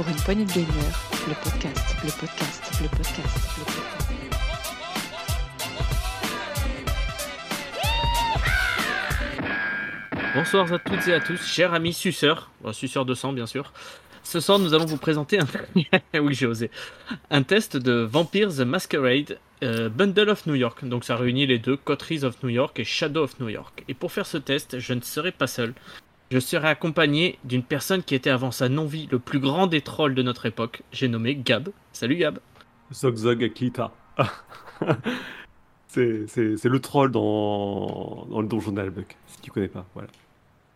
pour 0.00 0.08
une 0.08 0.16
poignée 0.16 0.46
de 0.46 0.52
gagneurs, 0.52 1.10
le 1.28 1.34
podcast, 1.34 1.94
le 2.02 2.10
podcast, 2.10 2.72
le 2.80 2.88
podcast, 2.88 3.34
le 3.58 3.64
podcast. 3.64 4.08
Bonsoir 10.34 10.72
à 10.72 10.78
toutes 10.78 11.06
et 11.06 11.12
à 11.12 11.20
tous, 11.20 11.44
chers 11.44 11.74
amis 11.74 11.92
suceurs, 11.92 12.50
bon, 12.62 12.72
suceurs 12.72 13.04
de 13.04 13.12
sang 13.12 13.34
bien 13.34 13.44
sûr. 13.44 13.74
Ce 14.22 14.40
soir, 14.40 14.58
nous 14.58 14.72
allons 14.72 14.86
vous 14.86 14.96
présenter 14.96 15.38
un, 17.30 17.42
test 17.42 17.76
de 17.76 17.92
Vampires 18.00 18.54
the 18.56 18.60
Masquerade 18.60 19.38
euh, 19.62 19.90
Bundle 19.90 20.30
of 20.30 20.46
New 20.46 20.54
York. 20.54 20.82
Donc 20.82 21.04
ça 21.04 21.16
réunit 21.16 21.46
les 21.46 21.58
deux 21.58 21.76
Coteries 21.76 22.24
of 22.24 22.42
New 22.42 22.48
York 22.48 22.80
et 22.80 22.84
Shadow 22.84 23.24
of 23.24 23.38
New 23.38 23.50
York. 23.50 23.84
Et 23.86 23.92
pour 23.92 24.12
faire 24.12 24.24
ce 24.24 24.38
test, 24.38 24.78
je 24.78 24.94
ne 24.94 25.02
serai 25.02 25.30
pas 25.30 25.46
seul. 25.46 25.74
Je 26.30 26.38
serai 26.38 26.68
accompagné 26.68 27.40
d'une 27.42 27.64
personne 27.64 28.04
qui 28.04 28.14
était 28.14 28.30
avant 28.30 28.52
sa 28.52 28.68
non-vie 28.68 29.08
le 29.10 29.18
plus 29.18 29.40
grand 29.40 29.66
des 29.66 29.80
trolls 29.80 30.14
de 30.14 30.22
notre 30.22 30.46
époque. 30.46 30.82
J'ai 30.92 31.08
nommé 31.08 31.34
Gab. 31.34 31.70
Salut 31.92 32.14
Gab. 32.14 32.38
Zog 32.92 33.16
Zog 33.16 33.42
Akita. 33.42 33.90
c'est 35.88 36.04
le 36.64 36.78
troll 36.78 37.10
dans, 37.10 38.26
dans 38.30 38.42
le 38.42 38.46
donjon 38.46 38.70
d'Albuck, 38.70 39.16
si 39.26 39.40
tu 39.40 39.50
connais 39.50 39.66
pas. 39.66 39.84
Voilà. 39.94 40.08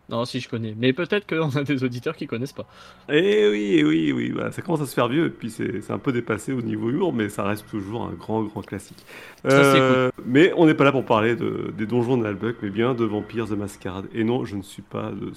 Non, 0.07 0.23
si 0.25 0.39
je 0.39 0.47
connais. 0.47 0.75
Mais 0.77 0.93
peut-être 0.93 1.27
qu'on 1.27 1.49
a 1.57 1.63
des 1.63 1.83
auditeurs 1.83 2.15
qui 2.15 2.27
connaissent 2.27 2.53
pas. 2.53 2.67
Eh 3.09 3.49
oui, 3.49 3.75
eh 3.79 3.83
oui, 3.83 4.11
oui, 4.11 4.29
voilà, 4.29 4.51
ça 4.51 4.61
commence 4.61 4.81
à 4.81 4.85
se 4.85 4.93
faire 4.93 5.07
vieux, 5.07 5.25
et 5.25 5.29
puis 5.31 5.49
c'est 5.49 5.89
un 5.91 5.97
peu 5.97 6.11
dépassé 6.11 6.53
au 6.53 6.61
niveau 6.61 6.89
humour, 6.91 7.11
mais 7.11 7.27
ça 7.29 7.43
reste 7.43 7.67
toujours 7.69 8.03
un 8.03 8.11
grand, 8.13 8.43
grand 8.43 8.61
classique. 8.61 9.03
Ça, 9.43 9.49
c'est 9.73 9.79
Euh, 9.79 10.11
mais 10.25 10.53
on 10.57 10.67
n'est 10.67 10.75
pas 10.75 10.83
là 10.83 10.91
pour 10.91 11.05
parler 11.05 11.35
de, 11.35 11.73
des 11.75 11.85
donjons 11.87 12.17
d'Albuck, 12.17 12.57
mais 12.61 12.69
bien 12.69 12.93
de 12.93 13.03
Vampires 13.03 13.47
de 13.47 13.55
Mascarade. 13.55 14.05
Et 14.13 14.23
non, 14.23 14.45
je 14.45 14.55
ne 14.55 14.61
suis 14.61 14.83
pas 14.83 15.09
de, 15.11 15.31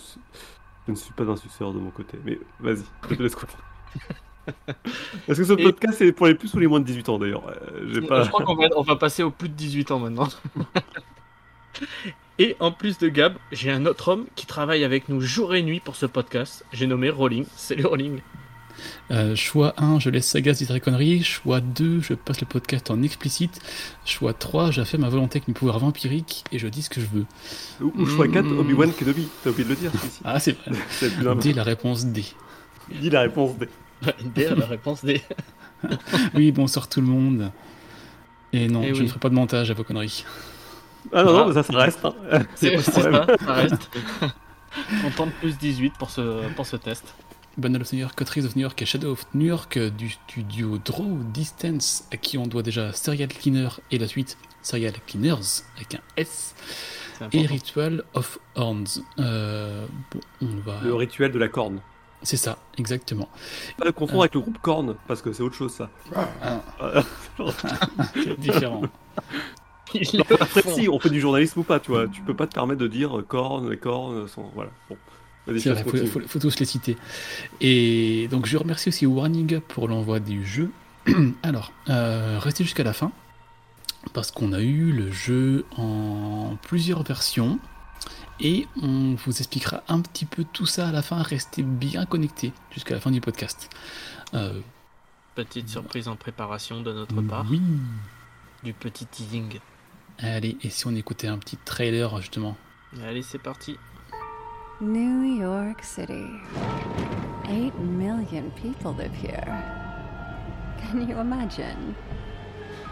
je 0.86 0.92
ne 0.92 0.96
suis 0.96 1.12
pas 1.14 1.24
d'un 1.24 1.36
suceur 1.36 1.72
de 1.72 1.78
mon 1.78 1.90
côté. 1.90 2.18
Mais 2.26 2.38
vas-y, 2.60 2.84
je 3.08 3.14
te 3.14 3.22
laisse 3.22 3.34
quoi. 3.34 3.48
Est-ce 5.28 5.38
que 5.40 5.44
ce 5.44 5.52
Et- 5.54 5.62
podcast 5.62 6.00
est 6.02 6.12
pour 6.12 6.26
les 6.26 6.34
plus 6.34 6.52
ou 6.54 6.58
les 6.58 6.66
moins 6.66 6.80
de 6.80 6.84
18 6.84 7.08
ans 7.08 7.18
d'ailleurs 7.18 7.42
Euh, 7.72 8.06
pas. 8.06 8.22
Je 8.24 8.28
crois 8.30 8.44
qu'on 8.44 8.54
va, 8.54 8.66
on 8.76 8.82
va 8.82 8.96
passer 8.96 9.22
au 9.22 9.30
plus 9.30 9.48
de 9.48 9.54
18 9.54 9.90
ans 9.92 9.98
maintenant. 9.98 10.28
et 12.38 12.56
en 12.60 12.70
plus 12.72 12.98
de 12.98 13.08
Gab, 13.08 13.34
j'ai 13.52 13.70
un 13.70 13.84
autre 13.86 14.08
homme 14.08 14.26
qui 14.36 14.46
travaille 14.46 14.84
avec 14.84 15.08
nous 15.08 15.20
jour 15.20 15.54
et 15.54 15.62
nuit 15.62 15.80
pour 15.80 15.96
ce 15.96 16.06
podcast. 16.06 16.64
J'ai 16.72 16.86
nommé 16.86 17.10
Rolling. 17.10 17.44
Salut 17.56 17.86
Rolling. 17.86 18.20
Euh, 19.10 19.34
choix 19.34 19.74
1, 19.78 19.98
je 19.98 20.08
laisse 20.08 20.26
Sagas 20.28 20.52
dire 20.52 20.72
des 20.72 20.78
conneries. 20.78 21.24
Choix 21.24 21.60
2, 21.60 22.00
je 22.00 22.14
passe 22.14 22.40
le 22.40 22.46
podcast 22.46 22.92
en 22.92 23.02
explicite. 23.02 23.60
Choix 24.04 24.32
3, 24.34 24.70
j'affirme 24.70 25.02
ma 25.02 25.08
volonté 25.08 25.38
avec 25.38 25.48
mes 25.48 25.54
pouvoirs 25.54 25.80
vampiriques 25.80 26.44
et 26.52 26.60
je 26.60 26.68
dis 26.68 26.82
ce 26.82 26.90
que 26.90 27.00
je 27.00 27.06
veux. 27.06 27.26
Ou, 27.80 27.92
ou 27.96 28.06
choix 28.06 28.28
4, 28.28 28.44
Mm. 28.44 28.58
Obi-Wan 28.60 28.92
Kenobi. 28.92 29.26
T'as 29.42 29.50
oublié 29.50 29.64
de 29.64 29.70
le 29.70 29.76
dire, 29.76 29.90
ici. 30.04 30.20
Ah, 30.24 30.38
c'est 30.38 30.52
vrai. 30.52 30.70
C'est 30.90 31.06
le 31.06 31.10
plus 31.12 31.20
important. 31.26 31.40
D, 31.48 31.52
la 31.54 31.62
réponse 31.64 32.06
D. 32.06 32.24
Dis 33.00 33.10
la 33.10 33.20
réponse 33.22 33.56
D. 33.58 33.68
D 34.34 34.48
la 34.56 34.66
réponse 34.66 35.04
D. 35.04 35.20
Oui, 36.34 36.52
bonsoir 36.52 36.88
tout 36.88 37.00
le 37.00 37.08
monde. 37.08 37.50
Et 38.52 38.68
non, 38.68 38.82
Eh 38.84 38.90
je 38.94 39.00
oui. 39.00 39.02
ne 39.02 39.08
ferai 39.08 39.18
pas 39.20 39.28
de 39.28 39.34
montage 39.34 39.70
à 39.72 39.74
vos 39.74 39.82
conneries. 39.82 40.24
Ah 41.12 41.22
non, 41.24 41.30
Ah. 41.30 41.32
non, 41.40 41.48
mais 41.48 41.54
ça, 41.54 41.62
ça 41.62 41.76
reste. 41.78 42.04
hein. 42.04 42.14
C'est 42.54 42.78
ça, 42.78 42.92
ça 43.02 43.52
reste. 43.52 43.90
On 45.04 45.10
tente 45.10 45.32
plus 45.40 45.56
18 45.58 45.94
pour 45.98 46.10
ce, 46.10 46.46
pour 46.54 46.66
ce 46.66 46.76
test. 46.76 47.14
Bundle 47.56 47.80
of 47.82 47.92
New 47.92 47.98
York, 48.00 48.14
Coteries 48.16 48.44
of 48.44 48.54
New 48.54 48.62
York 48.62 48.80
et 48.82 48.86
Shadow 48.86 49.12
of 49.12 49.24
New 49.34 49.46
York 49.46 49.76
euh, 49.76 49.90
du 49.90 50.10
studio 50.10 50.78
Draw 50.78 51.18
Distance, 51.32 52.04
à 52.12 52.16
qui 52.16 52.38
on 52.38 52.46
doit 52.46 52.62
déjà 52.62 52.92
Serial 52.92 53.28
Cleaner 53.28 53.68
et 53.90 53.98
la 53.98 54.06
suite 54.06 54.36
Serial 54.62 54.92
Cleaners 55.06 55.62
avec 55.76 55.94
un 55.96 56.00
S, 56.16 56.54
et. 57.32 57.46
Ritual 57.46 58.04
of 58.14 58.38
Horns. 58.54 59.02
Euh, 59.18 59.86
bon, 60.12 60.20
on 60.42 60.60
va. 60.70 60.76
Le 60.84 60.94
rituel 60.94 61.32
de 61.32 61.38
la 61.38 61.48
corne. 61.48 61.80
C'est 62.22 62.36
ça, 62.36 62.58
exactement. 62.76 63.28
Pas 63.76 63.86
le 63.86 63.92
confondre 63.92 64.22
avec 64.22 64.34
le 64.34 64.40
groupe 64.40 64.58
Korn, 64.58 64.94
parce 65.08 65.22
que 65.22 65.32
c'est 65.32 65.42
autre 65.42 65.54
chose 65.56 65.72
ça. 65.72 65.88
Ah, 66.14 66.62
Euh, 66.80 67.02
c'est 68.14 68.38
différent. 68.38 68.82
Il 69.94 70.20
Après, 70.40 70.62
si 70.62 70.88
on 70.88 70.98
fait 71.00 71.10
du 71.10 71.20
journalisme 71.20 71.60
ou 71.60 71.62
pas, 71.62 71.80
tu 71.80 71.90
vois, 71.90 72.06
tu 72.08 72.20
peux 72.22 72.34
pas 72.34 72.46
te 72.46 72.54
permettre 72.54 72.80
de 72.80 72.88
dire 72.88 73.22
Korn, 73.26 73.70
les 73.70 73.76
Korn 73.76 74.28
sont. 74.28 74.50
Voilà. 74.54 74.70
Bon. 74.88 74.96
Te 75.46 75.58
faut, 75.58 75.90
continue. 75.90 76.06
faut- 76.08 76.20
faut 76.28 76.38
tous 76.38 76.58
les 76.60 76.66
citer. 76.66 76.96
Et 77.62 78.28
donc 78.30 78.44
je 78.44 78.58
remercie 78.58 78.90
aussi 78.90 79.06
Warning 79.06 79.54
Up 79.54 79.64
pour 79.68 79.88
l'envoi 79.88 80.20
du 80.20 80.44
jeu. 80.46 80.70
Alors, 81.42 81.72
euh, 81.88 82.38
restez 82.38 82.64
jusqu'à 82.64 82.84
la 82.84 82.92
fin, 82.92 83.12
parce 84.12 84.30
qu'on 84.30 84.52
a 84.52 84.60
eu 84.60 84.92
le 84.92 85.10
jeu 85.10 85.64
en 85.78 86.58
plusieurs 86.60 87.02
versions, 87.02 87.58
et 88.40 88.66
on 88.82 89.14
vous 89.24 89.38
expliquera 89.38 89.82
un 89.88 90.00
petit 90.02 90.26
peu 90.26 90.44
tout 90.52 90.66
ça 90.66 90.88
à 90.88 90.92
la 90.92 91.00
fin. 91.00 91.22
Restez 91.22 91.62
bien 91.62 92.04
connectés 92.04 92.52
jusqu'à 92.70 92.94
la 92.94 93.00
fin 93.00 93.10
du 93.10 93.22
podcast. 93.22 93.70
Euh, 94.34 94.60
Petite 95.34 95.68
surprise 95.70 96.08
en 96.08 96.16
préparation 96.16 96.82
de 96.82 96.92
notre 96.92 97.22
part. 97.22 97.46
oui. 97.50 97.62
Du 98.64 98.72
petit 98.74 99.06
teasing. 99.06 99.60
Allez, 100.20 100.56
et 100.62 100.70
si 100.70 100.86
on 100.86 100.94
écoutait 100.94 101.28
un 101.28 101.38
petit 101.38 101.56
trailer 101.58 102.16
justement 102.20 102.56
Allez, 103.04 103.22
c'est 103.22 103.38
parti. 103.38 103.76
New 104.80 105.22
York 105.22 105.82
City. 105.82 106.26
Eight 107.48 107.74
million 107.78 108.50
people 108.56 108.92
live 108.94 109.14
here. 109.14 109.62
Can 110.80 111.08
you 111.08 111.18
imagine? 111.18 111.94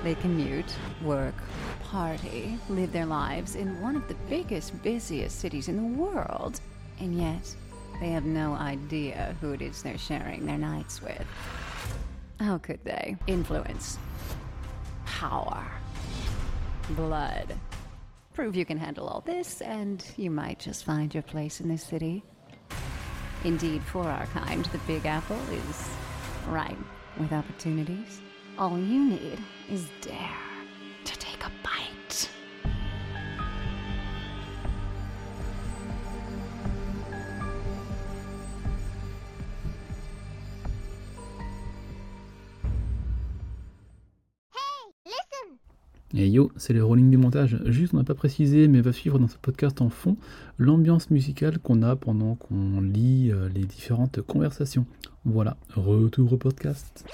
They 0.04 0.14
commute, 0.16 0.72
work, 1.02 1.34
party, 1.82 2.58
live 2.68 2.92
their 2.92 3.06
lives 3.06 3.56
in 3.56 3.80
one 3.80 3.96
of 3.96 4.06
the 4.08 4.16
biggest, 4.28 4.80
busiest 4.82 5.40
cities 5.40 5.68
in 5.68 5.76
the 5.76 6.00
world. 6.00 6.60
And 7.00 7.18
yet, 7.18 7.54
they 8.00 8.10
have 8.10 8.24
no 8.24 8.54
idea 8.54 9.34
who 9.40 9.52
it 9.52 9.62
is 9.62 9.82
they're 9.82 9.98
sharing 9.98 10.46
their 10.46 10.58
nights 10.58 11.02
with. 11.02 11.26
How 12.38 12.58
could 12.58 12.84
they? 12.84 13.16
Influence, 13.26 13.98
power, 15.06 15.64
blood. 16.90 17.54
Prove 18.34 18.54
you 18.54 18.64
can 18.64 18.78
handle 18.78 19.06
all 19.08 19.22
this, 19.22 19.60
and 19.62 20.04
you 20.16 20.30
might 20.30 20.58
just 20.58 20.84
find 20.84 21.12
your 21.12 21.22
place 21.22 21.60
in 21.60 21.68
this 21.68 21.82
city. 21.82 22.22
Indeed, 23.44 23.82
for 23.82 24.04
our 24.04 24.26
kind, 24.26 24.64
the 24.66 24.78
Big 24.86 25.06
Apple 25.06 25.38
is 25.50 25.88
ripe 26.48 26.76
with 27.18 27.32
opportunities. 27.32 28.20
All 28.58 28.78
you 28.78 29.04
need 29.10 29.38
is 29.70 29.86
dare 30.00 30.36
to 31.04 31.18
take 31.18 31.44
a 31.44 31.50
bite. 31.62 31.85
Et 46.18 46.28
yo, 46.28 46.50
c'est 46.56 46.72
le 46.72 46.82
rolling 46.82 47.10
du 47.10 47.18
montage. 47.18 47.58
Juste, 47.66 47.92
on 47.92 47.98
n'a 47.98 48.04
pas 48.04 48.14
précisé, 48.14 48.68
mais 48.68 48.80
va 48.80 48.92
suivre 48.92 49.18
dans 49.18 49.28
ce 49.28 49.36
podcast 49.36 49.82
en 49.82 49.90
fond 49.90 50.16
l'ambiance 50.56 51.10
musicale 51.10 51.58
qu'on 51.58 51.82
a 51.82 51.94
pendant 51.94 52.36
qu'on 52.36 52.80
lit 52.80 53.30
euh, 53.30 53.50
les 53.54 53.64
différentes 53.64 54.22
conversations. 54.22 54.86
Voilà, 55.26 55.58
retour 55.74 56.32
au 56.32 56.38
podcast. 56.38 57.04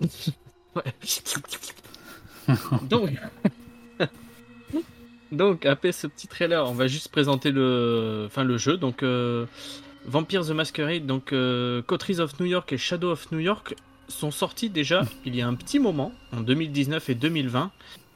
Donc, 2.88 3.10
donc 5.32 5.66
après 5.66 5.92
ce 5.92 6.06
petit 6.06 6.28
trailer, 6.28 6.66
on 6.66 6.72
va 6.72 6.86
juste 6.86 7.08
présenter 7.08 7.50
le, 7.50 8.24
enfin 8.26 8.44
le 8.44 8.56
jeu. 8.56 8.78
Donc, 8.78 9.02
euh, 9.02 9.44
Vampires 10.06 10.46
the 10.46 10.52
Masquerade, 10.52 11.04
donc 11.04 11.34
euh, 11.34 11.82
Coteries 11.82 12.20
of 12.20 12.40
New 12.40 12.46
York 12.46 12.72
et 12.72 12.78
Shadow 12.78 13.10
of 13.10 13.30
New 13.32 13.38
York 13.38 13.74
sont 14.08 14.30
sortis 14.30 14.70
déjà 14.70 15.02
il 15.24 15.34
y 15.36 15.40
a 15.42 15.46
un 15.48 15.54
petit 15.54 15.78
moment, 15.78 16.12
en 16.32 16.40
2019 16.40 17.08
et 17.10 17.14
2020. 17.14 17.70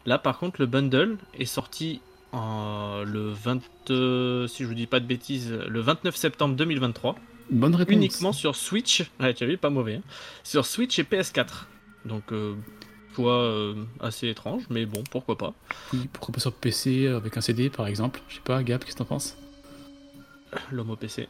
Là, 0.06 0.18
par 0.18 0.38
contre, 0.38 0.60
le 0.60 0.66
bundle 0.66 1.16
est 1.38 1.44
sorti 1.44 2.00
en, 2.32 3.02
le 3.06 3.30
20, 3.30 3.60
euh, 3.90 4.46
si 4.48 4.62
je 4.64 4.68
vous 4.68 4.74
dis 4.74 4.86
pas 4.86 5.00
de 5.00 5.06
bêtises, 5.06 5.52
le 5.52 5.80
29 5.80 6.16
septembre 6.16 6.56
2023 6.56 7.16
Bonne 7.50 7.74
réponse. 7.74 7.92
uniquement 7.94 8.32
sur 8.32 8.56
Switch. 8.56 9.04
Ouais, 9.20 9.34
tu 9.34 9.44
as 9.44 9.46
vu, 9.46 9.58
pas 9.58 9.68
mauvais. 9.70 9.96
hein. 9.96 10.02
Sur 10.42 10.64
Switch 10.64 10.98
et 10.98 11.02
PS4. 11.02 11.66
Donc, 12.06 12.32
euh, 12.32 12.54
choix 13.14 13.34
euh, 13.42 13.74
assez 14.00 14.28
étrange, 14.28 14.62
mais 14.70 14.86
bon, 14.86 15.04
pourquoi 15.10 15.36
pas. 15.36 15.52
Oui, 15.92 16.08
pourquoi 16.12 16.32
pas 16.34 16.40
sur 16.40 16.52
PC 16.52 17.06
avec 17.08 17.36
un 17.36 17.40
CD 17.42 17.68
par 17.68 17.86
exemple 17.86 18.20
Je 18.28 18.36
sais 18.36 18.40
pas, 18.40 18.62
Gab, 18.62 18.82
qu'est-ce 18.82 18.94
que 18.94 18.98
t'en 18.98 19.04
penses? 19.04 19.36
L'homme 20.70 20.90
au 20.90 20.96
PC. 20.96 21.28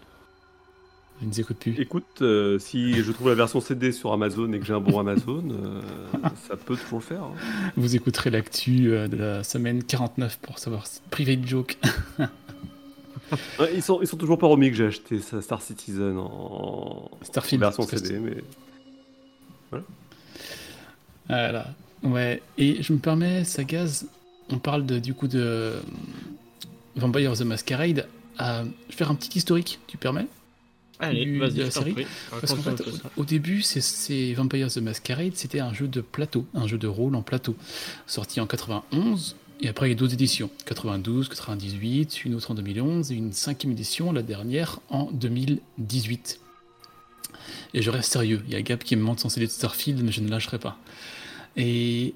Je 1.23 1.27
ne 1.27 1.31
nous 1.31 1.41
écoute 1.41 1.57
plus. 1.59 1.81
Écoute, 1.81 2.21
euh, 2.21 2.59
si 2.59 2.95
je 2.95 3.13
trouve 3.13 3.29
la 3.29 3.37
version 3.37 3.61
CD 3.61 3.93
sur 3.93 4.13
Amazon 4.13 4.53
et 4.53 4.59
que 4.59 4.67
j'ai 4.67 4.73
un 4.73 4.81
bon 4.81 4.99
Amazon, 4.99 5.45
euh, 5.51 5.81
ça 6.49 6.57
peut 6.57 6.75
toujours 6.77 6.99
le 6.99 7.05
faire. 7.05 7.23
hein. 7.23 7.35
Vous 7.77 7.95
écouterez 7.95 8.31
l'actu 8.31 8.93
euh, 8.93 9.07
de 9.07 9.17
la 9.17 9.45
semaine 9.45 9.85
49 9.85 10.41
pour 10.43 10.59
savoir 10.59 10.85
private 11.11 11.47
joke. 11.47 11.79
Ouais, 13.59 13.71
ils, 13.75 13.83
sont, 13.83 14.03
ils 14.03 14.07
sont 14.07 14.19
toujours 14.19 14.37
pas 14.37 14.47
remis 14.47 14.69
que 14.69 14.77
j'ai 14.77 14.85
acheté 14.85 15.19
Star 15.19 15.63
Citizen 15.63 16.19
en, 16.19 17.11
version 17.53 17.83
CD, 17.85 18.19
mais 18.19 18.37
Voilà. 21.31 21.67
Ouais. 22.03 22.43
Et 22.59 22.83
je 22.83 22.93
me 22.93 22.99
permets, 22.99 23.45
Sagaz, 23.45 24.05
on 24.51 24.59
parle 24.59 24.85
de, 24.85 24.99
du 24.99 25.15
coup 25.15 25.29
de 25.29 25.73
Vampire 26.95 27.33
the 27.33 27.43
Masquerade. 27.43 28.07
À 28.37 28.65
faire 28.91 29.11
un 29.11 29.15
petit 29.15 29.39
historique, 29.39 29.81
tu 29.87 29.97
permets? 29.97 30.27
Allez, 31.03 31.25
du- 31.25 31.39
vas-y, 31.39 31.55
de 31.55 31.63
la 31.65 31.71
série. 31.71 31.95
Parce 32.31 32.53
qu'en 32.55 32.63
fait, 32.63 32.81
au, 33.17 33.23
au 33.23 33.25
début, 33.25 33.63
c'est- 33.63 34.33
Vampires 34.35 34.69
the 34.73 34.79
Masquerade, 34.79 35.33
c'était 35.35 35.61
un 35.61 35.73
jeu 35.75 35.89
de 35.89 36.01
plateau, 36.01 36.47
un 36.55 36.67
jeu 36.67 36.79
de 36.79 36.87
rôle 36.87 37.15
en 37.15 37.23
plateau, 37.23 37.57
sorti 38.07 38.41
en 38.41 38.47
91, 38.47 39.37
et 39.61 39.69
après 39.69 39.87
il 39.87 39.91
y 39.91 39.93
a 39.93 39.97
d'autres 39.97 40.15
éditions, 40.15 40.51
92, 40.67 41.29
98, 41.29 42.25
une 42.25 42.35
autre 42.35 42.51
en 42.51 42.55
2011, 42.55 43.13
et 43.13 43.15
une 43.15 43.33
cinquième 43.33 43.73
édition, 43.73 44.13
la 44.13 44.23
dernière, 44.23 44.81
en 44.91 45.11
2018. 45.13 46.41
Et 47.75 47.83
je 47.83 47.91
reste 47.91 48.13
sérieux, 48.13 48.43
il 48.47 48.53
y 48.53 48.57
a 48.57 48.63
Gab 48.63 48.81
qui 48.81 48.97
me 48.97 49.03
montre 49.03 49.21
son 49.23 49.29
CD 49.29 49.47
de 49.47 49.51
Starfield, 49.51 50.03
mais 50.03 50.13
je 50.13 50.21
ne 50.21 50.29
lâcherai 50.29 50.59
pas. 50.59 50.79
Et 51.57 52.15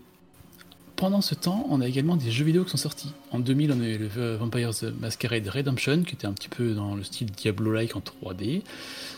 pendant 0.96 1.20
ce 1.20 1.34
temps, 1.34 1.66
on 1.68 1.80
a 1.80 1.86
également 1.86 2.16
des 2.16 2.30
jeux 2.30 2.44
vidéo 2.44 2.64
qui 2.64 2.70
sont 2.70 2.76
sortis. 2.76 3.12
En 3.30 3.38
2000, 3.38 3.72
on 3.72 3.80
a 3.80 3.86
eu 3.86 3.98
le 3.98 4.36
Vampires 4.36 4.70
Masquerade 4.98 5.46
Redemption, 5.46 6.02
qui 6.02 6.14
était 6.14 6.26
un 6.26 6.32
petit 6.32 6.48
peu 6.48 6.72
dans 6.72 6.94
le 6.94 7.04
style 7.04 7.30
Diablo-like 7.30 7.94
en 7.94 8.00
3D, 8.00 8.62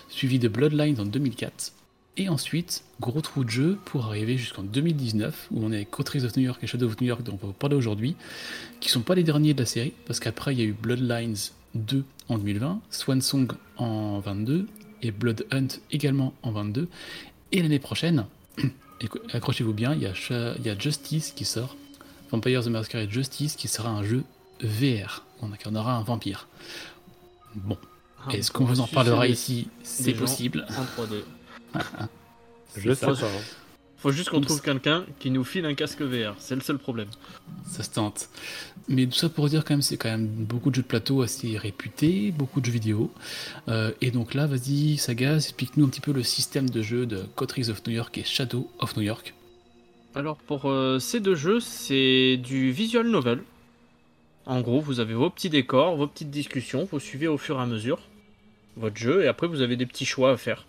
suivi 0.09 0.39
de 0.39 0.49
Bloodlines 0.49 1.01
en 1.01 1.05
2004. 1.05 1.73
Et 2.17 2.29
ensuite, 2.29 2.83
gros 3.01 3.21
trou 3.21 3.45
de 3.45 3.51
jeu 3.51 3.79
pour 3.85 4.07
arriver 4.07 4.37
jusqu'en 4.37 4.65
2019, 4.65 5.49
où 5.53 5.65
on 5.65 5.71
est 5.71 5.77
avec 5.77 5.99
of 6.01 6.37
New 6.37 6.43
York 6.43 6.59
et 6.63 6.67
Shadow 6.67 6.87
of 6.87 7.01
New 7.01 7.07
York, 7.07 7.23
dont 7.23 7.35
on 7.35 7.37
va 7.37 7.47
vous 7.47 7.53
parler 7.53 7.77
aujourd'hui, 7.77 8.17
qui 8.81 8.89
sont 8.89 9.03
pas 9.03 9.15
les 9.15 9.23
derniers 9.23 9.55
de 9.55 9.61
la 9.61 9.67
série, 9.67 9.93
parce 10.07 10.19
qu'après, 10.19 10.55
il 10.55 10.59
y 10.59 10.63
a 10.63 10.67
eu 10.67 10.73
Bloodlines 10.73 11.37
2 11.77 12.05
en 12.29 12.39
2020, 12.39 12.81
Swan 12.91 13.23
Song 13.23 13.53
en 13.77 14.19
22, 14.19 14.67
et 15.03 15.13
Blood 15.13 15.47
Hunt 15.53 15.69
également 15.93 16.35
en 16.43 16.51
22. 16.51 16.89
Et 17.53 17.63
l'année 17.63 17.79
prochaine, 17.79 18.27
accrochez-vous 19.33 19.73
bien, 19.73 19.95
il 19.95 20.03
y, 20.03 20.07
a 20.07 20.15
Sha- 20.15 20.55
il 20.59 20.67
y 20.67 20.71
a 20.71 20.79
Justice 20.79 21.33
qui 21.35 21.45
sort, 21.45 21.77
Vampires 22.31 22.63
the 22.65 22.69
Masquerade 22.69 23.11
Justice, 23.11 23.57
qui 23.57 23.69
sera 23.69 23.91
un 23.91 24.03
jeu 24.03 24.25
VR. 24.63 25.25
On 25.43 25.53
incarnera 25.53 25.95
un 25.95 26.03
vampire. 26.03 26.49
Bon, 27.55 27.79
Ah, 28.27 28.33
est-ce 28.35 28.51
on 28.51 28.59
qu'on 28.59 28.65
va 28.65 28.75
vous 28.75 28.81
en 28.81 28.87
parlera 28.89 29.27
ici? 29.29 29.69
C'est 29.83 30.13
possible. 30.15 30.67
En 30.77 31.03
3D. 31.03 31.23
Je 32.77 32.93
ça. 32.95 33.15
sais 33.15 33.23
pas. 33.23 33.29
Faut 33.99 34.13
juste 34.13 34.31
qu'on 34.31 34.41
trouve 34.41 34.63
quelqu'un 34.63 35.05
qui 35.19 35.31
nous 35.31 35.43
file 35.43 35.67
un 35.67 35.75
casque 35.75 36.03
VR. 36.03 36.35
C'est 36.39 36.55
le 36.55 36.61
seul 36.61 36.79
problème. 36.79 37.09
Ça 37.67 37.83
se 37.83 37.91
tente. 37.91 38.29
Mais 38.89 39.07
tout 39.07 39.15
ça 39.15 39.29
pour 39.29 39.49
dire 39.49 39.65
quand 39.65 39.75
même, 39.75 39.83
c'est 39.83 39.97
quand 39.97 40.09
même 40.09 40.27
beaucoup 40.27 40.71
de 40.71 40.77
jeux 40.77 40.83
de 40.83 40.87
plateau 40.87 41.23
assez 41.23 41.59
réputés, 41.59 42.31
beaucoup 42.31 42.61
de 42.61 42.67
jeux 42.67 42.73
vidéo. 42.73 43.11
Euh, 43.67 43.91
et 44.01 44.11
donc 44.11 44.35
là, 44.35 44.47
vas-y, 44.47 44.99
Saga, 44.99 45.37
explique-nous 45.37 45.87
un 45.87 45.89
petit 45.89 46.01
peu 46.01 46.13
le 46.13 46.23
système 46.23 46.71
de 46.71 46.81
jeu 46.81 47.07
de 47.07 47.25
Coteries 47.35 47.71
of 47.71 47.85
New 47.87 47.93
York 47.93 48.17
et 48.19 48.25
Shadow 48.25 48.71
of 48.79 48.97
New 48.97 49.03
York. 49.03 49.35
Alors 50.15 50.37
pour 50.37 50.67
euh, 50.67 50.99
ces 50.99 51.21
deux 51.21 51.35
jeux, 51.35 51.61
c'est 51.61 52.37
du 52.37 52.71
visual 52.71 53.09
novel. 53.09 53.43
En 54.47 54.61
gros, 54.63 54.81
vous 54.81 55.01
avez 55.01 55.15
vos 55.15 55.29
petits 55.29 55.51
décors, 55.51 55.97
vos 55.97 56.07
petites 56.07 56.31
discussions, 56.31 56.89
vous 56.91 57.01
suivez 57.01 57.29
au 57.29 57.37
fur 57.37 57.59
et 57.59 57.63
à 57.63 57.67
mesure 57.67 58.01
votre 58.79 58.97
jeu, 58.97 59.25
et 59.25 59.29
après 59.29 59.47
vous 59.47 59.61
avez 59.61 59.77
des 59.77 59.87
petits 59.87 60.07
choix 60.07 60.33
à 60.33 60.37
faire, 60.37 60.65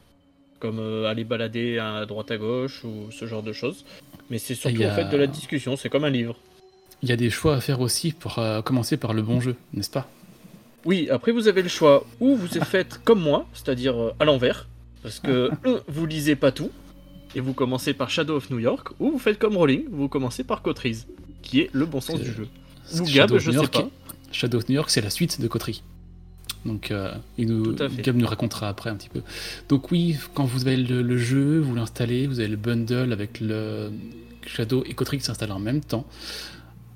comme 0.60 0.80
euh, 0.80 1.06
aller 1.10 1.24
balader 1.24 1.80
à 1.80 2.06
droite 2.06 2.32
à 2.32 2.38
gauche 2.38 2.84
ou 2.84 3.12
ce 3.12 3.26
genre 3.26 3.44
de 3.44 3.54
choses. 3.54 3.86
Mais 4.30 4.38
c'est 4.38 4.56
surtout 4.56 4.84
a- 4.84 4.92
en 4.92 4.96
fait 4.96 5.10
de 5.10 5.18
la 5.18 5.28
discussion, 5.28 5.76
c'est 5.78 5.90
comme 5.90 6.04
un 6.04 6.10
livre. 6.10 6.36
Il 7.02 7.10
y 7.10 7.12
a 7.12 7.16
des 7.16 7.30
choix 7.30 7.56
à 7.56 7.62
faire 7.62 7.80
aussi 7.82 8.12
pour 8.12 8.40
euh, 8.40 8.62
commencer 8.62 8.98
par 8.98 9.14
le 9.14 9.22
bon 9.22 9.40
jeu, 9.40 9.56
n'est-ce 9.74 9.90
pas? 9.90 10.08
Oui, 10.86 11.10
après 11.10 11.32
vous 11.32 11.48
avez 11.48 11.62
le 11.62 11.70
choix, 11.70 12.06
ou 12.20 12.36
vous 12.36 12.48
faites 12.48 13.00
comme 13.04 13.22
moi, 13.22 13.46
c'est-à-dire 13.54 13.98
euh, 14.00 14.14
à 14.20 14.26
l'envers, 14.26 14.68
parce 15.04 15.20
que 15.20 15.50
vous 15.88 16.06
lisez 16.06 16.36
pas 16.36 16.52
tout, 16.52 16.72
et 17.36 17.40
vous 17.40 17.54
commencez 17.54 17.94
par 17.94 18.10
Shadow 18.10 18.36
of 18.36 18.50
New 18.50 18.60
York, 18.60 18.90
ou 19.00 19.12
vous 19.12 19.20
faites 19.20 19.40
comme 19.40 19.56
Rowling, 19.58 19.86
vous 19.92 20.08
commencez 20.10 20.44
par 20.44 20.62
Coteries, 20.62 21.06
qui 21.42 21.62
est 21.62 21.70
le 21.74 21.86
bon 21.86 22.02
sens 22.02 22.20
du 22.20 22.32
jeu. 22.34 22.48
Ou 22.94 22.98
Gab, 23.04 23.08
Shadow 23.08 23.36
of 23.36 23.42
je 23.44 23.48
New 23.48 23.54
sais 23.54 23.58
York 23.62 23.74
pas. 23.74 23.90
Shadow 24.32 24.58
of 24.58 24.68
New 24.70 24.76
York, 24.76 24.90
c'est 24.90 25.02
la 25.02 25.10
suite 25.10 25.40
de 25.42 25.48
Coterie. 25.48 25.84
Donc, 26.70 26.92
euh, 26.92 27.12
il 27.40 27.48
nous. 27.48 27.74
Gab 27.74 28.16
nous 28.16 28.28
racontera 28.28 28.70
après 28.70 28.92
un 28.92 28.96
petit 28.96 29.10
peu. 29.10 29.22
Donc 29.70 29.92
oui, 29.92 30.18
quand 30.36 30.46
vous 30.46 30.68
avez 30.68 30.78
le, 30.78 31.02
le 31.02 31.18
jeu, 31.18 31.60
vous 31.60 31.74
l'installez, 31.74 32.28
vous 32.28 32.40
avez 32.40 32.50
le 32.50 32.58
bundle 32.58 33.12
avec 33.12 33.40
le 33.40 33.92
Shadow 34.46 34.84
et 34.86 34.94
Coterie 34.94 35.18
qui 35.18 35.26
s'installent 35.26 35.52
en 35.52 35.60
même 35.60 35.82
temps. 35.82 36.06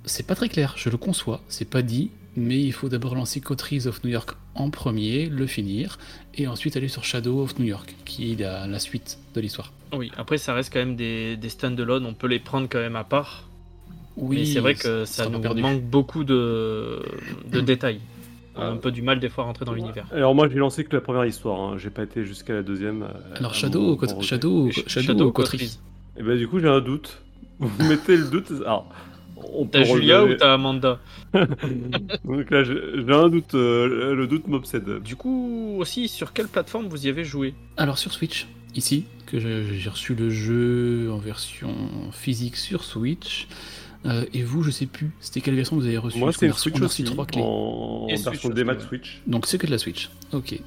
C'est 0.05 0.27
pas 0.27 0.35
très 0.35 0.49
clair, 0.49 0.75
je 0.77 0.89
le 0.89 0.97
conçois, 0.97 1.41
c'est 1.47 1.69
pas 1.69 1.81
dit, 1.81 2.11
mais 2.35 2.61
il 2.61 2.73
faut 2.73 2.89
d'abord 2.89 3.15
lancer 3.15 3.39
Coteries 3.41 3.87
of 3.87 4.03
New 4.03 4.11
York 4.11 4.35
en 4.53 4.69
premier, 4.69 5.27
le 5.27 5.47
finir, 5.47 5.97
et 6.35 6.45
ensuite 6.45 6.75
aller 6.77 6.89
sur 6.89 7.03
Shadow 7.03 7.41
of 7.41 7.57
New 7.57 7.65
York, 7.65 7.95
qui 8.05 8.33
est 8.33 8.39
la, 8.39 8.67
la 8.67 8.79
suite 8.79 9.17
de 9.33 9.41
l'histoire. 9.41 9.71
Oui, 9.93 10.11
après 10.17 10.37
ça 10.37 10.53
reste 10.53 10.71
quand 10.71 10.79
même 10.79 10.95
des, 10.95 11.37
des 11.37 11.49
stand-alone, 11.49 12.05
on 12.05 12.13
peut 12.13 12.27
les 12.27 12.39
prendre 12.39 12.67
quand 12.69 12.79
même 12.79 12.97
à 12.97 13.03
part. 13.05 13.47
Oui, 14.17 14.37
mais 14.39 14.45
c'est 14.45 14.59
vrai 14.59 14.75
que 14.75 15.05
ça 15.05 15.27
nous 15.29 15.39
perdu. 15.39 15.61
manque 15.61 15.81
beaucoup 15.83 16.23
de, 16.23 17.01
de 17.49 17.61
détails. 17.71 17.99
On 18.55 18.61
a 18.61 18.65
un 18.65 18.77
peu 18.77 18.91
du 18.91 19.01
mal 19.01 19.19
des 19.19 19.29
fois 19.29 19.43
à 19.45 19.47
rentrer 19.47 19.65
dans 19.65 19.73
l'univers. 19.73 20.05
Alors 20.11 20.35
moi 20.35 20.47
j'ai 20.47 20.59
lancé 20.59 20.83
que 20.83 20.95
la 20.95 21.01
première 21.01 21.25
histoire, 21.25 21.59
hein. 21.59 21.77
j'ai 21.77 21.89
pas 21.89 22.03
été 22.03 22.23
jusqu'à 22.25 22.53
la 22.53 22.61
deuxième. 22.63 23.03
euh, 23.03 23.07
Alors 23.35 23.53
Shadow, 23.55 23.97
mon-. 23.99 24.21
Shadow, 24.21 24.69
Shadow, 24.71 25.33
Shadow. 25.33 25.33
Et 26.17 26.23
bah 26.23 26.35
du 26.35 26.47
coup 26.47 26.59
j'ai 26.59 26.67
un 26.67 26.79
doute. 26.81 27.19
Vous 27.59 27.87
mettez 27.87 28.17
le 28.17 28.25
doute. 28.29 28.51
Alors, 28.61 28.89
on 29.53 29.65
peut 29.65 29.79
T'as 29.79 29.83
Julia 29.83 30.21
relever- 30.21 30.33
ou 30.35 30.37
t'as 30.37 30.53
Amanda 30.53 30.99
Donc 31.33 32.49
là 32.51 32.63
j'ai 32.63 32.75
j'ai 33.05 33.13
un 33.13 33.29
doute, 33.29 33.53
euh, 33.55 34.13
le 34.15 34.27
doute 34.27 34.47
m'obsède. 34.47 35.01
Du 35.03 35.15
coup, 35.15 35.75
aussi, 35.79 36.07
sur 36.07 36.33
quelle 36.33 36.47
plateforme 36.47 36.87
vous 36.87 37.05
y 37.05 37.09
avez 37.09 37.23
joué? 37.23 37.53
Alors 37.77 37.97
sur 37.97 38.11
Switch, 38.11 38.47
ici, 38.75 39.05
que 39.25 39.39
j'ai 39.39 39.89
reçu 39.89 40.13
le 40.15 40.29
jeu 40.29 41.09
en 41.11 41.17
version 41.17 41.73
physique 42.11 42.55
sur 42.57 42.83
Switch. 42.83 43.47
Euh, 44.05 44.25
et 44.33 44.43
vous, 44.43 44.63
je 44.63 44.71
sais 44.71 44.85
plus, 44.85 45.11
c'était 45.21 45.39
quelle 45.41 45.55
version 45.55 45.75
vous 45.77 45.85
avez 45.85 45.97
reçu 45.97 46.17
Moi 46.19 46.29
reçu- 46.31 46.51
Switch 46.51 46.81
aussi, 46.81 47.03
trois 47.05 47.25
clés. 47.25 47.41
en 47.41 48.07
Et 48.09 48.15
version 48.17 48.49
démat 48.49 48.73
ouais. 48.73 48.79
Switch. 48.81 49.21
Donc 49.27 49.45
c'est 49.47 49.57
que 49.57 49.65
de 49.65 49.71
la 49.71 49.77
Switch. 49.77 50.09
Ok. 50.33 50.59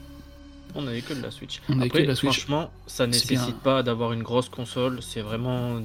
On 0.75 0.87
avait 0.87 1.01
que 1.03 1.15
de 1.15 1.23
la 1.23 1.31
Switch. 1.31 1.61
On 1.69 1.81
Après, 1.81 2.03
que 2.03 2.09
la 2.09 2.15
Switch. 2.15 2.41
franchement, 2.45 2.71
ça 2.87 3.05
C'est 3.05 3.09
nécessite 3.09 3.39
bien. 3.49 3.61
pas 3.63 3.83
d'avoir 3.83 4.13
une 4.13 4.23
grosse 4.23 4.49
console, 4.49 4.99
c'est 5.03 5.21
vraiment 5.23 5.81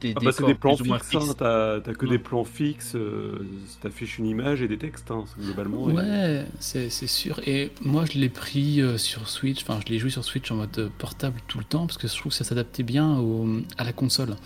des 0.00 0.12
Ah 0.16 0.20
bah 0.22 0.30
c'est 0.32 0.38
décors 0.44 0.48
des 0.48 0.54
plans 0.54 0.76
plus 0.76 0.84
ou 0.84 0.88
moins 0.88 0.98
fixes, 0.98 1.30
hein, 1.30 1.34
t'as 1.36 1.80
que 1.80 2.04
Ouais. 2.06 2.12
des 2.12 2.18
plans 2.18 2.44
fixes, 2.44 2.94
euh, 2.94 3.38
t'affiches 3.82 4.18
une 4.18 4.26
image 4.26 4.62
et 4.62 4.68
des 4.68 4.78
textes, 4.78 5.10
hein, 5.10 5.24
globalement. 5.40 5.82
Ouais, 5.84 6.44
c'est 6.60 6.88
c'est 6.88 7.06
sûr. 7.06 7.40
Et 7.46 7.70
moi, 7.82 8.04
je 8.04 8.18
l'ai 8.18 8.28
pris 8.28 8.80
euh, 8.80 8.96
sur 8.96 9.28
Switch, 9.28 9.62
enfin, 9.62 9.80
je 9.86 9.90
l'ai 9.92 9.98
joué 9.98 10.10
sur 10.10 10.24
Switch 10.24 10.50
en 10.50 10.56
mode 10.56 10.78
euh, 10.78 10.88
portable 10.98 11.40
tout 11.48 11.58
le 11.58 11.64
temps, 11.64 11.86
parce 11.86 11.98
que 11.98 12.06
je 12.06 12.14
trouve 12.16 12.30
que 12.32 12.36
ça 12.38 12.44
s'adaptait 12.44 12.82
bien 12.84 13.18
au- 13.18 13.60
à 13.76 13.84
la 13.84 13.92
console. 13.92 14.36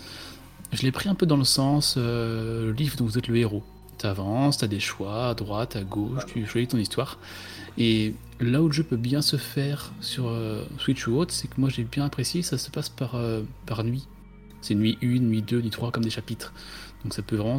Je 0.73 0.83
l'ai 0.83 0.93
pris 0.93 1.09
un 1.09 1.15
peu 1.15 1.27
dans 1.27 1.37
le 1.37 1.45
sens, 1.45 1.95
euh, 1.99 2.67
le 2.67 2.73
livre 2.73 2.97
dont 2.97 3.05
vous 3.05 3.19
êtes 3.19 3.29
le 3.29 3.37
héros. 3.37 3.63
T'avances, 3.99 4.59
t'as 4.59 4.67
des 4.67 4.81
choix 4.81 5.29
à 5.29 5.35
droite, 5.35 5.77
à 5.77 5.83
gauche, 5.85 6.25
tu 6.27 6.45
choisis 6.47 6.69
ton 6.69 6.79
histoire. 6.79 7.19
Et 7.79 8.15
là 8.41 8.63
où 8.63 8.67
le 8.67 8.73
jeu 8.73 8.83
peut 8.83 8.97
bien 8.97 9.23
se 9.23 9.37
faire 9.37 9.93
sur 10.01 10.29
euh, 10.29 10.65
Switch 10.79 11.07
ou 11.07 11.17
autre, 11.19 11.33
c'est 11.33 11.47
que 11.49 11.61
moi 11.61 11.69
j'ai 11.69 11.85
bien 11.85 12.05
apprécié, 12.05 12.43
ça 12.43 12.59
se 12.59 12.71
passe 12.71 12.89
par, 12.89 13.15
euh, 13.15 13.43
par 13.67 13.85
nuit. 13.85 14.07
C'est 14.61 14.75
nuit 14.75 14.99
1, 15.03 15.07
nuit 15.21 15.43
2, 15.43 15.61
nuit 15.61 15.71
3 15.71 15.91
comme 15.91 16.05
des 16.05 16.11
chapitres. 16.11 16.53
Donc 17.05 17.15
ça 17.15 17.23
peut 17.23 17.37
vraiment 17.37 17.59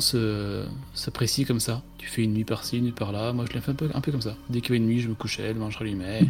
s'apprécier 0.93 1.45
comme 1.45 1.59
ça. 1.59 1.83
Tu 1.97 2.07
fais 2.07 2.23
une 2.23 2.33
nuit 2.33 2.45
par-ci, 2.45 2.77
une 2.77 2.85
nuit 2.85 2.91
par-là. 2.93 3.33
Moi 3.33 3.45
je 3.47 3.53
l'ai 3.53 3.61
fait 3.61 3.71
un 3.71 3.75
peu, 3.75 3.89
un 3.93 4.01
peu 4.01 4.11
comme 4.11 4.21
ça. 4.21 4.35
Dès 4.49 4.61
qu'il 4.61 4.73
y 4.73 4.77
avait 4.77 4.83
une 4.83 4.89
nuit, 4.89 5.01
je 5.01 5.09
me 5.09 5.15
couchais, 5.15 5.53
le 5.53 5.59
manche 5.59 5.75
rallumait. 5.77 6.23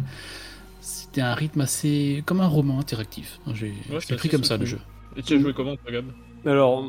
C'était 0.80 1.22
un 1.22 1.34
rythme 1.34 1.60
assez. 1.62 2.22
comme 2.26 2.40
un 2.40 2.46
roman 2.46 2.78
interactif. 2.78 3.40
J'ai 3.54 3.72
Ouais, 3.90 4.16
pris 4.16 4.28
comme 4.28 4.44
ça 4.44 4.56
le 4.56 4.66
jeu. 4.66 4.78
Et 5.16 5.22
tu 5.22 5.36
as 5.36 5.40
joué 5.40 5.54
comment, 5.54 5.76
Gab? 5.90 6.06
Alors, 6.46 6.84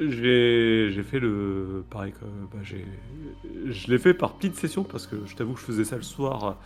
j'ai 0.00 0.90
j'ai 0.92 1.02
fait 1.02 1.18
le. 1.20 1.84
Pareil 1.90 2.12
que. 2.12 2.24
bah, 2.52 2.62
j'ai- 2.62 2.84
je 3.66 3.90
l'ai 3.90 3.98
fait 3.98 4.14
par 4.14 4.34
petites 4.34 4.56
sessions 4.56 4.84
parce 4.84 5.06
que 5.06 5.16
je 5.26 5.34
t'avoue 5.34 5.54
que 5.54 5.60
je 5.60 5.64
faisais 5.64 5.84
ça 5.84 5.96
le 5.96 6.02
soir 6.02 6.56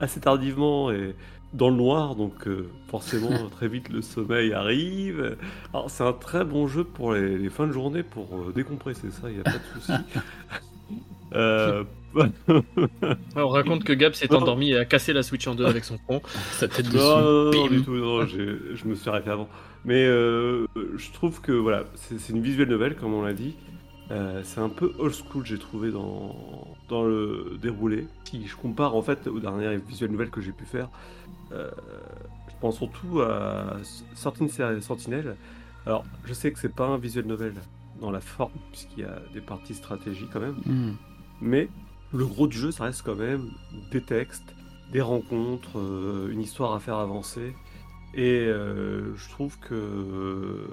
assez 0.00 0.20
tardivement 0.20 0.90
et 0.90 1.14
dans 1.54 1.70
le 1.70 1.76
noir, 1.76 2.16
donc 2.16 2.46
euh, 2.48 2.68
forcément 2.88 3.30
très 3.50 3.68
vite 3.68 3.88
le 3.88 4.02
sommeil 4.02 4.52
arrive. 4.52 5.36
Alors, 5.72 5.90
c'est 5.90 6.04
un 6.04 6.12
très 6.12 6.44
bon 6.44 6.66
jeu 6.66 6.84
pour 6.84 7.12
les, 7.14 7.38
les 7.38 7.48
fins 7.50 7.66
de 7.66 7.72
journée 7.72 8.02
pour 8.02 8.28
euh, 8.36 8.52
décompresser, 8.54 9.10
ça, 9.10 9.28
il 9.28 9.34
n'y 9.34 9.40
a 9.40 9.44
pas 9.44 9.52
de 9.52 9.80
souci. 9.80 9.92
Euh, 11.34 11.82
On 13.34 13.48
raconte 13.48 13.82
que 13.82 13.92
Gab 13.92 14.14
s'est 14.14 14.32
endormi 14.32 14.70
et 14.70 14.78
a 14.78 14.84
cassé 14.84 15.12
la 15.12 15.24
Switch 15.24 15.46
en 15.48 15.56
deux 15.56 15.66
avec 15.66 15.84
son 15.84 15.98
front. 15.98 16.22
Sa 16.52 16.68
tête 16.68 16.86
dessus. 16.86 16.96
Non, 16.96 17.20
non, 17.20 17.44
non, 17.44 17.50
non, 17.52 17.66
du 17.66 17.82
tout, 17.82 17.94
non, 17.96 18.24
je 18.26 18.84
me 18.86 18.94
suis 18.94 19.10
arrêté 19.10 19.28
avant. 19.28 19.48
Mais 19.86 20.04
euh, 20.04 20.66
je 20.96 21.12
trouve 21.12 21.40
que 21.40 21.52
voilà, 21.52 21.84
c'est 21.94 22.28
une 22.28 22.42
visuelle 22.42 22.68
nouvelle, 22.68 22.96
comme 22.96 23.14
on 23.14 23.22
l'a 23.22 23.32
dit. 23.32 23.56
Euh, 24.10 24.42
c'est 24.44 24.60
un 24.60 24.68
peu 24.68 24.92
old 24.98 25.14
school, 25.14 25.46
j'ai 25.46 25.58
trouvé 25.58 25.90
dans, 25.90 26.36
dans 26.88 27.04
le 27.04 27.56
déroulé. 27.62 28.06
Si 28.24 28.46
je 28.46 28.56
compare 28.56 28.94
en 28.94 29.02
fait 29.02 29.26
aux 29.28 29.40
dernières 29.40 29.78
visuelles 29.78 30.10
nouvelles 30.10 30.30
que 30.30 30.40
j'ai 30.40 30.52
pu 30.52 30.64
faire, 30.64 30.88
euh, 31.52 31.70
je 32.48 32.54
pense 32.60 32.76
surtout 32.76 33.20
à 33.20 33.76
Sentinel. 34.14 34.82
Sentinel. 34.82 35.36
Alors, 35.86 36.04
je 36.24 36.34
sais 36.34 36.50
que 36.52 36.58
c'est 36.58 36.74
pas 36.74 36.86
un 36.86 36.98
visuel 36.98 37.26
novel 37.26 37.54
dans 38.00 38.10
la 38.10 38.20
forme, 38.20 38.52
puisqu'il 38.72 39.04
y 39.04 39.06
a 39.06 39.22
des 39.32 39.40
parties 39.40 39.74
stratégie 39.74 40.26
quand 40.32 40.40
même. 40.40 40.56
Hmm. 40.66 40.94
Mais 41.40 41.68
le 42.12 42.26
gros 42.26 42.48
du 42.48 42.58
jeu, 42.58 42.72
ça 42.72 42.84
reste 42.84 43.02
quand 43.02 43.14
même 43.14 43.50
des 43.92 44.02
textes, 44.02 44.54
des 44.92 45.00
rencontres, 45.00 45.78
euh, 45.78 46.28
une 46.32 46.40
histoire 46.40 46.74
à 46.74 46.80
faire 46.80 46.96
avancer. 46.96 47.54
Et 48.16 48.46
euh, 48.46 49.14
je 49.16 49.28
trouve 49.28 49.58
que 49.58 49.74
euh, 49.74 50.66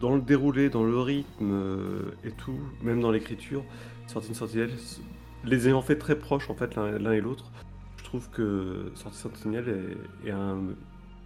dans 0.00 0.14
le 0.14 0.20
déroulé, 0.22 0.70
dans 0.70 0.84
le 0.84 0.98
rythme 1.00 1.50
euh, 1.52 2.02
et 2.24 2.30
tout, 2.30 2.58
même 2.82 3.00
dans 3.00 3.10
l'écriture, 3.10 3.64
Sorting 4.06 4.34
Sentinel, 4.34 4.70
les 5.44 5.66
ayant 5.68 5.82
fait 5.82 5.96
très 5.98 6.16
proches 6.16 6.48
en 6.50 6.54
fait 6.54 6.76
l'un 6.76 7.12
et 7.12 7.20
l'autre, 7.20 7.50
je 7.96 8.04
trouve 8.04 8.30
que 8.30 8.92
Sortie 8.94 9.18
Sentinelle 9.18 9.96
est, 10.24 10.28
est 10.28 10.32
un, 10.32 10.58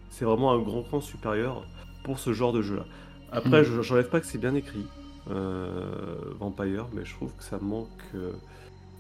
c'est 0.09 0.25
vraiment 0.25 0.53
un 0.53 0.59
grand 0.61 0.83
cran 0.83 1.01
supérieur 1.03 1.67
pour 2.05 2.19
ce 2.19 2.33
genre 2.33 2.53
de 2.55 2.63
jeu-là. 2.63 2.87
Après, 3.31 3.59
Mhm. 3.61 3.65
je 3.65 3.83
j'enlève 3.83 4.09
pas 4.09 4.21
que 4.21 4.27
c'est 4.27 4.39
bien 4.39 4.55
écrit, 4.55 4.87
euh, 5.31 6.17
Vampire, 6.39 6.87
mais 6.95 7.05
je 7.05 7.15
trouve 7.15 7.35
que 7.37 7.45
ça 7.45 7.59
manque 7.61 7.89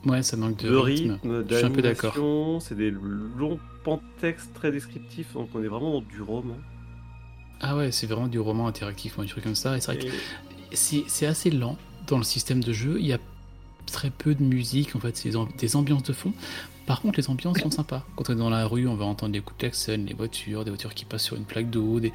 Ouais, 0.07 0.23
ça 0.23 0.37
manque 0.37 0.59
de, 0.63 0.69
de 0.71 0.77
rythme. 0.77 1.13
rythme, 1.23 1.45
Je 1.51 1.55
suis 1.57 1.65
un 1.65 1.71
peu 1.71 1.83
d'accord. 1.83 2.63
C'est 2.63 2.77
des 2.77 2.91
longs 2.91 3.59
pans 3.85 3.97
de 3.97 4.21
texte 4.21 4.53
très 4.55 4.71
descriptifs, 4.71 5.33
donc 5.35 5.51
on 5.55 5.63
est 5.63 5.69
vraiment 5.69 5.93
dans 5.95 6.01
du 6.07 6.23
roman. 6.23 6.57
Ah 7.61 7.77
ouais, 7.77 7.91
c'est 7.91 8.07
vraiment 8.07 8.29
du 8.29 8.39
roman 8.39 8.69
interactif, 8.69 9.19
un 9.19 9.27
truc 9.27 9.43
comme 9.45 9.55
ça. 9.57 9.77
Et 9.77 9.81
c'est 9.81 9.95
vrai 9.95 10.07
que 10.07 10.13
c'est 10.73 11.27
assez 11.27 11.51
lent 11.51 11.77
dans 12.07 12.19
le 12.19 12.25
système 12.25 12.63
de 12.63 12.73
jeu. 12.73 12.97
Il 13.01 13.07
y 13.07 13.13
a 13.13 13.19
très 13.87 14.11
peu 14.11 14.35
de 14.35 14.43
musique, 14.45 14.95
en 14.95 15.01
fait, 15.01 15.17
c'est 15.17 15.31
des 15.31 15.37
am- 15.37 15.49
des 15.59 15.75
ambiances 15.77 16.05
de 16.05 16.13
fond. 16.13 16.33
Par 16.87 17.01
contre, 17.03 17.19
les 17.19 17.29
ambiances 17.29 17.59
sont 17.59 17.71
sympas. 17.71 18.07
Quand 18.17 18.31
on 18.31 18.35
est 18.35 18.37
dans 18.37 18.49
la 18.51 18.67
rue, 18.67 18.87
on 18.87 18.95
va 18.95 19.05
entendre 19.05 19.33
des 19.33 19.41
coups 19.41 19.57
de 19.57 19.61
klaxon, 19.63 20.05
les 20.07 20.15
voitures, 20.15 20.65
des 20.65 20.71
voitures 20.71 20.95
qui 20.95 21.05
passent 21.05 21.25
sur 21.25 21.37
une 21.37 21.45
plaque 21.45 21.69
d'eau. 21.69 21.99
Des... 22.01 22.13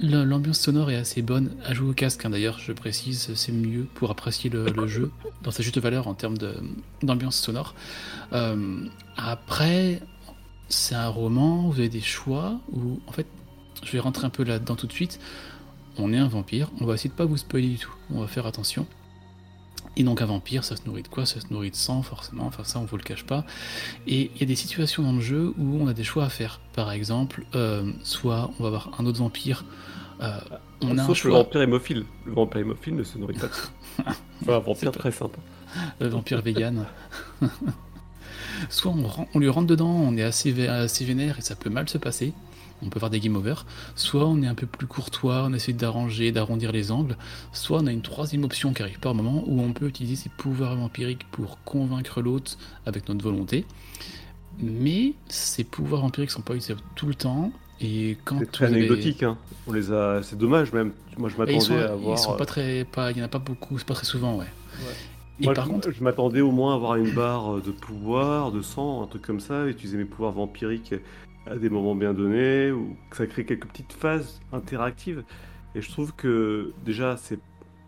La- 0.00 0.24
L'ambiance 0.24 0.60
sonore 0.60 0.90
est 0.90 0.96
assez 0.96 1.22
bonne. 1.22 1.50
À 1.64 1.74
jouer 1.74 1.90
au 1.90 1.92
casque, 1.92 2.24
hein, 2.24 2.30
d'ailleurs, 2.30 2.58
je 2.58 2.72
précise, 2.72 3.30
c'est 3.34 3.52
mieux 3.52 3.86
pour 3.94 4.10
apprécier 4.10 4.50
le, 4.50 4.86
jeu 4.86 5.10
dans 5.42 5.50
sa 5.50 5.62
juste 5.62 5.78
valeur 5.78 6.08
en 6.08 6.14
termes 6.14 6.36
d'ambiance 7.02 7.36
sonore. 7.36 7.74
Euh, 8.32 8.86
après, 9.16 10.02
c'est 10.68 10.94
un 10.94 11.08
roman, 11.08 11.68
vous 11.68 11.78
avez 11.78 11.88
des 11.88 12.00
choix 12.00 12.60
où, 12.72 13.00
en 13.06 13.12
fait, 13.12 13.26
je 13.84 13.92
vais 13.92 14.00
rentrer 14.00 14.26
un 14.26 14.30
peu 14.30 14.44
là-dedans 14.44 14.76
tout 14.76 14.86
de 14.86 14.92
suite. 14.92 15.20
On 15.96 16.12
est 16.12 16.18
un 16.18 16.26
vampire, 16.28 16.70
on 16.80 16.86
va 16.86 16.94
essayer 16.94 17.10
de 17.10 17.14
pas 17.14 17.24
vous 17.24 17.36
spoiler 17.36 17.68
du 17.68 17.78
tout, 17.78 17.92
on 18.10 18.20
va 18.20 18.26
faire 18.26 18.46
attention. 18.46 18.86
Et 19.96 20.02
donc 20.02 20.22
un 20.22 20.26
vampire, 20.26 20.64
ça 20.64 20.76
se 20.76 20.82
nourrit 20.86 21.02
de 21.02 21.08
quoi? 21.08 21.24
Ça 21.26 21.40
se 21.40 21.46
nourrit 21.52 21.70
de 21.70 21.76
sang, 21.76 22.02
forcément, 22.02 22.46
enfin 22.46 22.64
ça 22.64 22.80
on 22.80 22.84
vous 22.84 22.96
le 22.96 23.02
cache 23.02 23.24
pas. 23.24 23.44
Et 24.06 24.30
il 24.34 24.40
y 24.40 24.42
a 24.42 24.46
des 24.46 24.56
situations 24.56 25.02
dans 25.02 25.12
le 25.12 25.20
jeu 25.20 25.54
où 25.56 25.78
on 25.80 25.86
a 25.86 25.94
des 25.94 26.04
choix 26.04 26.24
à 26.24 26.28
faire. 26.28 26.60
Par 26.72 26.90
exemple, 26.90 27.44
euh, 27.54 27.90
soit 28.02 28.50
on 28.58 28.62
va 28.62 28.68
avoir 28.68 28.90
un 28.98 29.06
autre 29.06 29.18
vampire, 29.18 29.64
euh, 30.20 30.38
on 30.82 30.98
a 30.98 31.02
un 31.02 31.06
Sauf 31.06 31.24
le 31.24 31.30
choix, 31.30 31.42
vampire 31.42 31.62
hémophile. 31.62 32.04
Le 32.26 32.32
vampire 32.32 32.60
hémophile 32.60 32.96
ne 32.96 33.04
se 33.04 33.18
nourrit 33.18 33.34
pas 33.34 33.46
de 33.46 34.50
un 34.52 34.58
vampire 34.58 34.92
très 34.92 35.12
sympa. 35.12 35.38
le 36.00 36.08
vampire 36.08 36.42
vegan. 36.42 36.86
soit 38.68 38.92
on, 39.34 39.38
lui 39.38 39.48
rentre 39.48 39.66
dedans, 39.66 39.90
on 39.90 40.16
est 40.16 40.22
assez, 40.22 40.66
assez 40.68 41.04
vénère 41.04 41.38
et 41.38 41.42
ça 41.42 41.56
peut 41.56 41.70
mal 41.70 41.88
se 41.88 41.98
passer. 41.98 42.32
On 42.84 42.88
peut 42.90 43.00
faire 43.00 43.10
des 43.10 43.20
game 43.20 43.36
over. 43.36 43.54
Soit 43.96 44.26
on 44.26 44.42
est 44.42 44.46
un 44.46 44.54
peu 44.54 44.66
plus 44.66 44.86
courtois, 44.86 45.44
on 45.48 45.52
essaie 45.54 45.72
d'arranger, 45.72 46.32
d'arrondir 46.32 46.70
les 46.72 46.90
angles. 46.92 47.16
Soit 47.52 47.78
on 47.80 47.86
a 47.86 47.92
une 47.92 48.02
troisième 48.02 48.44
option 48.44 48.72
qui 48.74 48.82
arrive 48.82 48.98
par 49.00 49.12
un 49.12 49.14
moment 49.14 49.42
où 49.46 49.60
on 49.60 49.72
peut 49.72 49.86
utiliser 49.88 50.16
ses 50.16 50.28
pouvoirs 50.28 50.76
vampiriques 50.76 51.24
pour 51.30 51.58
convaincre 51.64 52.20
l'autre 52.20 52.58
avec 52.86 53.08
notre 53.08 53.22
volonté. 53.24 53.64
Mais 54.60 55.14
ces 55.28 55.64
pouvoirs 55.64 56.02
vampiriques 56.02 56.30
sont 56.30 56.42
pas 56.42 56.54
utilisables 56.54 56.82
tout 56.94 57.06
le 57.06 57.14
temps. 57.14 57.50
Et 57.80 58.16
quand 58.24 58.38
C'est 58.38 58.52
très 58.52 58.66
avez- 58.66 58.76
anecdotique. 58.76 59.22
Hein. 59.24 59.36
On 59.66 59.72
les 59.72 59.90
a. 59.90 60.22
C'est 60.22 60.38
dommage 60.38 60.72
même. 60.72 60.92
Moi, 61.18 61.28
je 61.28 61.36
m'attendais 61.36 61.82
à 61.82 61.92
avoir. 61.92 62.14
ils 62.16 62.18
sont 62.22 62.36
pas 62.36 62.46
très, 62.46 62.84
pas, 62.84 63.10
il 63.10 63.18
y 63.18 63.20
en 63.20 63.24
a 63.24 63.28
pas 63.28 63.38
beaucoup, 63.40 63.78
c'est 63.78 63.86
pas 63.86 63.94
très 63.94 64.04
souvent, 64.04 64.36
ouais. 64.36 64.46
Et 65.40 65.44
Moi, 65.46 65.54
par 65.54 65.64
je, 65.66 65.70
contre, 65.70 65.90
je 65.90 66.02
m'attendais 66.04 66.40
au 66.40 66.52
moins 66.52 66.72
à 66.72 66.76
avoir 66.76 66.94
une 66.94 67.10
barre 67.12 67.56
de 67.60 67.72
pouvoir, 67.72 68.52
de 68.52 68.62
sang, 68.62 69.02
un 69.02 69.06
truc 69.08 69.22
comme 69.22 69.40
ça, 69.40 69.66
utiliser 69.66 69.96
mes 69.96 70.04
pouvoirs 70.04 70.30
vampiriques 70.32 70.94
à 71.46 71.56
des 71.56 71.70
moments 71.70 71.94
bien 71.94 72.14
donnés, 72.14 72.72
ou 72.72 72.96
que 73.10 73.16
ça 73.16 73.26
crée 73.26 73.44
quelques 73.44 73.66
petites 73.66 73.92
phases 73.92 74.40
interactives. 74.52 75.24
Et 75.74 75.80
je 75.80 75.90
trouve 75.90 76.14
que 76.14 76.72
déjà, 76.84 77.16
c'est, 77.16 77.38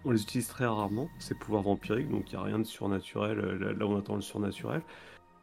on 0.04 0.10
les 0.10 0.22
utilise 0.22 0.48
très 0.48 0.66
rarement, 0.66 1.08
ces 1.18 1.34
pouvoirs 1.34 1.62
vampiriques, 1.62 2.10
donc 2.10 2.32
il 2.32 2.36
n'y 2.36 2.42
a 2.42 2.44
rien 2.44 2.58
de 2.58 2.64
surnaturel 2.64 3.38
euh, 3.38 3.58
là, 3.58 3.72
là 3.72 3.86
où 3.86 3.90
on 3.90 3.98
attend 3.98 4.16
le 4.16 4.22
surnaturel. 4.22 4.82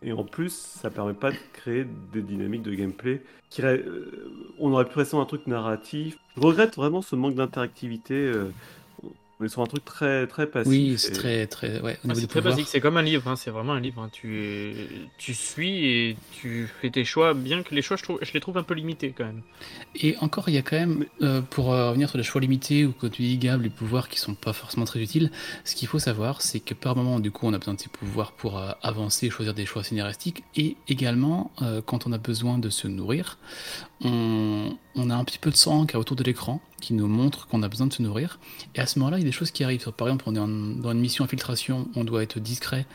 Et 0.05 0.11
en 0.11 0.25
plus, 0.25 0.53
ça 0.53 0.89
permet 0.89 1.13
pas 1.13 1.31
de 1.31 1.37
créer 1.53 1.85
des 2.11 2.21
dynamiques 2.21 2.63
de 2.63 2.73
gameplay. 2.73 3.23
Qui, 3.49 3.61
euh, 3.61 4.29
on 4.59 4.73
aurait 4.73 4.87
pu 4.87 4.97
rester 4.97 5.15
dans 5.15 5.23
un 5.23 5.25
truc 5.25 5.47
narratif. 5.47 6.17
Je 6.35 6.41
regrette 6.41 6.75
vraiment 6.75 7.01
ce 7.01 7.15
manque 7.15 7.35
d'interactivité. 7.35 8.15
euh, 8.15 8.51
on 9.39 9.45
est 9.45 9.49
sur 9.49 9.61
un 9.61 9.65
truc 9.65 9.83
très, 9.83 10.27
très 10.27 10.47
passif. 10.47 10.69
oui, 10.69 10.95
c'est 10.97 11.09
et- 11.09 11.13
très, 11.13 11.47
très, 11.47 11.81
ouais. 11.81 11.97
Au 12.05 12.09
Ah, 12.09 12.15
c'est 12.15 12.27
très 12.27 12.41
basique, 12.41 12.67
c'est 12.67 12.79
comme 12.79 12.97
un 12.97 13.01
livre, 13.01 13.27
hein, 13.27 13.35
c'est 13.35 13.49
vraiment 13.51 13.73
un 13.73 13.79
livre. 13.79 14.01
hein. 14.01 14.09
Tu, 14.11 14.41
es- 14.41 14.75
tu 15.17 15.33
suis 15.33 15.85
et 15.87 16.17
tu 16.31 16.67
fais 16.81 16.89
tes 16.91 17.03
choix, 17.03 17.33
bien 17.33 17.63
que 17.63 17.73
les 17.75 17.81
choix, 17.81 17.97
je, 17.97 18.03
trouve, 18.03 18.19
je 18.21 18.31
les 18.33 18.39
trouve 18.39 18.57
un 18.57 18.63
peu 18.63 18.73
limités 18.75 19.13
quand 19.17 19.25
même. 19.25 19.41
Et 19.95 20.15
encore, 20.17 20.49
il 20.49 20.55
y 20.55 20.57
a 20.57 20.61
quand 20.61 20.77
même, 20.77 21.05
euh, 21.21 21.41
pour 21.41 21.73
euh, 21.73 21.89
revenir 21.89 22.09
sur 22.09 22.17
les 22.17 22.23
choix 22.23 22.39
limités 22.41 22.85
ou 22.85 22.93
quand 22.93 23.09
tu 23.09 23.23
dis 23.23 23.37
Gab, 23.37 23.61
les 23.61 23.69
pouvoirs 23.69 24.07
qui 24.07 24.19
sont 24.19 24.35
pas 24.35 24.53
forcément 24.53 24.85
très 24.85 25.01
utiles, 25.01 25.31
ce 25.65 25.75
qu'il 25.75 25.87
faut 25.87 25.99
savoir, 25.99 26.41
c'est 26.41 26.59
que 26.59 26.73
par 26.75 26.95
moment, 26.95 27.19
du 27.19 27.31
coup, 27.31 27.47
on 27.47 27.53
a 27.53 27.57
besoin 27.57 27.73
de 27.73 27.79
ces 27.81 27.89
pouvoirs 27.89 28.31
pour 28.33 28.57
euh, 28.59 28.71
avancer 28.81 29.27
et 29.27 29.29
choisir 29.29 29.53
des 29.53 29.65
choix 29.65 29.83
scénaristiques. 29.83 30.43
Et 30.55 30.77
également, 30.87 31.51
euh, 31.61 31.81
quand 31.83 32.05
on 32.07 32.11
a 32.13 32.17
besoin 32.17 32.59
de 32.59 32.69
se 32.69 32.87
nourrir, 32.87 33.37
on, 34.03 34.77
on 34.95 35.09
a 35.09 35.15
un 35.15 35.23
petit 35.23 35.37
peu 35.39 35.49
de 35.49 35.55
sang 35.55 35.85
qui 35.85 35.95
est 35.95 35.99
autour 35.99 36.15
de 36.15 36.23
l'écran 36.23 36.61
qui 36.83 36.93
nous 36.93 37.07
montre 37.07 37.47
qu'on 37.47 37.63
a 37.63 37.69
besoin 37.69 37.87
de 37.87 37.93
se 37.93 38.01
nourrir. 38.01 38.39
Et 38.75 38.79
à 38.79 38.85
ce 38.85 38.99
moment-là, 38.99 39.17
il 39.17 39.21
y 39.21 39.23
a 39.23 39.25
des 39.25 39.31
choses 39.31 39.51
qui 39.51 39.63
arrivent. 39.63 39.89
Par 39.91 40.07
exemple, 40.07 40.25
on 40.27 40.35
est 40.35 40.81
dans 40.81 40.91
une 40.91 40.99
mission 40.99 41.23
infiltration, 41.23 41.87
on 41.95 42.03
doit 42.03 42.21
être 42.21 42.39
discret. 42.39 42.85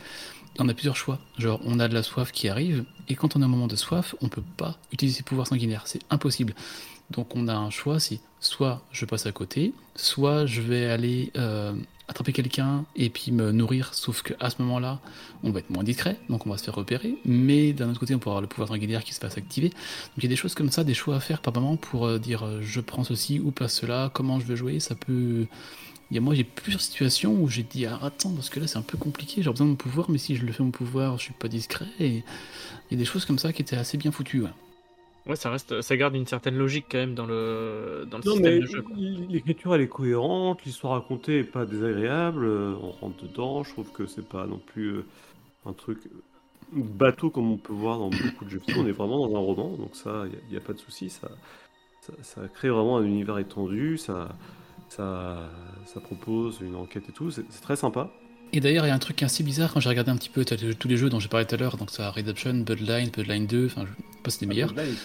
Et 0.55 0.61
on 0.61 0.69
a 0.69 0.73
plusieurs 0.73 0.95
choix. 0.95 1.19
Genre, 1.39 1.59
on 1.65 1.79
a 1.79 1.87
de 1.87 1.95
la 1.95 2.03
soif 2.03 2.31
qui 2.31 2.49
arrive, 2.49 2.85
et 3.07 3.15
quand 3.15 3.35
on 3.35 3.41
a 3.41 3.45
un 3.45 3.47
moment 3.47 3.67
de 3.67 3.75
soif, 3.75 4.15
on 4.21 4.29
peut 4.29 4.43
pas 4.57 4.77
utiliser 4.91 5.17
ses 5.17 5.23
pouvoirs 5.23 5.47
sanguinaires. 5.47 5.83
C'est 5.85 6.01
impossible. 6.11 6.53
Donc 7.09 7.35
on 7.35 7.47
a 7.47 7.55
un 7.55 7.71
choix, 7.71 7.99
c'est 7.99 8.19
soit 8.39 8.83
je 8.91 9.05
passe 9.05 9.25
à 9.25 9.31
côté, 9.31 9.73
soit 9.95 10.45
je 10.45 10.61
vais 10.61 10.85
aller 10.85 11.31
euh, 11.37 11.73
attraper 12.09 12.33
quelqu'un 12.33 12.85
et 12.95 13.09
puis 13.09 13.31
me 13.31 13.51
nourrir, 13.51 13.93
sauf 13.93 14.23
qu'à 14.23 14.49
ce 14.49 14.61
moment-là, 14.63 14.99
on 15.43 15.51
va 15.51 15.59
être 15.59 15.69
moins 15.69 15.83
discret, 15.83 16.17
donc 16.27 16.45
on 16.47 16.49
va 16.49 16.57
se 16.57 16.63
faire 16.63 16.75
repérer, 16.75 17.15
mais 17.23 17.71
d'un 17.71 17.89
autre 17.89 17.99
côté, 17.99 18.15
on 18.15 18.19
pourra 18.19 18.33
avoir 18.33 18.41
le 18.41 18.47
pouvoir 18.47 18.69
sanguinaire 18.69 19.03
qui 19.03 19.13
se 19.13 19.19
passe 19.19 19.37
activer. 19.37 19.69
Donc 19.69 20.17
il 20.17 20.23
y 20.23 20.25
a 20.25 20.29
des 20.29 20.35
choses 20.35 20.55
comme 20.55 20.71
ça, 20.71 20.83
des 20.83 20.95
choix 20.95 21.15
à 21.15 21.19
faire 21.19 21.41
par 21.41 21.53
moment 21.53 21.77
pour 21.77 22.07
euh, 22.07 22.17
dire 22.17 22.43
euh, 22.43 22.61
je 22.61 22.81
prends 22.81 23.03
ceci 23.03 23.39
ou 23.39 23.51
pas 23.51 23.67
cela, 23.67 24.09
comment 24.13 24.39
je 24.39 24.45
veux 24.45 24.55
jouer, 24.55 24.79
ça 24.79 24.95
peut... 24.95 25.45
Il 26.11 26.15
y 26.15 26.17
a, 26.17 26.21
moi 26.21 26.33
j'ai 26.33 26.43
plusieurs 26.43 26.81
situations 26.81 27.33
où 27.39 27.47
j'ai 27.47 27.61
dit 27.61 27.85
ah, 27.85 27.99
attends 28.01 28.31
parce 28.31 28.49
que 28.49 28.59
là 28.59 28.65
c'est 28.65 28.79
un 28.79 28.81
peu 28.81 28.97
compliqué, 28.97 29.43
j'ai 29.43 29.49
besoin 29.51 29.67
de 29.67 29.71
mon 29.71 29.77
pouvoir, 29.77 30.09
mais 30.09 30.17
si 30.17 30.35
je 30.35 30.43
le 30.43 30.51
fais 30.51 30.63
mon 30.63 30.71
pouvoir, 30.71 31.19
je 31.19 31.25
suis 31.25 31.33
pas 31.33 31.47
discret. 31.47 31.85
Et 31.99 32.23
il 32.89 32.91
y 32.91 32.95
a 32.95 32.97
des 32.97 33.05
choses 33.05 33.25
comme 33.25 33.37
ça 33.37 33.53
qui 33.53 33.61
étaient 33.61 33.77
assez 33.77 33.97
bien 33.99 34.11
foutues. 34.11 34.45
Ouais, 35.27 35.35
ça 35.35 35.49
reste, 35.51 35.81
ça 35.81 35.97
garde 35.97 36.15
une 36.15 36.25
certaine 36.25 36.57
logique 36.57 36.85
quand 36.89 36.97
même 36.97 37.13
dans 37.13 37.25
le, 37.25 38.07
dans 38.09 38.17
le 38.17 38.23
Non, 38.23 38.33
système 38.33 38.53
mais 38.53 38.59
de 38.59 38.65
jeu. 38.65 38.83
l'écriture 39.29 39.75
elle 39.75 39.81
est 39.81 39.87
cohérente, 39.87 40.63
l'histoire 40.65 40.93
racontée 40.93 41.39
est 41.39 41.43
pas 41.43 41.65
désagréable, 41.65 42.45
euh, 42.45 42.73
on 42.81 42.91
rentre 42.91 43.23
dedans, 43.23 43.63
je 43.63 43.71
trouve 43.71 43.91
que 43.91 44.07
c'est 44.07 44.27
pas 44.27 44.47
non 44.47 44.57
plus 44.57 44.87
euh, 44.97 45.05
un 45.65 45.73
truc 45.73 45.99
bateau 46.71 47.29
comme 47.29 47.51
on 47.51 47.57
peut 47.57 47.73
voir 47.73 47.99
dans 47.99 48.09
beaucoup 48.09 48.45
de 48.45 48.49
jeux 48.49 48.59
vidéo, 48.59 48.83
on 48.83 48.87
est 48.87 48.91
vraiment 48.91 49.27
dans 49.27 49.35
un 49.35 49.39
roman, 49.39 49.69
donc 49.77 49.95
ça, 49.95 50.23
il 50.25 50.51
n'y 50.51 50.57
a, 50.57 50.61
pas 50.61 50.73
de 50.73 50.79
souci, 50.79 51.09
ça, 51.09 51.29
ça, 52.01 52.13
ça 52.21 52.47
crée 52.47 52.69
vraiment 52.69 52.97
un 52.97 53.03
univers 53.03 53.37
étendu, 53.39 53.97
ça, 53.97 54.29
ça, 54.87 55.49
ça 55.85 55.99
propose 55.99 56.61
une 56.61 56.75
enquête 56.75 57.09
et 57.09 57.11
tout, 57.11 57.29
c'est 57.31 57.43
très 57.61 57.75
sympa. 57.75 58.11
Et 58.51 58.59
d'ailleurs, 58.61 58.85
il 58.85 58.89
y 58.89 58.91
a 58.91 58.95
un 58.95 58.99
truc 58.99 59.21
assez 59.21 59.43
bizarre 59.43 59.71
quand 59.73 59.79
j'ai 59.79 59.89
regardé 59.89 60.09
un 60.11 60.15
petit 60.17 60.29
peu 60.29 60.43
tous 60.43 60.87
les 60.87 60.97
jeux 60.97 61.09
dont 61.09 61.19
j'ai 61.19 61.27
parlé 61.27 61.45
tout 61.45 61.55
à 61.55 61.57
l'heure, 61.57 61.77
donc 61.77 61.91
ça 61.91 62.09
Redemption, 62.09 62.53
Bloodline, 62.55 63.09
Bloodline 63.09 63.45
2, 63.45 63.67
enfin, 63.67 63.85
je 63.85 63.91
sais 63.91 64.19
pas 64.23 64.31
si 64.31 64.37
c'est 64.39 64.45
les 64.45 64.47
meilleurs. 64.49 64.73
Bloodline, 64.73 64.95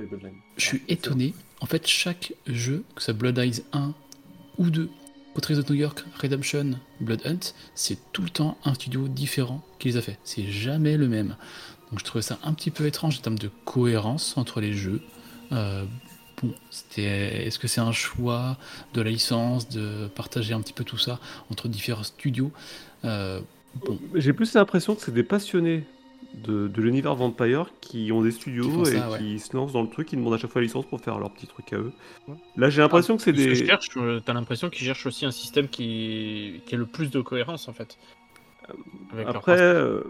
les 0.00 0.06
Bloodline. 0.06 0.34
Je 0.56 0.64
suis 0.64 0.82
Ah, 0.88 0.92
étonné. 0.92 1.34
En 1.60 1.66
fait, 1.66 1.86
chaque 1.86 2.32
jeu, 2.46 2.82
que 2.94 3.02
ce 3.02 3.06
soit 3.06 3.14
Blood 3.14 3.38
Eyes 3.38 3.62
1 3.72 3.92
ou 4.58 4.70
2, 4.70 4.88
Portraits 5.34 5.58
of 5.58 5.68
New 5.68 5.76
York, 5.76 6.04
Redemption, 6.20 6.78
Blood 7.00 7.20
Hunt, 7.26 7.52
c'est 7.74 7.98
tout 8.12 8.22
le 8.22 8.30
temps 8.30 8.56
un 8.64 8.72
studio 8.74 9.06
différent 9.08 9.62
qui 9.78 9.88
les 9.88 9.96
a 9.96 10.00
fait. 10.02 10.18
C'est 10.24 10.46
jamais 10.50 10.96
le 10.96 11.08
même. 11.08 11.36
Donc 11.90 11.98
je 11.98 12.04
trouvais 12.04 12.22
ça 12.22 12.38
un 12.42 12.54
petit 12.54 12.70
peu 12.70 12.86
étrange 12.86 13.18
en 13.18 13.20
termes 13.22 13.38
de 13.38 13.50
cohérence 13.64 14.36
entre 14.38 14.60
les 14.60 14.72
jeux. 14.72 15.02
Euh, 15.52 15.84
c'était. 16.70 17.46
Est-ce 17.46 17.58
que 17.58 17.68
c'est 17.68 17.80
un 17.80 17.92
choix 17.92 18.56
de 18.94 19.02
la 19.02 19.10
licence 19.10 19.68
de 19.68 20.06
partager 20.08 20.54
un 20.54 20.60
petit 20.60 20.72
peu 20.72 20.84
tout 20.84 20.98
ça 20.98 21.18
entre 21.50 21.68
différents 21.68 22.02
studios? 22.04 22.50
Euh, 23.04 23.40
Bon, 23.84 23.98
J'ai 24.14 24.32
plus 24.32 24.54
l'impression 24.54 24.94
que 24.94 25.02
c'est 25.02 25.12
des 25.12 25.24
passionnés 25.24 25.84
de, 26.44 26.68
de 26.68 26.80
l'univers 26.80 27.16
Vampire 27.16 27.70
qui 27.80 28.12
ont 28.12 28.22
des 28.22 28.30
studios 28.30 28.84
ça, 28.84 28.92
et 28.92 29.10
ouais. 29.12 29.18
qui 29.18 29.38
se 29.40 29.56
lancent 29.56 29.72
dans 29.72 29.82
le 29.82 29.88
truc, 29.88 30.06
qui 30.06 30.16
demandent 30.16 30.34
à 30.34 30.38
chaque 30.38 30.50
fois 30.52 30.60
la 30.60 30.66
licence 30.66 30.86
pour 30.86 31.00
faire 31.00 31.18
leur 31.18 31.32
petit 31.32 31.48
truc 31.48 31.72
à 31.72 31.78
eux. 31.78 31.92
Ouais. 32.28 32.36
Là, 32.56 32.70
j'ai 32.70 32.82
l'impression 32.82 33.16
que 33.16 33.22
c'est 33.24 33.32
Ce 33.32 33.36
que 33.36 33.40
des. 33.48 33.54
je 33.56 33.64
cherche, 33.64 33.88
euh, 33.96 34.20
t'as 34.24 34.32
l'impression 34.32 34.70
qu'ils 34.70 34.86
cherchent 34.86 35.06
aussi 35.06 35.26
un 35.26 35.32
système 35.32 35.66
qui, 35.68 36.62
qui 36.66 36.74
ait 36.76 36.78
le 36.78 36.86
plus 36.86 37.10
de 37.10 37.20
cohérence 37.20 37.66
en 37.68 37.72
fait. 37.72 37.98
Avec 39.12 39.26
leur 39.26 39.36
Après, 39.36 39.58
euh, 39.60 40.02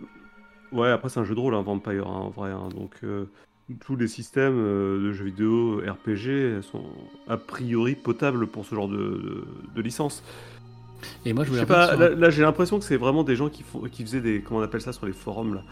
ouais, 0.73 0.91
après 0.91 1.09
c'est 1.09 1.21
un 1.21 1.25
jeu 1.25 1.35
de 1.35 1.41
rôle, 1.41 1.55
hein, 1.55 1.63
Vampire, 1.63 2.07
hein, 2.07 2.21
en 2.21 2.31
vrai. 2.31 2.51
hein, 2.51 2.69
donc 2.75 2.97
euh, 3.03 3.31
tous 3.81 3.97
les 3.97 4.09
systèmes 4.09 4.59
euh, 4.59 5.03
de 5.03 5.13
jeux 5.13 5.25
vidéo 5.25 5.79
RPG 5.79 6.63
sont 6.63 6.85
a 7.29 7.37
priori 7.37 7.95
potables 7.95 8.47
pour 8.47 8.65
ce 8.67 8.75
genre 8.75 8.89
de, 8.89 8.97
de, 8.97 9.45
de 9.75 9.83
licence. 9.83 10.23
et 11.25 11.33
moi 11.33 11.45
je 11.45 11.53
sais 11.55 11.67
pas, 11.67 11.97
là, 11.97 12.11
là, 12.11 12.31
j'ai 12.31 12.43
l'impression 12.43 12.79
que 12.79 12.85
c'est 12.85 12.97
vraiment 12.97 13.25
des 13.25 13.37
gens 13.37 13.49
qui, 13.49 13.63
font, 13.63 13.81
qui 13.91 14.03
faisaient 14.03 14.21
des, 14.21 14.43
comment 14.43 14.61
on 14.61 14.63
appelle 14.63 14.83
ça 14.83 14.93
sur 14.93 15.07
les 15.07 15.13
forums 15.13 15.55
là, 15.55 15.63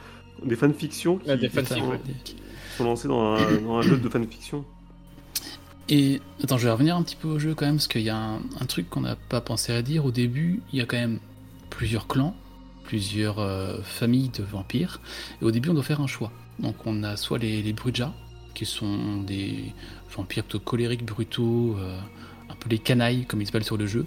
des 0.44 0.56
fanfictions 0.56 1.18
qui, 1.18 1.28
Ouais, 1.28 1.36
des 1.36 1.48
qui 1.48 1.66
sont, 1.66 1.90
ouais. 1.90 2.00
qui 2.24 2.36
sont 2.76 2.84
lancés 2.84 3.08
dans 3.08 3.34
un, 3.34 3.60
dans 3.60 3.76
un 3.76 3.82
jeu 3.82 3.96
de 3.98 4.08
fanfiction. 4.08 4.64
Et 5.88 6.20
attends, 6.42 6.58
je 6.58 6.64
vais 6.66 6.72
revenir 6.72 6.96
un 6.96 7.02
petit 7.02 7.16
peu 7.16 7.28
au 7.28 7.38
jeu 7.38 7.54
quand 7.54 7.66
même, 7.66 7.76
parce 7.76 7.88
qu'il 7.88 8.02
y 8.02 8.10
a 8.10 8.16
un, 8.16 8.36
un 8.60 8.66
truc 8.66 8.88
qu'on 8.88 9.00
n'a 9.02 9.16
pas 9.16 9.40
pensé 9.40 9.72
à 9.72 9.82
dire 9.82 10.04
au 10.06 10.10
début. 10.10 10.62
Il 10.72 10.78
y 10.78 10.82
a 10.82 10.86
quand 10.86 10.96
même 10.96 11.18
plusieurs 11.70 12.06
clans, 12.06 12.34
plusieurs 12.84 13.40
euh, 13.40 13.82
familles 13.82 14.30
de 14.30 14.42
vampires. 14.42 15.00
Et 15.40 15.44
au 15.44 15.50
début, 15.50 15.68
on 15.70 15.74
doit 15.74 15.82
faire 15.82 16.00
un 16.00 16.06
choix. 16.06 16.32
Donc, 16.58 16.86
on 16.86 17.02
a 17.02 17.16
soit 17.16 17.38
les, 17.38 17.62
les 17.62 17.72
Brujas, 17.72 18.12
qui 18.54 18.66
sont 18.66 19.22
des 19.22 19.72
vampires 20.14 20.44
plutôt 20.44 20.60
colériques, 20.60 21.04
brutaux, 21.04 21.76
euh, 21.78 21.98
un 22.48 22.54
peu 22.54 22.68
les 22.68 22.78
canailles, 22.78 23.24
comme 23.26 23.40
ils 23.40 23.46
s'appellent 23.46 23.64
sur 23.64 23.76
le 23.76 23.86
jeu. 23.86 24.06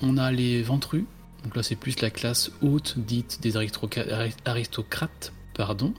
On 0.00 0.16
a 0.16 0.30
les 0.32 0.62
Ventrus. 0.62 1.04
Donc 1.44 1.56
là, 1.56 1.62
c'est 1.62 1.76
plus 1.76 2.00
la 2.00 2.10
classe 2.10 2.50
haute, 2.62 2.98
dite 2.98 3.40
des 3.40 3.56
aristocrates. 3.56 5.32
Pardon. 5.54 5.94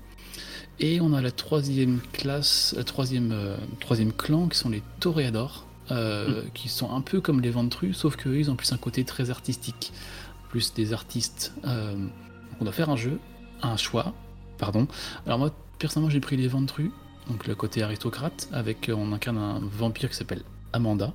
Et 0.79 1.01
on 1.01 1.13
a 1.13 1.21
la 1.21 1.31
troisième 1.31 1.99
classe, 2.13 2.75
le 2.77 2.83
troisième, 2.83 3.31
euh, 3.31 3.57
troisième 3.79 4.13
clan, 4.13 4.47
qui 4.47 4.57
sont 4.57 4.69
les 4.69 4.83
Toréadors, 4.99 5.65
euh, 5.89 6.43
qui 6.53 6.69
sont 6.69 6.93
un 6.93 7.01
peu 7.01 7.21
comme 7.21 7.41
les 7.41 7.49
Ventrus, 7.49 7.97
sauf 7.97 8.15
qu'eux, 8.15 8.37
ils 8.37 8.51
ont 8.51 8.55
plus 8.55 8.71
un 8.73 8.77
côté 8.77 9.03
très 9.03 9.31
artistique, 9.31 9.91
plus 10.49 10.73
des 10.75 10.93
artistes. 10.93 11.53
Donc 11.63 12.11
on 12.59 12.63
doit 12.65 12.73
faire 12.73 12.91
un 12.91 12.95
jeu, 12.95 13.19
un 13.63 13.77
choix, 13.77 14.13
pardon. 14.57 14.87
Alors 15.25 15.39
moi, 15.39 15.51
personnellement, 15.79 16.09
j'ai 16.09 16.19
pris 16.19 16.37
les 16.37 16.47
Ventrus, 16.47 16.91
donc 17.29 17.47
le 17.47 17.55
côté 17.55 17.83
aristocrate, 17.83 18.49
avec, 18.51 18.89
euh, 18.89 18.93
on 18.93 19.11
incarne 19.13 19.37
un 19.37 19.59
vampire 19.59 20.09
qui 20.09 20.15
s'appelle 20.15 20.43
Amanda. 20.73 21.13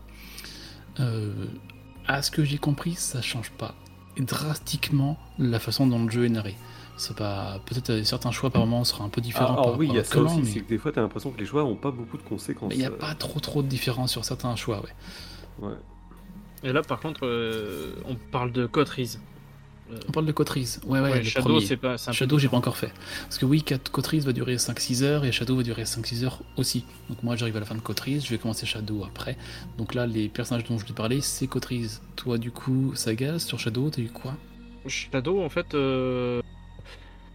Euh, 1.01 1.47
à 2.07 2.23
ce 2.23 2.31
que 2.31 2.45
j'ai 2.45 2.59
compris, 2.59 2.95
ça 2.95 3.23
change 3.23 3.51
pas 3.51 3.75
drastiquement 4.19 5.19
la 5.39 5.59
façon 5.59 5.87
dont 5.87 6.05
le 6.05 6.11
jeu 6.11 6.27
est 6.27 6.31
narré. 6.31 6.57
C'est 6.99 7.17
pas 7.17 7.59
peut-être 7.65 8.05
certains 8.05 8.31
choix 8.31 8.51
par 8.51 8.67
moment 8.67 8.85
sera 8.85 9.05
un 9.05 9.09
peu 9.09 9.21
différents. 9.21 9.55
Alors 9.55 9.65
par 9.65 9.79
oui, 9.79 9.89
il 9.89 9.95
y 9.95 9.99
a 9.99 10.05
ça 10.05 10.21
aussi, 10.21 10.39
mais- 10.39 10.45
c'est 10.45 10.61
que 10.61 10.69
des 10.69 10.79
fois, 10.79 10.93
t'as 10.93 11.01
l'impression 11.01 11.31
que 11.31 11.39
les 11.39 11.47
choix 11.47 11.65
ont 11.65 11.75
pas 11.75 11.91
beaucoup 11.91 12.19
de 12.19 12.23
conséquences. 12.23 12.73
il 12.75 12.79
n'y 12.79 12.85
a 12.85 12.91
euh, 12.91 12.97
pas 12.97 13.15
trop 13.15 13.41
trop 13.41 13.63
de 13.63 13.69
différence 13.69 14.13
sur 14.13 14.25
certains 14.25 14.55
choix, 14.57 14.83
ouais. 14.83 15.69
ouais. 15.69 15.75
Et 16.65 16.73
là, 16.73 16.83
par 16.83 17.01
contre, 17.01 17.21
euh, 17.25 17.95
on 18.07 18.15
parle 18.15 18.53
de 18.53 18.67
Cotriz. 18.67 19.21
On 20.09 20.13
parle 20.13 20.27
de 20.27 20.33
Cotriz. 20.33 20.81
Ouais, 20.87 21.01
ouais, 21.01 21.11
Ouais, 21.11 21.19
le 21.19 21.25
Shadow, 21.25 21.61
c'est 21.61 21.77
pas. 21.77 21.97
Shadow, 21.97 22.39
j'ai 22.39 22.49
pas 22.49 22.57
encore 22.57 22.77
fait. 22.77 22.93
Parce 23.23 23.39
que 23.39 23.45
oui, 23.47 23.65
Cotriz 23.93 24.25
va 24.27 24.33
durer 24.33 24.57
5-6 24.57 25.03
heures 25.03 25.25
et 25.25 25.33
Shadow 25.33 25.57
va 25.57 25.63
durer 25.63 25.85
5-6 25.85 26.25
heures 26.25 26.41
aussi. 26.57 26.85
Donc 27.09 27.23
moi, 27.23 27.37
j'arrive 27.37 27.57
à 27.57 27.61
la 27.61 27.67
fin 27.67 27.75
de 27.75 27.81
Cotriz, 27.81 28.25
je 28.25 28.31
vais 28.31 28.39
commencer 28.39 28.67
Shadow 28.67 29.05
après. 29.05 29.37
Donc 29.79 29.95
là, 29.95 30.07
les 30.07 30.29
personnages 30.29 30.65
dont 30.65 30.79
je 30.79 30.87
vais 30.87 30.95
parler, 30.95 31.21
c'est 31.21 31.47
Cotriz. 31.47 32.01
Toi, 32.17 32.39
du 32.39 32.51
coup, 32.51 32.93
Saga, 32.95 33.39
sur 33.39 33.59
Shadow, 33.59 33.91
t'as 33.91 34.03
eu 34.03 34.09
quoi? 34.09 34.35
Shadow, 34.87 35.43
en 35.43 35.49
fait, 35.49 35.75
euh, 35.75 36.41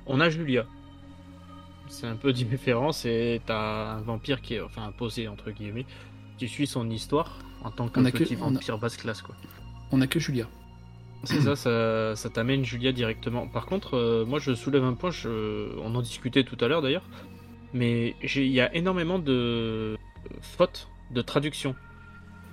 on 0.06 0.20
a 0.20 0.30
Julia. 0.30 0.66
C'est 1.90 2.08
un 2.08 2.16
peu 2.18 2.34
différent, 2.34 2.92
c'est 2.92 3.42
t'as 3.46 3.94
un 3.94 4.02
vampire 4.02 4.42
qui 4.42 4.56
est, 4.56 4.62
enfin, 4.62 4.86
imposé, 4.88 5.28
entre 5.28 5.52
guillemets, 5.52 5.86
qui 6.38 6.48
suit 6.50 6.68
son 6.68 6.90
histoire 6.90 7.40
en 7.64 7.72
tant 7.72 7.88
qu'un 7.88 8.02
On 8.02 8.06
a 8.06 8.12
que- 8.12 8.18
petit 8.18 8.36
on 8.40 8.48
a- 8.48 8.50
vampire 8.54 8.78
basse 8.78 8.98
classe, 8.98 9.22
quoi. 9.22 9.36
On 9.92 10.02
a 10.02 10.08
que 10.08 10.20
Julia. 10.20 10.48
C'est 11.24 11.42
ça, 11.42 11.56
ça, 11.56 12.16
ça 12.16 12.30
t'amène 12.30 12.64
Julia 12.64 12.92
directement. 12.92 13.48
Par 13.48 13.66
contre, 13.66 13.96
euh, 13.96 14.26
moi 14.26 14.40
je 14.40 14.54
soulève 14.54 14.84
un 14.84 14.94
point, 14.94 15.12
je- 15.12 15.76
on 15.80 15.94
en 15.96 16.02
discutait 16.02 16.44
tout 16.44 16.58
à 16.62 16.68
l'heure 16.68 16.82
d'ailleurs, 16.82 17.04
mais 17.74 18.16
il 18.22 18.48
y 18.48 18.62
a 18.62 18.74
énormément 18.76 19.20
de 19.20 19.98
fautes 20.42 20.88
de 21.12 21.22
traduction. 21.22 21.76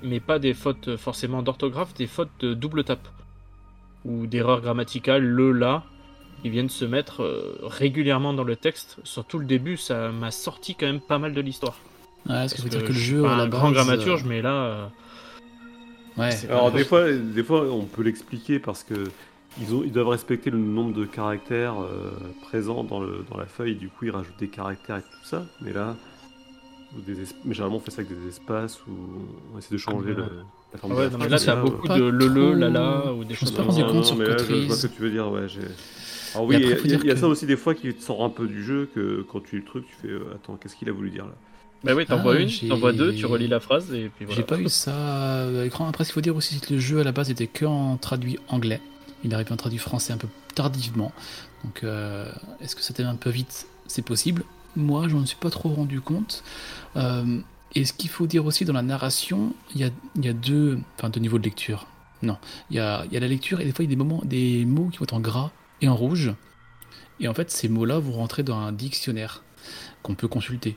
Mais 0.03 0.21
pas 0.21 0.39
des 0.39 0.55
fautes 0.55 0.97
forcément 0.97 1.43
d'orthographe, 1.43 1.95
des 1.95 2.07
fautes 2.07 2.31
de 2.41 2.55
double 2.55 2.85
tape. 2.85 3.09
Ou 4.05 4.27
d'erreurs 4.27 4.61
grammaticales, 4.61 5.25
le, 5.25 5.53
là, 5.53 5.85
qui 6.43 6.51
viennent 6.51 6.69
se 6.69 6.85
mettre 6.85 7.23
euh, 7.23 7.59
régulièrement 7.63 8.35
dans 8.35 8.45
le 8.45 8.57
texte. 8.57 8.99
Surtout 9.03 9.39
le 9.39 9.47
début, 9.47 9.77
ça 9.79 10.11
m'a 10.11 10.31
sorti 10.31 10.75
quand 10.75 10.87
même 10.87 11.01
pas 11.01 11.19
mal 11.19 11.33
de 11.33 11.41
l'histoire. 11.41 11.79
Ouais, 12.29 12.49
ce 12.49 12.55
qui 12.55 12.63
Parce 12.63 12.65
veut 12.65 12.71
dire 12.71 12.83
que 12.83 12.89
le 12.89 12.95
je 12.95 12.99
suis 12.99 13.11
jeu, 13.17 13.23
pas 13.23 13.35
à 13.35 13.37
la 13.37 13.43
un 13.45 13.49
grand 13.49 13.73
euh, 13.73 14.19
mais 14.27 14.43
là... 14.43 14.91
Ouais, 16.17 16.31
Alors 16.49 16.71
des 16.73 16.85
fois, 16.85 17.13
des 17.13 17.43
fois, 17.43 17.63
on 17.73 17.87
peut 17.87 18.03
l'expliquer 18.03 18.59
parce 18.59 18.85
que 18.85 18.95
ils, 19.61 19.75
ont, 19.75 19.83
ils 19.85 19.93
doivent 19.93 20.09
respecter 20.09 20.51
le 20.51 20.59
nombre 20.59 20.93
de 20.93 21.05
caractères 21.05 21.81
euh, 21.81 22.11
présents 22.41 22.85
dans, 22.85 23.01
le, 23.01 23.25
dans 23.31 23.37
la 23.37 23.47
feuille. 23.47 23.77
Du 23.77 23.89
coup, 23.89 24.05
ils 24.07 24.11
rajoutent 24.11 24.39
des 24.39 24.49
caractères 24.49 24.99
et 24.99 25.03
tout 25.03 25.25
ça. 25.25 25.47
Mais 25.61 25.73
là, 25.73 25.97
ou 26.97 27.01
des 27.01 27.21
es- 27.23 27.35
mais 27.45 27.55
généralement, 27.55 27.79
on 27.79 27.81
fait 27.81 27.91
ça 27.91 28.03
avec 28.03 28.17
des 28.17 28.29
espaces 28.29 28.87
ou 28.87 28.93
on 29.53 29.59
essaie 29.59 29.75
de 29.75 29.79
changer 29.79 30.11
Ah, 30.11 30.17
le, 30.17 30.45
la 30.73 30.79
forme 30.79 30.93
Ah 30.95 31.05
de 31.05 31.09
non, 31.11 31.19
mais 31.19 31.29
là, 31.29 31.41
t'as 31.41 31.57
beaucoup 31.57 31.89
de 31.89 32.01
le, 32.01 32.29
le, 32.29 32.55
la, 32.55 32.71
la, 32.71 33.13
ou 33.15 33.25
des 33.25 33.35
choses 33.35 33.51
comme 33.53 33.71
ça. 33.71 33.83
compte 33.85 34.05
sur 34.05 34.17
mais 34.17 34.29
là, 34.29 34.37
je 34.39 34.67
vois 34.67 34.77
ce 34.77 34.87
que 34.87 34.95
tu 34.95 35.03
veux 35.03 35.11
dire. 35.11 35.31
Ouais, 35.31 35.49
j'ai- 35.49 35.61
Alors 36.35 36.47
oui, 36.47 36.57
il 36.57 36.67
y, 36.69 36.73
a- 36.73 36.77
faut 36.77 36.85
il 36.85 36.91
y 36.91 36.95
a- 36.95 36.97
dire 36.97 37.01
il 37.01 37.07
y 37.07 37.11
a 37.11 37.15
que- 37.15 37.21
ça 37.21 37.29
aussi 37.29 37.47
des 37.47 37.57
fois 37.57 37.75
qui 37.75 37.95
te 37.95 38.03
sort 38.03 38.25
un 38.25 38.31
peu 38.31 38.47
du 38.49 38.63
jeu 38.63 38.91
que 38.95 39.23
quand 39.23 39.41
tu 39.41 39.57
le 39.59 39.65
truc, 39.65 39.87
tu 39.87 39.95
fais 39.95 40.09
euh, 40.09 40.35
attends, 40.35 40.57
qu'est-ce 40.57 40.77
qu'il 40.77 40.89
a 40.89 40.93
voulu 40.93 41.11
dire 41.11 41.27
là? 41.27 41.35
Bah 41.85 41.95
oui, 41.95 42.07
t'envoies 42.07 42.35
Ah, 42.37 42.41
une, 42.41 42.49
j'ai- 42.49 42.69
t'envoies 42.69 42.93
deux, 42.93 43.15
tu 43.15 43.27
relis 43.27 43.47
la 43.49 43.61
phrase 43.61 43.93
et 43.93 44.11
puis 44.15 44.25
voilà. 44.25 44.37
J'ai 44.41 44.43
pas 44.47 44.59
eu 44.59 44.69
ça 44.69 45.43
à 45.45 45.51
l'écran. 45.51 45.87
Après, 45.89 46.05
ce 46.05 46.09
qu'il 46.11 46.15
faut 46.15 46.21
dire 46.23 46.35
aussi, 46.37 46.55
c'est 46.55 46.67
que 46.67 46.75
le 46.75 46.81
jeu 46.81 47.01
à 47.01 47.05
la 47.05 47.13
base 47.13 47.31
était 47.31 47.47
que 47.47 47.65
en 47.67 47.97
traduit 47.97 48.39
anglais. 48.49 48.81
Il 49.23 49.35
arrive 49.35 49.53
en 49.53 49.57
traduit 49.57 49.79
français 49.79 50.13
un 50.13 50.17
peu 50.17 50.29
tardivement. 50.55 51.13
Donc, 51.65 51.83
euh, 51.85 52.31
est-ce 52.61 52.75
que 52.77 52.83
c'était 52.83 53.03
un 53.03 53.17
peu 53.17 53.31
vite? 53.31 53.67
C'est 53.87 54.03
possible. 54.03 54.45
Moi, 54.77 55.09
je 55.09 55.17
ne 55.17 55.25
suis 55.27 55.37
pas 55.37 55.51
trop 55.51 55.69
rendu 55.69 56.01
compte. 56.01 56.43
Euh, 56.97 57.39
et 57.75 57.85
ce 57.85 57.93
qu'il 57.93 58.11
faut 58.11 58.27
dire 58.27 58.45
aussi 58.47 58.65
dans 58.65 58.73
la 58.73 58.83
narration, 58.83 59.53
il 59.75 59.81
y 59.81 59.85
a, 59.85 59.91
il 60.17 60.25
y 60.25 60.29
a 60.29 60.33
deux, 60.33 60.79
enfin, 60.99 61.11
deux 61.11 61.21
niveaux 61.21 61.39
de 61.39 61.45
lecture. 61.45 61.87
Non, 62.23 62.39
il 62.71 62.77
y 62.77 62.81
a, 62.81 63.05
il 63.07 63.13
y 63.13 63.17
a 63.17 63.21
la 63.21 63.29
lecture 63.29 63.61
et 63.61 63.65
des 63.65 63.73
fois 63.73 63.85
il 63.85 63.89
y 63.89 63.93
a 63.93 63.97
des 63.97 64.03
moments, 64.03 64.23
des 64.25 64.65
mots 64.65 64.89
qui 64.89 64.99
vont 64.99 65.05
être 65.05 65.13
en 65.15 65.21
gras 65.21 65.51
et 65.83 65.89
en 65.89 65.97
rouge. 65.97 66.33
Et 67.21 67.29
en 67.29 67.35
fait, 67.35 67.51
ces 67.51 67.69
mots-là 67.69 67.99
vont 67.99 68.13
rentrer 68.13 68.43
dans 68.43 68.59
un 68.59 68.73
dictionnaire 68.73 69.43
qu'on 70.03 70.15
peut 70.15 70.29
consulter. 70.29 70.77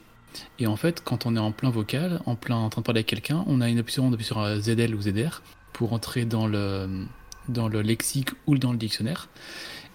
Et 0.60 0.68
en 0.68 0.76
fait, 0.76 1.02
quand 1.04 1.26
on 1.26 1.36
est 1.36 1.40
en 1.40 1.52
plein 1.52 1.70
vocal, 1.70 2.22
en 2.26 2.36
plein 2.36 2.56
en 2.56 2.70
train 2.70 2.82
de 2.82 2.86
parler 2.86 3.00
avec 3.00 3.08
quelqu'un, 3.08 3.44
on 3.48 3.62
a 3.62 3.70
une 3.70 3.80
option 3.80 4.10
d'appuyer 4.10 4.28
sur 4.28 4.40
un 4.40 4.60
ZL 4.60 4.96
ou 4.96 5.02
ZR 5.02 5.42
pour 5.74 5.94
entrer 5.94 6.26
dans 6.26 6.48
le, 6.48 7.06
dans 7.48 7.68
le 7.68 7.82
lexique 7.82 8.30
ou 8.46 8.58
dans 8.58 8.72
le 8.72 8.78
dictionnaire. 8.78 9.30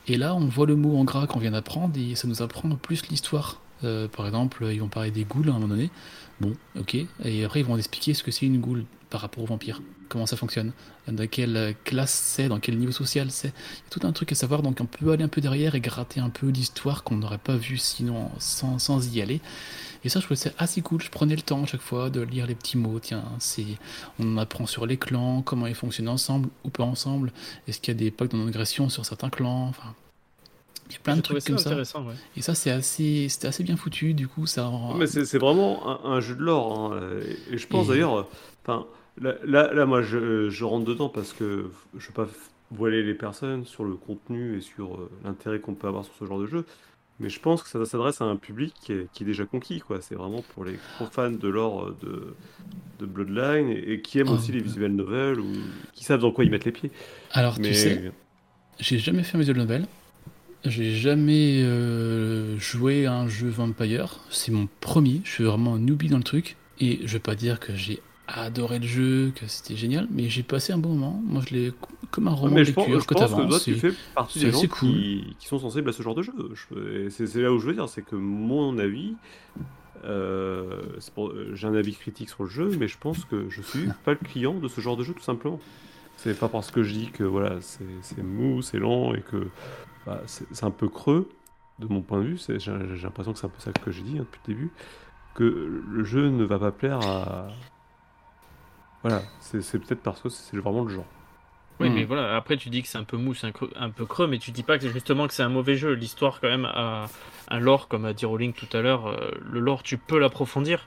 Et 0.09 0.17
là, 0.17 0.35
on 0.35 0.47
voit 0.47 0.67
le 0.67 0.77
mot 0.77 0.97
en 0.99 1.05
gras 1.05 1.27
qu'on 1.27 1.39
vient 1.39 1.53
d'apprendre 1.53 1.99
et 1.99 2.15
ça 2.15 2.27
nous 2.27 2.43
apprend 2.43 2.69
plus 2.71 3.09
l'histoire. 3.09 3.61
Euh, 3.85 4.09
par 4.09 4.27
exemple, 4.27 4.67
ils 4.73 4.81
vont 4.81 4.89
parler 4.89 5.11
des 5.11 5.25
ghouls 5.25 5.49
à 5.49 5.51
un 5.51 5.55
moment 5.55 5.69
donné. 5.69 5.91
Bon, 6.41 6.55
ok. 6.79 6.97
Et 7.25 7.45
après, 7.45 7.61
ils 7.61 7.67
vont 7.67 7.77
expliquer 7.77 8.15
ce 8.15 8.23
que 8.23 8.31
c'est 8.31 8.47
une 8.47 8.61
ghoul 8.61 8.85
par 9.13 9.21
rapport 9.21 9.45
au 9.45 9.47
vampire. 9.47 9.81
Comment 10.09 10.27
ça 10.27 10.37
fonctionne. 10.37 10.73
Dans 11.07 11.27
quelle 11.29 11.75
classe 11.85 12.13
c'est, 12.13 12.49
dans 12.49 12.59
quel 12.61 12.79
niveau 12.79 12.93
social 12.93 13.31
c'est. 13.31 13.49
Il 13.49 13.51
y 13.51 13.87
a 13.87 13.91
tout 13.91 14.07
un 14.07 14.13
truc 14.13 14.33
à 14.33 14.35
savoir, 14.35 14.63
donc 14.63 14.79
on 14.81 14.87
peut 14.87 15.13
aller 15.13 15.23
un 15.25 15.29
peu 15.29 15.41
derrière 15.41 15.75
et 15.75 15.81
gratter 15.81 16.19
un 16.21 16.31
peu 16.31 16.49
l'histoire 16.49 17.05
qu'on 17.05 17.17
n'aurait 17.17 17.39
pas 17.39 17.57
vu 17.57 17.77
sinon 17.77 18.31
sans, 18.39 18.79
sans 18.79 19.15
y 19.15 19.21
aller. 19.21 19.41
Et 20.05 20.09
ça, 20.09 20.19
je 20.19 20.25
trouvais 20.25 20.37
ça 20.37 20.51
assez 20.59 20.81
cool. 20.83 21.01
Je 21.03 21.11
prenais 21.11 21.37
le 21.37 21.43
temps 21.43 21.63
à 21.63 21.67
chaque 21.67 21.81
fois 21.83 22.11
de 22.11 22.21
lire 22.23 22.47
les 22.47 22.55
petits 22.55 22.77
mots. 22.79 22.99
Tiens, 23.01 23.23
c'est, 23.39 23.65
on 24.19 24.37
apprend 24.39 24.67
sur 24.67 24.85
les 24.87 24.97
clans, 24.97 25.43
comment 25.43 25.67
ils 25.67 25.75
fonctionnent 25.77 26.09
ensemble 26.09 26.49
ou 26.65 26.71
pas 26.71 26.85
ensemble. 26.85 27.33
Est-ce 27.69 27.79
qu'il 27.81 27.93
y 27.95 27.97
a 27.97 27.99
des 28.01 28.11
pactes 28.11 28.35
d'agression 28.35 28.89
sur 28.89 29.05
certains 29.07 29.31
clans 29.31 29.69
Enfin, 29.69 29.95
il 30.89 30.95
y 30.95 30.97
a 30.97 30.99
plein 30.99 31.17
de 31.17 31.21
trucs 31.23 31.43
comme 31.45 31.57
ça. 31.59 31.71
intéressant, 31.71 32.05
ouais. 32.05 32.15
Et 32.37 32.43
ça, 32.43 32.55
c'est 32.55 32.71
assez, 32.71 33.29
c'était 33.31 33.47
assez 33.49 33.63
bien 33.63 33.77
foutu. 33.77 34.13
Du 34.13 34.27
coup, 34.29 34.47
ça 34.47 34.67
rend. 34.67 34.95
Mais 34.95 35.07
c'est 35.07 35.25
c'est 35.25 35.39
vraiment 35.39 36.05
un, 36.05 36.17
un 36.17 36.21
jeu 36.21 36.35
de 36.35 36.43
lore. 36.43 36.93
hein, 36.95 37.01
Et, 37.51 37.57
je 37.57 37.67
pense 37.67 37.87
Et- 37.87 37.91
d'ailleurs, 37.91 38.19
euh, 38.19 38.27
enfin, 38.67 38.85
là, 39.21 39.35
là, 39.45 39.73
là, 39.73 39.87
moi, 39.87 40.03
je, 40.03 40.49
je 40.51 40.65
rentre 40.65 40.85
dedans 40.85 41.09
parce 41.09 41.33
que 41.33 41.71
je 41.97 42.07
veux 42.07 42.13
pas 42.13 42.29
voiler 42.71 43.03
les 43.03 43.15
personnes 43.15 43.67
sur 43.67 43.85
le 43.85 43.95
contenu 43.95 44.57
et 44.57 44.61
sur 44.61 44.95
euh, 44.95 45.11
l'intérêt 45.25 45.61
qu'on 45.61 45.75
peut 45.75 45.89
avoir 45.89 46.05
sur 46.05 46.15
ce 46.15 46.25
genre 46.25 46.41
de 46.41 46.47
jeu. 46.47 46.65
Mais 47.21 47.29
je 47.29 47.39
pense 47.39 47.63
que 47.63 47.69
ça 47.69 47.85
s'adresse 47.85 48.21
à 48.21 48.25
un 48.25 48.37
public 48.37 48.75
qui 48.81 48.93
est, 48.93 49.07
qui 49.13 49.23
est 49.23 49.27
déjà 49.27 49.45
conquis, 49.45 49.81
quoi. 49.81 50.01
C'est 50.01 50.15
vraiment 50.15 50.43
pour 50.55 50.65
les 50.65 50.79
gros 50.97 51.07
fans 51.07 51.31
de 51.31 51.49
lore 51.49 51.85
euh, 51.85 51.97
de, 52.03 52.35
de 53.01 53.07
Bloodline 53.07 53.69
et, 53.69 53.93
et 53.93 54.01
qui 54.01 54.19
aiment 54.19 54.31
Oh, 54.31 54.35
aussi 54.35 54.53
les 54.53 54.61
visual 54.61 54.93
novels 54.93 55.39
ou 55.39 55.53
qui 55.93 56.05
savent 56.05 56.21
dans 56.21 56.33
quoi 56.33 56.45
ils 56.45 56.51
mettent 56.51 56.65
les 56.65 56.73
pieds. 56.73 56.91
Alors, 57.33 57.59
Mais 57.61 57.69
tu 57.69 57.75
sais, 57.75 58.13
j'ai 58.81 58.99
jamais 58.99 59.23
fait 59.23 59.37
un 59.37 59.41
visual 59.41 59.59
novel. 59.59 59.87
J'ai 60.65 60.95
jamais 60.95 61.61
euh, 61.63 62.57
joué 62.59 63.07
à 63.07 63.15
un 63.15 63.29
jeu 63.29 63.49
Vampire. 63.49 64.21
C'est 64.31 64.53
mon 64.53 64.69
premier. 64.81 65.21
Je 65.25 65.31
suis 65.31 65.45
vraiment 65.45 65.75
un 65.75 65.79
newbie 65.81 66.09
dans 66.09 66.19
le 66.19 66.23
truc. 66.25 66.57
Et 66.81 67.01
je 67.05 67.13
vais 67.13 67.19
pas 67.19 67.35
dire 67.35 67.61
que 67.61 67.75
j'ai 67.77 68.01
adoré 68.41 68.79
le 68.79 68.87
jeu, 68.87 69.33
que 69.35 69.47
c'était 69.47 69.77
génial, 69.77 70.07
mais 70.11 70.29
j'ai 70.29 70.43
passé 70.43 70.73
un 70.73 70.79
bon 70.79 70.91
moment. 70.91 71.21
Moi, 71.25 71.43
je 71.49 71.55
l'ai 71.55 71.73
comme 72.11 72.29
un 72.29 72.33
roman 72.33 72.57
mais 72.57 72.65
je 72.65 72.73
pense, 72.73 72.87
je 72.87 73.07
que 73.07 73.15
pense 73.15 73.35
que 73.35 73.37
t'avances. 73.37 73.49
toi, 73.49 73.61
tu 73.61 73.75
fais 73.75 73.93
partie 74.15 74.39
c'est 74.39 74.47
des 74.47 74.53
gens 74.53 74.67
cool. 74.69 74.89
qui, 74.89 75.37
qui 75.39 75.47
sont 75.47 75.59
sensibles 75.59 75.89
à 75.89 75.93
ce 75.93 76.03
genre 76.03 76.15
de 76.15 76.23
jeu. 76.23 76.33
Je- 76.55 77.09
C'est 77.11 77.41
là 77.43 77.53
où 77.53 77.59
je 77.59 77.67
veux 77.67 77.75
dire, 77.75 77.89
c'est 77.89 78.03
que 78.03 78.17
mon 78.17 78.79
avis, 78.79 79.17
euh, 80.05 80.83
j'ai 81.55 81.67
un 81.67 81.75
avis 81.75 81.95
critique 81.95 82.29
sur 82.31 82.45
le 82.45 82.49
jeu, 82.51 82.71
mais 82.79 82.89
je 82.89 82.99
pense 82.99 83.25
que 83.25 83.49
je 83.49 83.63
suis 83.63 83.89
pas 84.05 84.13
le 84.13 84.19
client 84.19 84.55
de 84.55 84.69
ce 84.69 84.81
genre 84.81 84.97
de 84.97 85.05
jeu 85.05 85.15
tout 85.15 85.23
simplement. 85.23 85.61
C'est 86.17 86.39
pas 86.39 86.49
parce 86.49 86.71
que 86.71 86.83
je 86.83 86.93
dis 86.93 87.11
que 87.11 87.25
voilà, 87.25 87.61
c'est 87.63 88.23
mou, 88.23 88.63
c'est 88.63 88.79
lent 88.79 89.15
et 89.15 89.23
que 89.23 89.51
bah, 90.07 90.23
c'est 90.27 90.65
un 90.65 90.71
peu 90.71 90.89
creux 90.89 91.29
de 91.79 91.87
mon 91.89 92.03
point 92.03 92.21
de 92.23 92.27
vue. 92.29 92.39
j'ai 92.59 92.71
l'impression 93.03 93.33
que 93.33 93.39
c'est 93.39 93.47
un 93.47 93.51
peu 93.51 93.61
ça 93.61 93.73
que 93.73 93.91
j'ai 93.91 94.03
dit 94.03 94.19
hein, 94.19 94.23
depuis 94.25 94.41
le 94.49 94.55
début, 94.55 94.73
que 95.35 95.45
le 95.45 96.05
jeu 96.05 96.31
ne 96.31 96.45
va 96.45 96.59
pas 96.59 96.73
plaire 96.73 96.99
à 97.01 97.49
voilà, 99.03 99.23
c'est 99.41 99.61
peut-être 99.79 100.03
parce 100.03 100.21
que 100.21 100.29
c'est 100.29 100.57
vraiment 100.57 100.85
le 100.85 100.95
genre. 100.95 101.05
Oui, 101.81 101.89
Hmm. 101.89 101.95
mais 101.95 102.05
voilà, 102.05 102.37
après 102.37 102.57
tu 102.57 102.69
dis 102.71 102.83
que 102.83 102.89
c'est 102.89 102.99
un 102.99 103.05
peu 103.05 103.17
mou, 103.17 103.35
c'est 103.35 103.47
un, 103.49 103.53
un 103.77 103.91
peu 103.91 104.05
creux, 104.07 104.27
mais 104.29 104.39
tu 104.39 104.51
dis 104.53 104.63
pas 104.63 104.79
que 104.79 104.89
justement 104.91 105.27
que 105.27 105.35
c'est 105.35 105.43
un 105.43 105.49
mauvais 105.49 105.77
jeu. 105.77 105.93
L'histoire, 105.95 106.41
quand 106.41 106.49
même, 106.49 106.67
a 106.67 107.07
un 107.49 107.59
lore, 107.59 107.89
comme 107.89 108.05
a 108.05 108.13
dit 108.13 108.25
Rowling 108.27 108.53
tout 108.53 108.69
à 108.77 108.83
l'heure. 108.83 109.07
euh, 109.09 109.31
le 109.51 109.59
lore, 109.61 109.83
tu 109.83 109.99
peux 109.99 110.19
l'approfondir. 110.19 110.87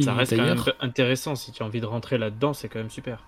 Ça 0.00 0.14
reste 0.14 0.34
quand 0.34 0.42
même 0.44 0.62
intéressant. 0.80 1.34
Si 1.34 1.52
tu 1.52 1.62
as 1.62 1.66
envie 1.66 1.80
de 1.80 1.86
rentrer 1.86 2.16
là-dedans, 2.16 2.54
c'est 2.54 2.68
quand 2.70 2.78
même 2.78 2.90
super. 2.90 3.24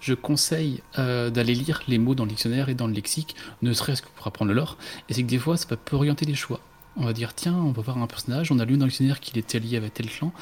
je 0.00 0.14
conseille 0.14 0.82
euh, 0.98 1.30
d'aller 1.30 1.54
lire 1.54 1.82
les 1.88 1.98
mots 1.98 2.14
dans 2.14 2.24
le 2.24 2.28
dictionnaire 2.30 2.68
et 2.68 2.74
dans 2.74 2.86
le 2.86 2.92
lexique, 2.92 3.34
ne 3.62 3.72
serait-ce 3.72 4.02
que 4.02 4.08
pour 4.14 4.26
apprendre 4.28 4.50
le 4.50 4.54
lore. 4.54 4.76
Et 5.08 5.14
c'est 5.14 5.22
que 5.22 5.28
des 5.28 5.38
fois, 5.38 5.56
ça 5.56 5.76
peut 5.76 5.96
orienter 5.96 6.24
les 6.26 6.34
choix. 6.36 6.60
On 6.96 7.04
va 7.06 7.12
dire, 7.14 7.34
tiens, 7.34 7.54
on 7.54 7.72
va 7.72 7.82
voir 7.82 7.98
un 7.98 8.06
personnage, 8.06 8.52
on 8.52 8.58
a 8.60 8.64
lu 8.64 8.76
dans 8.76 8.84
le 8.84 8.90
dictionnaire 8.90 9.18
qu'il 9.18 9.36
était 9.38 9.58
lié 9.58 9.76
avec 9.78 9.94
tel 9.94 10.08
clan. 10.08 10.32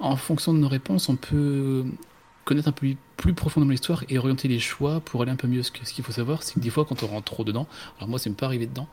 En 0.00 0.16
fonction 0.16 0.52
de 0.52 0.58
nos 0.58 0.68
réponses, 0.68 1.08
on 1.08 1.16
peut 1.16 1.84
connaître 2.44 2.68
un 2.68 2.72
peu 2.72 2.94
plus 3.16 3.34
profondément 3.34 3.70
l'histoire 3.70 4.02
et 4.08 4.18
orienter 4.18 4.48
les 4.48 4.58
choix 4.58 5.00
pour 5.00 5.22
aller 5.22 5.30
un 5.30 5.36
peu 5.36 5.46
mieux. 5.46 5.62
Ce 5.62 5.70
que- 5.70 5.86
ce 5.86 5.92
qu'il 5.94 6.04
faut 6.04 6.12
savoir, 6.12 6.42
c'est 6.42 6.54
que 6.54 6.60
des 6.60 6.70
fois, 6.70 6.84
quand 6.84 7.02
on 7.02 7.06
rentre 7.06 7.24
trop 7.32 7.44
dedans, 7.44 7.66
alors 7.98 8.08
moi, 8.08 8.18
c'est 8.18 8.30
m'est 8.30 8.36
pas 8.36 8.46
arrivé 8.46 8.66
dedans, 8.66 8.88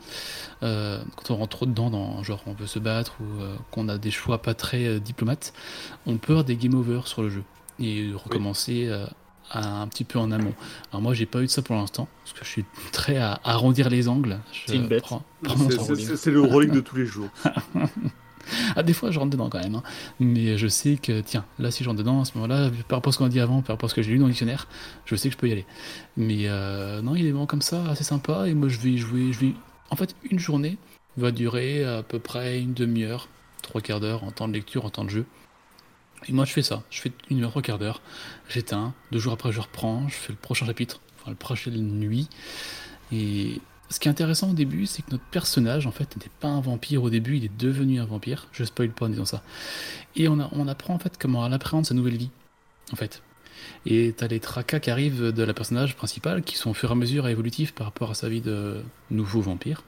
euh, 0.64 1.02
quand 1.16 1.34
on 1.34 1.38
rentre 1.38 1.58
trop 1.58 1.66
dedans, 1.66 1.90
dans 1.90 2.22
genre 2.24 2.42
on 2.46 2.54
veut 2.54 2.68
se 2.68 2.80
battre 2.80 3.16
ou 3.22 3.42
euh, 3.42 3.56
qu'on 3.72 3.88
a 3.90 3.98
des 3.98 4.12
choix 4.12 4.42
pas 4.42 4.54
très 4.54 4.86
euh, 4.86 5.00
diplomates, 5.00 5.54
on 6.06 6.18
peut 6.18 6.34
avoir 6.34 6.44
des 6.46 6.56
game 6.58 6.76
over 6.76 7.02
sur 7.06 7.22
le 7.24 7.30
jeu 7.30 7.44
et 7.80 8.12
recommencer 8.14 8.88
euh, 8.88 9.06
à- 9.52 9.82
un 9.82 9.88
petit 9.88 10.04
peu 10.04 10.20
en 10.20 10.30
amont. 10.32 10.54
Alors 10.92 11.02
moi, 11.02 11.16
j'ai 11.16 11.26
pas 11.26 11.40
eu 11.40 11.46
de 11.46 11.52
ça 11.52 11.64
pour 11.64 11.76
l'instant 11.76 12.08
parce 12.24 12.34
que 12.38 12.46
je 12.46 12.50
suis 12.50 12.66
très 12.92 13.18
à 13.18 13.40
arrondir 13.44 13.90
les 13.90 14.08
angles. 14.08 14.40
C'est 16.18 16.30
le 16.32 16.42
rolling 16.42 16.72
de 16.72 16.82
tous 16.82 16.96
les 16.98 17.06
jours. 17.08 17.30
Ah, 18.76 18.84
des 18.84 18.94
fois, 18.94 19.12
je 19.12 19.20
rentre 19.20 19.32
dedans 19.32 19.50
quand 19.50 19.60
même. 19.62 19.76
hein. 19.76 19.84
Mais 20.20 20.58
je 20.58 20.68
sais 20.68 20.98
que, 21.02 21.22
tiens, 21.22 21.46
là, 21.58 21.72
si 21.72 21.84
je 21.84 21.90
rentre 21.90 22.00
dedans, 22.00 22.22
à 22.22 22.26
ce 22.26 22.34
moment-là, 22.36 22.70
par 22.88 22.98
rapport 22.98 23.10
à 23.10 23.14
ce 23.14 23.18
qu'on 23.18 23.26
a 23.26 23.30
dit 23.30 23.40
avant, 23.40 23.62
par 23.62 23.76
rapport 23.76 23.88
à 23.88 23.90
ce 23.90 23.96
que 23.96 24.02
j'ai 24.02 24.12
lu 24.12 24.18
dans 24.20 24.26
le 24.26 24.32
dictionnaire, 24.32 24.68
je 25.06 25.16
sais 25.16 25.30
que 25.30 25.34
je 25.34 25.38
peux 25.40 25.48
y 25.50 25.52
aller. 25.52 25.66
Mais 26.18 26.48
euh, 26.48 27.02
non, 27.02 27.16
il 27.16 27.26
est 27.26 27.32
vraiment 27.32 27.46
comme 27.48 27.62
ça, 27.62 27.84
assez 27.90 28.04
sympa. 28.04 28.48
Et 28.48 28.54
moi, 28.54 28.70
je 28.70 28.80
vais 28.80 28.98
jouer. 28.98 29.32
Je 29.34 29.40
vais... 29.40 29.54
En 29.90 29.96
fait, 29.96 30.16
une 30.30 30.40
journée 30.40 30.78
va 31.18 31.32
durer 31.32 31.84
à 31.84 32.04
peu 32.04 32.20
près 32.20 32.60
une 32.62 32.74
demi-heure, 32.74 33.28
trois 33.62 33.82
quarts 33.82 34.00
d'heure 34.00 34.24
en 34.24 34.32
temps 34.32 34.48
de 34.48 34.54
lecture, 34.54 34.86
en 34.86 34.90
temps 34.90 35.04
de 35.04 35.10
jeu. 35.10 35.26
Et 36.28 36.34
moi, 36.34 36.46
je 36.46 36.52
fais 36.54 36.62
ça. 36.62 36.84
Je 36.90 37.02
fais 37.02 37.12
une 37.30 37.44
heure, 37.44 37.50
trois 37.50 37.62
quarts 37.62 37.80
d'heure. 37.80 38.02
J'éteins. 38.50 38.94
Deux 39.12 39.20
jours 39.20 39.34
après, 39.34 39.52
je 39.52 39.60
reprends. 39.62 40.08
Je 40.10 40.16
fais 40.16 40.34
le 40.34 40.38
prochain 40.38 40.66
chapitre, 40.66 41.00
enfin, 41.20 41.32
le 41.32 41.38
prochaine 41.38 41.76
nuit. 42.00 42.28
Et 43.12 43.62
ce 43.90 44.00
qui 44.00 44.08
est 44.08 44.12
intéressant 44.12 44.52
au 44.52 44.54
début, 44.54 44.86
c'est 44.86 45.02
que 45.02 45.12
notre 45.12 45.24
personnage, 45.26 45.88
en 45.88 45.92
fait, 45.92 46.16
n'était 46.16 46.32
pas 46.40 46.48
un 46.48 46.62
vampire 46.62 47.04
au 47.04 47.10
début, 47.10 47.38
il 47.38 47.46
est 47.46 47.58
devenu 47.58 48.00
un 48.00 48.06
vampire. 48.06 48.48
Je 48.52 48.64
spoil 48.64 48.90
pas 48.90 49.06
en 49.06 49.10
disant 49.10 49.26
ça. 49.26 49.42
Et 50.16 50.28
on, 50.28 50.68
apprend 50.68 50.94
en 50.94 51.00
fait 51.00 51.18
comment 51.18 51.46
elle 51.46 51.54
appréhende 51.54 51.86
sa 51.86 51.96
nouvelle 51.96 52.18
vie, 52.18 52.30
en 52.94 52.96
fait. 52.96 53.24
Et 53.86 54.14
t'as 54.16 54.28
les 54.28 54.40
tracas 54.40 54.80
qui 54.80 54.92
arrivent 54.92 55.32
de 55.32 55.44
la 55.44 55.54
personnage 55.54 55.96
principale, 55.96 56.44
qui 56.44 56.56
sont 56.56 56.70
au 56.70 56.74
fur 56.74 56.90
et 56.90 56.92
à 56.94 56.96
mesure 56.96 57.28
évolutifs 57.28 57.74
par 57.74 57.88
rapport 57.88 58.12
à 58.12 58.14
sa 58.14 58.30
vie 58.30 58.42
de 58.42 58.82
nouveau 59.10 59.42
vampire. 59.42 59.84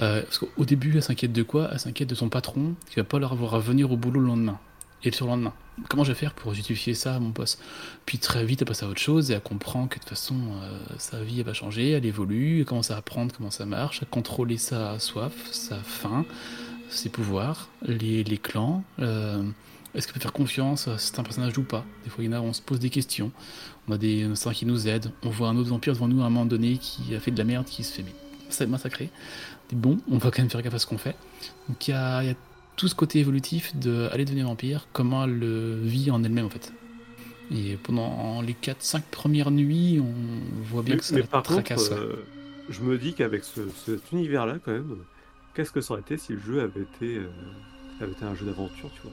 Euh, 0.00 0.22
parce 0.22 0.38
qu'au 0.38 0.64
début, 0.64 0.92
elle 0.94 1.02
s'inquiète 1.02 1.32
de 1.32 1.42
quoi? 1.42 1.68
Elle 1.72 1.78
s'inquiète 1.78 2.08
de 2.08 2.14
son 2.14 2.28
patron, 2.28 2.74
qui 2.88 2.96
va 2.96 3.04
pas 3.04 3.18
leur 3.18 3.32
avoir 3.32 3.54
à 3.54 3.58
venir 3.58 3.92
au 3.92 3.96
boulot 3.96 4.20
le 4.20 4.26
lendemain. 4.26 4.58
Et 5.02 5.10
le 5.10 5.14
surlendemain. 5.14 5.52
Comment 5.88 6.04
je 6.04 6.12
vais 6.12 6.18
faire 6.18 6.32
pour 6.32 6.54
justifier 6.54 6.94
ça 6.94 7.14
à 7.14 7.18
mon 7.20 7.28
boss? 7.28 7.58
Puis 8.06 8.18
très 8.18 8.44
vite, 8.44 8.62
elle 8.62 8.68
passe 8.68 8.82
à 8.82 8.88
autre 8.88 9.00
chose 9.00 9.30
et 9.30 9.34
elle 9.34 9.42
comprend 9.42 9.86
que 9.88 9.96
de 9.96 10.00
toute 10.00 10.08
façon, 10.08 10.34
euh, 10.62 10.78
sa 10.98 11.22
vie 11.22 11.40
elle 11.40 11.46
va 11.46 11.52
changer, 11.52 11.90
elle 11.90 12.06
évolue, 12.06 12.60
elle 12.60 12.64
commence 12.64 12.90
à 12.90 12.96
apprendre 12.96 13.34
comment 13.36 13.50
ça 13.50 13.66
marche, 13.66 14.02
à 14.02 14.06
contrôler 14.06 14.56
sa 14.56 14.98
soif, 14.98 15.32
sa 15.52 15.76
faim, 15.76 16.24
ses 16.88 17.10
pouvoirs, 17.10 17.68
les, 17.82 18.24
clans. 18.38 18.84
euh, 19.00 19.42
Est-ce 19.94 20.06
qu'elle 20.06 20.14
peut 20.14 20.20
faire 20.20 20.32
confiance 20.32 20.88
à 20.88 20.96
certains 20.96 21.22
personnages 21.24 21.58
ou 21.58 21.62
pas? 21.62 21.84
Des 22.04 22.10
fois, 22.10 22.24
il 22.24 22.30
y 22.30 22.34
en 22.34 22.38
a, 22.38 22.40
on 22.40 22.54
se 22.54 22.62
pose 22.62 22.78
des 22.78 22.90
questions. 22.90 23.30
On 23.88 23.92
a 23.92 23.98
des 23.98 24.24
instincts 24.24 24.54
qui 24.54 24.64
nous 24.64 24.88
aident. 24.88 25.12
On 25.22 25.30
voit 25.30 25.48
un 25.48 25.56
autre 25.56 25.68
vampire 25.68 25.92
devant 25.92 26.08
nous 26.08 26.22
à 26.22 26.26
un 26.26 26.30
moment 26.30 26.46
donné 26.46 26.78
qui 26.78 27.14
a 27.14 27.20
fait 27.20 27.30
de 27.30 27.38
la 27.38 27.44
merde, 27.44 27.66
qui 27.66 27.84
se 27.84 27.92
fait 27.92 28.66
massacrer. 28.66 29.10
Bon, 29.72 29.98
on 30.10 30.16
va 30.18 30.30
quand 30.30 30.40
même 30.40 30.50
faire 30.50 30.62
gaffe 30.62 30.74
à 30.74 30.78
ce 30.78 30.86
qu'on 30.86 30.98
fait. 30.98 31.16
Donc 31.68 31.86
il 31.86 31.90
y 31.90 31.94
a 31.94 32.34
tout 32.76 32.88
ce 32.88 32.94
côté 32.94 33.20
évolutif 33.20 33.74
de 33.76 34.08
aller 34.12 34.24
devenir 34.24 34.46
vampire, 34.46 34.88
comment 34.92 35.24
elle 35.24 35.38
le 35.38 35.80
vit 35.82 36.10
en 36.10 36.22
elle-même 36.24 36.46
en 36.46 36.50
fait. 36.50 36.72
Et 37.50 37.76
pendant 37.76 38.42
les 38.42 38.54
4-5 38.54 39.02
premières 39.10 39.50
nuits, 39.50 40.00
on 40.00 40.62
voit 40.62 40.82
bien 40.82 40.96
Mais, 40.96 40.98
que 40.98 41.04
ça 41.04 41.16
mais 41.16 41.22
par 41.22 41.42
tracasse. 41.42 41.90
euh, 41.92 42.26
je 42.68 42.80
me 42.82 42.98
dis 42.98 43.14
qu'avec 43.14 43.44
ce, 43.44 43.68
cet 43.70 44.10
univers-là, 44.12 44.58
quand 44.64 44.72
même, 44.72 45.04
qu'est-ce 45.54 45.72
que 45.72 45.80
ça 45.80 45.92
aurait 45.94 46.02
été 46.02 46.18
si 46.18 46.32
le 46.34 46.40
jeu 46.40 46.60
avait 46.60 46.82
été, 46.82 47.16
euh, 47.18 47.30
avait 48.00 48.12
été 48.12 48.24
un 48.24 48.34
jeu 48.34 48.46
d'aventure, 48.46 48.90
tu 48.94 49.02
vois? 49.02 49.12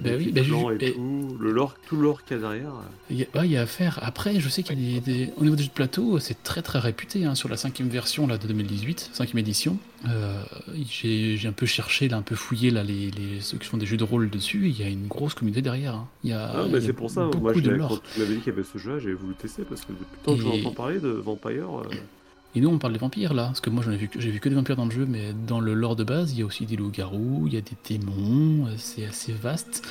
Bah 0.00 0.10
oui, 0.16 0.32
bah 0.32 0.40
et 0.80 0.92
tout, 0.94 1.36
le 1.38 1.52
lore, 1.52 1.74
tout 1.86 1.96
le 1.96 2.02
lore 2.04 2.24
qu'il 2.24 2.36
y 2.36 2.40
a 2.40 2.42
derrière. 2.42 2.72
Il 3.10 3.18
y, 3.18 3.22
a, 3.24 3.26
ouais, 3.38 3.46
il 3.46 3.50
y 3.52 3.56
a 3.58 3.62
à 3.62 3.66
faire. 3.66 3.98
Après, 4.02 4.40
je 4.40 4.48
sais 4.48 4.62
qu'il 4.62 4.80
y 4.80 4.96
a 4.96 5.00
des, 5.00 5.26
des- 5.26 5.32
au 5.36 5.42
niveau 5.44 5.54
des 5.54 5.64
jeux 5.64 5.68
de 5.68 5.74
plateau, 5.74 6.18
c'est 6.18 6.42
très 6.42 6.62
très 6.62 6.78
réputé. 6.78 7.26
hein, 7.26 7.34
sur 7.34 7.48
la 7.50 7.58
cinquième 7.58 7.88
version 7.88 8.26
là, 8.26 8.38
de 8.38 8.46
2018, 8.46 9.10
cinquième 9.12 9.38
édition, 9.38 9.76
euh, 10.08 10.42
j'ai 10.88 11.36
j'ai 11.36 11.46
un 11.48 11.52
peu 11.52 11.66
cherché, 11.66 12.08
là, 12.08 12.16
un 12.16 12.22
peu 12.22 12.34
fouillé 12.36 12.70
là, 12.70 12.82
les, 12.82 13.10
les, 13.10 13.40
ceux 13.40 13.58
qui 13.58 13.66
font 13.66 13.76
des 13.76 13.84
jeux 13.86 13.98
de 13.98 14.04
rôle 14.04 14.30
dessus. 14.30 14.68
Il 14.70 14.80
y 14.80 14.82
a 14.82 14.88
une 14.88 15.08
grosse 15.08 15.34
communauté 15.34 15.60
derrière. 15.60 15.94
hein. 15.94 16.08
Il 16.24 16.30
y 16.30 16.32
a, 16.32 16.50
Ah, 16.54 16.64
mais 16.72 16.80
c'est 16.80 16.94
pour 16.94 17.10
ça, 17.10 17.26
beaucoup 17.26 17.40
moi, 17.40 17.52
je 17.54 17.60
de 17.60 17.70
lore. 17.70 17.88
quand 17.90 18.00
tu 18.14 18.20
m'avais 18.20 18.34
dit 18.34 18.40
qu'il 18.40 18.52
y 18.52 18.56
avait 18.56 18.64
ce 18.64 18.78
jeu-là, 18.78 18.98
j'avais 18.98 19.12
voulu 19.14 19.34
tester 19.34 19.62
parce 19.62 19.82
que 19.82 19.92
depuis 19.92 20.06
le 20.20 20.24
temps 20.24 20.36
que 20.36 20.42
j'entends 20.42 20.74
parler 20.74 21.00
de 21.00 21.08
Vampire, 21.08 21.80
euh, 21.80 21.90
Et 22.54 22.60
nous, 22.60 22.68
on 22.68 22.78
parle 22.78 22.92
des 22.92 22.98
vampires 22.98 23.32
là, 23.34 23.46
parce 23.46 23.60
que 23.60 23.70
moi 23.70 23.82
j'en 23.82 23.92
ai 23.92 23.96
vu, 23.96 24.08
que- 24.08 24.20
j'ai 24.20 24.30
vu 24.30 24.38
que 24.40 24.48
des 24.48 24.54
vampires 24.54 24.76
dans 24.76 24.84
le 24.84 24.90
jeu, 24.90 25.06
mais 25.08 25.32
dans 25.46 25.58
le 25.60 25.72
lore 25.74 25.96
de 25.96 26.04
base, 26.04 26.32
il 26.32 26.40
y 26.40 26.42
a 26.42 26.44
aussi 26.46 26.66
des 26.66 26.76
loups-garous, 26.76 27.44
il 27.46 27.54
y 27.54 27.56
a 27.56 27.60
des 27.62 27.76
démons, 27.88 28.66
euh, 28.66 28.74
c'est 28.76 29.06
assez 29.06 29.32
vaste. 29.32 29.86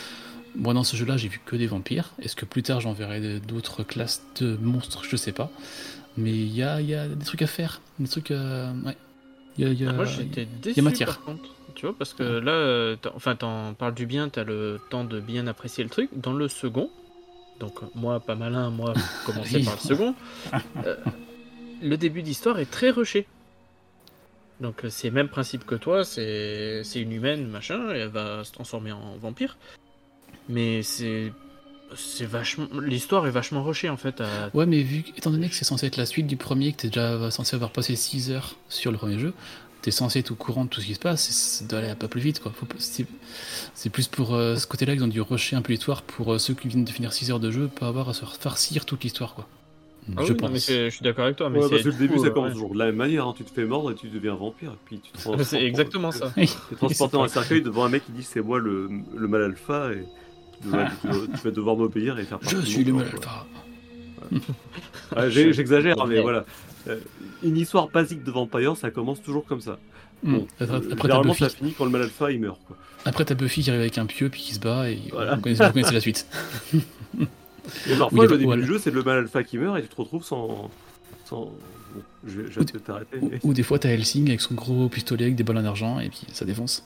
Moi, 0.55 0.73
dans 0.73 0.83
ce 0.83 0.95
jeu-là, 0.97 1.17
j'ai 1.17 1.27
vu 1.29 1.39
que 1.45 1.55
des 1.55 1.65
vampires. 1.65 2.11
Est-ce 2.21 2.35
que 2.35 2.45
plus 2.45 2.61
tard 2.61 2.81
j'en 2.81 2.93
verrai 2.93 3.39
d'autres 3.39 3.83
classes 3.83 4.21
de 4.39 4.57
monstres? 4.61 5.03
Je 5.05 5.15
sais 5.15 5.31
pas. 5.31 5.49
Mais 6.17 6.31
il 6.31 6.53
y 6.53 6.61
a, 6.61 6.81
il 6.81 6.87
y 6.89 6.93
a 6.93 7.07
des 7.07 7.25
trucs 7.25 7.41
à 7.41 7.47
faire, 7.47 7.81
des 7.99 8.07
trucs. 8.07 8.31
euh, 8.31 8.71
ouais. 8.85 8.97
Y 9.57 9.65
a- 9.65 9.69
y 9.73 9.87
a- 9.87 9.93
Moi 9.93 10.05
j'étais 10.05 10.45
déçu 10.61 10.81
matière. 10.81 11.07
par 11.07 11.21
contre. 11.21 11.49
Tu 11.73 11.85
vois, 11.85 11.97
parce 11.97 12.13
que 12.13 12.23
là, 12.23 12.51
euh, 12.51 12.97
enfin, 13.15 13.35
t'en 13.37 13.73
parles 13.73 13.93
du 13.95 14.05
bien, 14.05 14.27
t'as 14.27 14.43
le 14.43 14.79
temps 14.89 15.05
de 15.05 15.21
bien 15.21 15.47
apprécier 15.47 15.83
le 15.85 15.89
truc. 15.89 16.09
Dans 16.13 16.33
le 16.33 16.49
second, 16.49 16.89
donc 17.61 17.79
moi, 17.95 18.19
pas 18.19 18.35
malin, 18.35 18.69
moi, 18.69 18.93
commencer 19.25 19.63
par 19.63 19.75
le 19.75 19.79
second, 19.79 20.13
euh, 20.85 20.95
le 21.81 21.97
début 21.97 22.21
d'histoire 22.21 22.59
est 22.59 22.69
très 22.69 22.89
rushé. 22.89 23.27
Donc 24.59 24.85
euh, 24.85 24.89
c'est 24.89 25.07
le 25.07 25.13
même 25.13 25.29
principe 25.29 25.65
que 25.65 25.75
toi, 25.75 26.03
c'est 26.03 26.83
une 26.95 27.11
humaine, 27.11 27.47
machin, 27.47 27.93
et 27.93 27.99
elle 27.99 28.09
va 28.09 28.43
se 28.43 28.51
transformer 28.51 28.91
en 28.91 29.17
vampire. 29.17 29.57
Mais 30.49 30.81
c'est 30.83 31.31
vachement 32.21 32.67
l'histoire 32.81 33.27
est 33.27 33.31
vachement 33.31 33.63
rushée 33.63 33.89
en 33.89 33.97
fait. 33.97 34.23
Ouais, 34.53 34.65
mais 34.65 34.85
étant 35.17 35.31
donné 35.31 35.49
que 35.49 35.55
c'est 35.55 35.65
censé 35.65 35.87
être 35.87 35.97
la 35.97 36.05
suite 36.05 36.27
du 36.27 36.37
premier, 36.37 36.71
que 36.71 36.77
t'es 36.77 36.87
déjà 36.87 37.31
censé 37.31 37.55
avoir 37.55 37.71
passé 37.71 37.95
6 37.95 38.31
heures 38.31 38.55
sur 38.69 38.91
le 38.91 38.97
premier 38.97 39.19
jeu, 39.19 39.33
t'es 39.81 39.91
censé 39.91 40.19
être 40.19 40.31
au 40.31 40.35
courant 40.35 40.65
de 40.65 40.69
tout 40.69 40.81
ce 40.81 40.85
qui 40.85 40.93
se 40.93 40.99
passe, 40.99 41.29
et 41.29 41.33
ça 41.33 41.65
doit 41.65 41.79
aller 41.79 41.89
un 41.89 41.95
peu 41.95 42.07
plus 42.07 42.21
vite, 42.21 42.39
quoi. 42.39 42.53
C'est 42.77 43.89
plus 43.89 44.07
pour 44.07 44.35
euh, 44.35 44.55
ce 44.55 44.67
côté-là 44.67 44.93
qu'ils 44.93 45.03
ont 45.03 45.07
dû 45.07 45.21
rusher 45.21 45.55
un 45.55 45.61
peu 45.61 45.73
l'histoire 45.73 46.03
pour 46.03 46.33
euh, 46.33 46.37
ceux 46.37 46.53
qui 46.53 46.67
viennent 46.67 46.85
de 46.85 46.91
finir 46.91 47.13
6 47.13 47.31
heures 47.31 47.39
de 47.39 47.51
jeu, 47.51 47.67
pas 47.67 47.87
avoir 47.87 48.09
à 48.09 48.13
se 48.13 48.25
farcir 48.25 48.85
toute 48.85 49.03
l'histoire, 49.03 49.33
quoi. 49.33 49.47
Ah 50.17 50.23
je 50.25 50.33
oui, 50.33 50.39
non, 50.41 50.47
mais 50.47 50.53
pense. 50.53 50.67
je 50.67 50.89
suis 50.89 51.03
d'accord 51.03 51.25
avec 51.25 51.37
toi, 51.37 51.49
mais 51.49 51.59
ouais, 51.59 51.63
c'est 51.65 51.69
parce 51.69 51.83
que 51.83 51.87
le 51.89 51.93
début, 51.95 52.15
coup, 52.15 52.23
ça 52.23 52.31
commence 52.31 52.47
ouais. 52.49 52.53
toujours 52.53 52.73
de 52.73 52.79
la 52.79 52.85
même 52.85 52.95
manière. 52.95 53.27
hein, 53.27 53.33
Tu 53.37 53.43
te 53.43 53.51
fais 53.51 53.65
mordre 53.65 53.91
et 53.91 53.95
tu 53.95 54.09
deviens 54.09 54.33
vampire. 54.35 54.71
Et 54.71 54.77
puis 54.85 54.99
tu 54.99 55.11
te 55.11 55.43
C'est 55.43 55.63
exactement 55.63 56.11
ça. 56.11 56.31
Tu 56.35 56.47
te 56.47 56.75
transportes 56.75 57.13
dans 57.13 57.23
un 57.23 57.27
cercueil 57.27 57.61
devant 57.61 57.85
un 57.85 57.89
mec 57.89 58.05
qui 58.05 58.11
dit 58.11 58.23
c'est 58.23 58.41
moi 58.41 58.59
le, 58.59 58.89
le 59.15 59.27
mal 59.27 59.43
alpha 59.43 59.91
et 59.93 60.03
tu, 60.61 60.69
dois- 60.69 60.85
tu 61.01 61.07
dois- 61.07 61.27
tu 61.37 61.43
vas 61.43 61.51
devoir 61.51 61.75
m'obéir 61.77 62.17
et 62.19 62.23
faire 62.23 62.39
Je 62.41 62.57
suis 62.61 62.83
le 62.83 62.93
mal 62.93 63.05
alpha. 63.11 63.45
Ouais, 65.15 65.29
J'exagère, 65.31 65.95
mais 66.07 66.15
Ouais. 66.15 66.21
voilà. 66.21 66.45
Euh, 66.87 66.97
Une 67.43 67.57
histoire 67.57 67.87
basique 67.89 68.23
de 68.23 68.31
Vampire, 68.31 68.75
ça 68.77 68.89
commence 68.91 69.21
toujours 69.21 69.45
comme 69.45 69.61
ça. 69.61 69.77
Bon, 70.23 70.45
Après, 70.59 70.75
euh, 70.75 70.81
généralement, 71.01 71.31
Buffy, 71.31 71.43
ça 71.43 71.49
finit 71.49 71.73
quand 71.73 71.85
le 71.85 71.91
mal 71.91 72.01
alpha 72.03 72.31
il 72.31 72.39
meurt. 72.39 72.59
Quoi. 72.67 72.75
après, 73.05 73.25
t'as 73.25 73.33
Buffy 73.35 73.61
qui 73.63 73.69
arrive 73.69 73.81
avec 73.81 73.97
un 73.97 74.05
pieu 74.07 74.29
puis 74.29 74.41
qui 74.41 74.53
se 74.55 74.59
bat 74.59 74.89
et 74.89 74.99
Voilà. 75.11 75.35
vous, 75.35 75.41
connaissez, 75.41 75.63
vous 75.65 75.71
connaissez 75.73 75.93
la 75.93 75.99
suite. 76.01 76.27
Et 77.89 77.95
parfois, 77.95 78.25
le 78.25 78.31
début 78.31 78.43
voilà. 78.45 78.61
du 78.61 78.67
jeu, 78.67 78.79
c'est 78.79 78.91
le 78.91 79.03
mal 79.03 79.19
alpha 79.19 79.43
qui 79.43 79.57
meurt 79.57 79.77
et 79.79 79.81
tu 79.83 79.87
te 79.87 79.95
retrouves 79.95 80.23
sans. 80.23 80.69
sans... 81.25 81.51
Bon, 81.93 82.01
je 82.25 82.41
vais, 82.41 82.51
je 82.51 82.59
vais 82.59 82.65
peut-être 82.65 82.83
t'arrêter. 82.85 83.17
Ou, 83.21 83.29
mais- 83.31 83.39
ou 83.43 83.53
des 83.53 83.63
fois, 83.63 83.77
t'as 83.79 83.89
Helsing 83.89 84.27
avec 84.29 84.41
son 84.41 84.53
gros 84.55 84.87
pistolet 84.89 85.25
avec 85.25 85.35
des 85.35 85.43
balles 85.43 85.57
en 85.57 85.65
argent 85.65 85.99
et 85.99 86.09
puis 86.09 86.21
ça 86.31 86.45
défonce. 86.45 86.85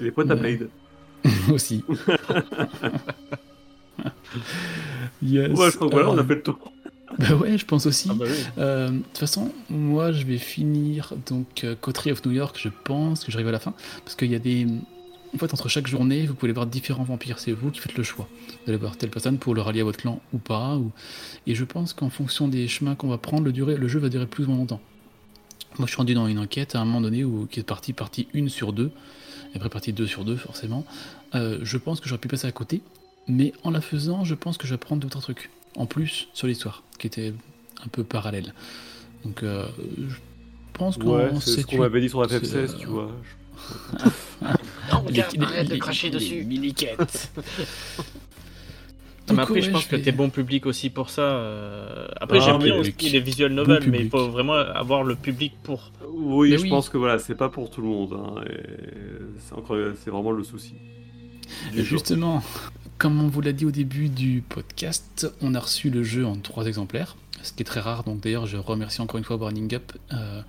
Et 0.00 0.04
des 0.04 0.10
fois, 0.10 0.24
t'as. 0.24 0.34
Blade. 0.34 0.68
aussi. 1.52 1.82
yes. 5.22 5.50
Ouais, 5.58 5.70
je 5.70 5.76
crois 5.76 5.88
que 5.88 5.92
voilà, 5.94 6.10
on 6.10 6.16
Euh, 6.18 6.20
a 6.20 6.24
fait 6.24 6.34
le 6.36 6.42
tour. 6.42 6.72
Bah 7.18 7.34
ouais, 7.36 7.56
je 7.56 7.64
pense 7.64 7.86
aussi. 7.86 8.08
Ah 8.10 8.14
bah 8.14 8.24
oui. 8.28 8.34
Euh, 8.58 8.90
De 8.90 8.98
toute 8.98 9.18
façon, 9.18 9.52
moi 9.70 10.10
je 10.12 10.24
vais 10.26 10.38
finir 10.38 11.12
donc 11.28 11.62
euh, 11.64 11.74
Coterie 11.80 12.10
of 12.12 12.22
New 12.26 12.32
York, 12.32 12.58
je 12.60 12.68
pense 12.84 13.24
que 13.24 13.30
j'arrive 13.30 13.46
à 13.48 13.52
la 13.52 13.60
fin, 13.60 13.72
parce 14.04 14.16
qu'il 14.16 14.30
y 14.30 14.34
a 14.34 14.38
des... 14.40 14.66
En 15.36 15.38
fait, 15.38 15.52
entre 15.52 15.68
chaque 15.68 15.86
journée, 15.86 16.24
vous 16.24 16.32
pouvez 16.32 16.52
voir 16.52 16.66
différents 16.66 17.04
vampires, 17.04 17.38
c'est 17.38 17.52
vous 17.52 17.70
qui 17.70 17.78
faites 17.80 17.94
le 17.94 18.02
choix 18.02 18.26
d'aller 18.64 18.78
voir 18.78 18.96
telle 18.96 19.10
personne 19.10 19.36
pour 19.36 19.54
le 19.54 19.60
rallier 19.60 19.82
à 19.82 19.84
votre 19.84 19.98
clan 19.98 20.18
ou 20.32 20.38
pas. 20.38 20.76
Ou... 20.76 20.92
Et 21.46 21.54
je 21.54 21.62
pense 21.64 21.92
qu'en 21.92 22.08
fonction 22.08 22.48
des 22.48 22.66
chemins 22.68 22.94
qu'on 22.94 23.08
va 23.08 23.18
prendre, 23.18 23.44
le, 23.44 23.52
durée, 23.52 23.76
le 23.76 23.86
jeu 23.86 23.98
va 23.98 24.08
durer 24.08 24.26
plus 24.26 24.44
ou 24.44 24.48
moins 24.48 24.56
longtemps. 24.56 24.80
Moi 25.78 25.84
je 25.84 25.92
suis 25.92 25.98
rendu 25.98 26.14
dans 26.14 26.26
une 26.26 26.38
enquête 26.38 26.74
à 26.74 26.80
un 26.80 26.86
moment 26.86 27.02
donné 27.02 27.22
où, 27.22 27.46
qui 27.50 27.60
est 27.60 27.64
partie 27.64 27.92
partie 27.92 28.28
1 28.34 28.48
sur 28.48 28.72
2, 28.72 28.86
et 28.86 29.56
après 29.56 29.68
partie 29.68 29.92
2 29.92 30.06
sur 30.06 30.24
2 30.24 30.36
forcément. 30.36 30.86
Euh, 31.34 31.58
je 31.62 31.76
pense 31.76 32.00
que 32.00 32.08
j'aurais 32.08 32.20
pu 32.20 32.28
passer 32.28 32.46
à 32.46 32.52
côté, 32.52 32.80
mais 33.28 33.52
en 33.62 33.70
la 33.70 33.82
faisant, 33.82 34.24
je 34.24 34.34
pense 34.34 34.56
que 34.56 34.66
je 34.66 34.70
vais 34.70 34.76
apprendre 34.76 35.02
d'autres 35.02 35.20
trucs, 35.20 35.50
en 35.76 35.84
plus 35.84 36.28
sur 36.32 36.46
l'histoire, 36.46 36.82
qui 36.98 37.08
était 37.08 37.34
un 37.84 37.88
peu 37.88 38.04
parallèle. 38.04 38.54
Donc 39.22 39.42
euh, 39.42 39.66
je 40.08 40.16
pense 40.72 40.96
qu'en 40.96 41.16
Ouais, 41.16 41.30
c'est 41.40 41.60
ce 41.60 41.66
qu'on 41.66 41.76
m'avait 41.76 42.00
dit 42.00 42.08
sur 42.08 42.22
FF16, 42.22 42.54
euh, 42.54 42.68
tu 42.78 42.86
vois. 42.86 43.10
Non, 44.42 45.00
regarde, 45.06 45.32
les- 45.36 45.42
arrête 45.44 45.68
de 45.68 45.76
cracher 45.76 46.08
les 46.08 46.14
dessus. 46.14 46.44
mini-quêtes. 46.44 47.30
Mais 49.32 49.40
après, 49.40 49.54
ouais, 49.54 49.62
je 49.62 49.70
pense 49.72 49.82
je 49.82 49.88
que 49.88 49.96
vais- 49.96 50.02
t'es 50.02 50.12
bon 50.12 50.30
public 50.30 50.66
aussi 50.66 50.88
pour 50.88 51.10
ça. 51.10 51.22
euh. 51.22 52.06
Après, 52.20 52.38
Ah, 52.40 52.44
j'aime 52.44 52.58
bien 52.62 52.76
aussi 52.76 52.94
les 53.10 53.18
visual 53.20 53.50
Bon 53.50 53.56
novels, 53.56 53.90
mais 53.90 54.02
il 54.02 54.08
faut 54.08 54.28
vraiment 54.28 54.52
avoir 54.54 55.02
le 55.02 55.16
public 55.16 55.52
pour. 55.64 55.90
Oui, 56.12 56.50
Mais 56.50 56.58
je 56.58 56.62
oui. 56.62 56.68
pense 56.68 56.88
que 56.88 56.96
voilà, 56.96 57.18
c'est 57.18 57.34
pas 57.34 57.48
pour 57.48 57.68
tout 57.70 57.80
le 57.82 57.88
monde. 57.88 58.12
hein, 58.14 58.40
et 58.48 58.60
c'est 59.40 59.54
encore, 59.54 59.76
c'est 60.04 60.10
vraiment 60.10 60.30
le 60.30 60.44
souci. 60.44 60.74
Et 61.76 61.82
justement, 61.82 62.40
comme 62.98 63.20
on 63.20 63.26
vous 63.26 63.40
l'a 63.40 63.52
dit 63.52 63.64
au 63.64 63.72
début 63.72 64.08
du 64.08 64.42
podcast, 64.48 65.28
on 65.40 65.54
a 65.56 65.60
reçu 65.60 65.90
le 65.90 66.04
jeu 66.04 66.24
en 66.24 66.36
trois 66.36 66.66
exemplaires, 66.66 67.16
ce 67.42 67.52
qui 67.52 67.62
est 67.62 67.66
très 67.66 67.80
rare. 67.80 68.04
Donc 68.04 68.20
d'ailleurs, 68.20 68.46
je 68.46 68.56
remercie 68.58 69.00
encore 69.00 69.18
une 69.18 69.24
fois 69.24 69.38
Burning 69.38 69.74
Up 69.74 69.90
euh, 70.12 70.40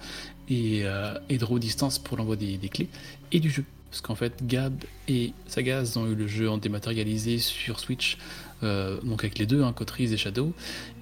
et, 0.49 0.81
euh, 0.83 1.13
et 1.29 1.37
Draw 1.37 1.59
Distance 1.59 1.99
pour 1.99 2.17
l'envoi 2.17 2.35
des, 2.35 2.57
des 2.57 2.69
clés 2.69 2.89
et 3.31 3.39
du 3.39 3.49
jeu. 3.49 3.63
Parce 3.89 4.01
qu'en 4.01 4.15
fait, 4.15 4.45
Gab 4.45 4.73
et 5.07 5.33
Sagaz 5.47 5.97
ont 5.97 6.07
eu 6.07 6.15
le 6.15 6.27
jeu 6.27 6.49
en 6.49 6.57
dématérialisé 6.57 7.39
sur 7.39 7.79
Switch, 7.79 8.17
euh, 8.63 8.99
donc 9.01 9.23
avec 9.23 9.39
les 9.39 9.45
deux, 9.45 9.63
hein, 9.63 9.73
et 9.99 10.17
Shadow. 10.17 10.53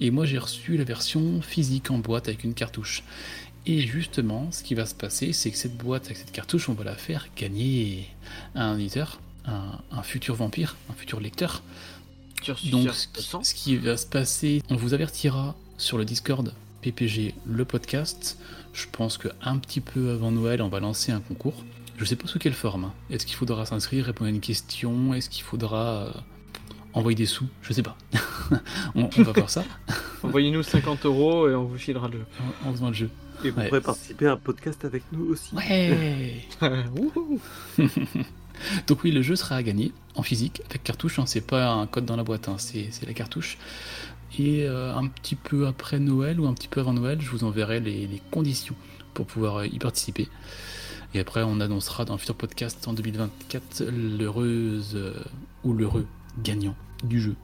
Et 0.01 0.11
moi, 0.11 0.25
j'ai 0.25 0.37
reçu 0.37 0.77
la 0.77 0.83
version 0.83 1.41
physique 1.41 1.89
en 1.89 1.97
boîte 1.97 2.27
avec 2.27 2.43
une 2.43 2.53
cartouche. 2.53 3.03
Et 3.65 3.81
justement, 3.81 4.51
ce 4.51 4.63
qui 4.63 4.75
va 4.75 4.85
se 4.85 4.93
passer, 4.93 5.33
c'est 5.33 5.49
que 5.49 5.57
cette 5.57 5.75
boîte 5.75 6.05
avec 6.05 6.17
cette 6.17 6.31
cartouche, 6.31 6.69
on 6.69 6.73
va 6.73 6.83
la 6.83 6.95
faire 6.95 7.27
gagner 7.35 8.07
à 8.53 8.65
un 8.65 8.77
éditeur, 8.77 9.19
un, 9.45 9.79
un 9.91 10.03
futur 10.03 10.35
vampire, 10.35 10.75
un 10.89 10.93
futur 10.93 11.19
lecteur. 11.19 11.63
Donc, 12.45 12.55
Suicide 12.55 12.93
ce 12.93 13.07
qui, 13.07 13.13
200. 13.15 13.43
ce 13.43 13.53
qui 13.55 13.77
va 13.77 13.97
se 13.97 14.05
passer, 14.05 14.61
on 14.69 14.75
vous 14.75 14.93
avertira 14.93 15.55
sur 15.77 15.97
le 15.97 16.05
Discord 16.05 16.53
PPG, 16.81 17.33
le 17.47 17.65
podcast. 17.65 18.37
Je 18.75 18.85
pense 18.91 19.17
que 19.17 19.29
un 19.41 19.57
petit 19.57 19.79
peu 19.81 20.11
avant 20.11 20.31
Noël, 20.31 20.61
on 20.61 20.67
va 20.69 20.79
lancer 20.79 21.11
un 21.11 21.21
concours. 21.21 21.63
Je 21.97 22.03
sais 22.03 22.17
pas 22.17 22.27
sous 22.27 22.39
quelle 22.39 22.53
forme. 22.53 22.83
hein. 22.85 22.93
Est-ce 23.09 23.25
qu'il 23.25 23.35
faudra 23.37 23.65
s'inscrire, 23.65 24.05
répondre 24.05 24.27
à 24.27 24.29
une 24.31 24.41
question? 24.41 25.13
Est-ce 25.13 25.29
qu'il 25.29 25.43
faudra 25.43 26.07
euh, 26.07 26.11
envoyer 26.93 27.15
des 27.15 27.25
sous? 27.25 27.47
Je 27.61 27.71
sais 27.71 27.83
pas. 27.83 27.95
on, 28.95 29.09
on 29.17 29.21
va 29.23 29.31
voir 29.31 29.49
ça 29.49 29.63
Envoyez-nous 30.23 30.61
50 30.61 31.05
euros 31.05 31.49
et 31.49 31.55
on 31.55 31.63
vous 31.63 31.77
filera 31.77 32.09
le. 32.09 32.25
en, 32.65 32.69
en 32.69 32.71
faisant 32.73 32.89
le 32.89 32.93
jeu. 32.93 33.09
Et 33.45 33.49
vous 33.49 33.59
ouais. 33.59 33.67
pourrez 33.69 33.81
participer 33.81 34.27
à 34.27 34.33
un 34.33 34.37
podcast 34.37 34.83
avec 34.83 35.03
nous 35.13 35.25
aussi. 35.31 35.55
Ouais 35.55 36.45
Wouhou. 36.61 37.39
Donc 38.87 39.03
oui, 39.03 39.11
le 39.11 39.21
jeu 39.21 39.35
sera 39.35 39.55
à 39.55 39.63
gagner 39.63 39.91
en 40.15 40.23
physique 40.23 40.61
avec 40.69 40.83
cartouche. 40.83 41.19
Hein, 41.19 41.25
c'est 41.25 41.41
pas 41.41 41.69
un 41.71 41.87
code 41.87 42.05
dans 42.05 42.15
la 42.17 42.23
boîte, 42.23 42.49
hein, 42.49 42.55
c'est 42.57 42.89
la 43.05 43.13
cartouche. 43.13 43.57
Et 44.37 44.63
euh, 44.63 44.93
un 44.95 45.07
petit 45.07 45.35
peu 45.35 45.67
après 45.67 45.99
Noël 45.99 46.39
ou 46.39 46.47
un 46.47 46.53
petit 46.53 46.67
peu 46.67 46.79
avant 46.81 46.93
Noël, 46.93 47.21
je 47.21 47.29
vous 47.29 47.43
enverrai 47.43 47.79
les, 47.79 48.21
conditions 48.31 48.75
pour 49.13 49.25
pouvoir 49.25 49.57
euh, 49.57 49.67
y 49.67 49.79
participer. 49.79 50.27
Et 51.13 51.19
après, 51.19 51.43
on 51.43 51.61
annoncera 51.61 52.03
dans 52.03 52.15
un 52.15 52.17
futur 52.17 52.35
podcast 52.35 52.87
en 52.87 52.93
2024 52.93 53.85
l'heureuse 53.85 54.93
euh, 54.95 55.13
ou 55.63 55.73
l'heureux 55.73 56.05
gagnant 56.43 56.75
du 57.03 57.21
jeu. 57.21 57.35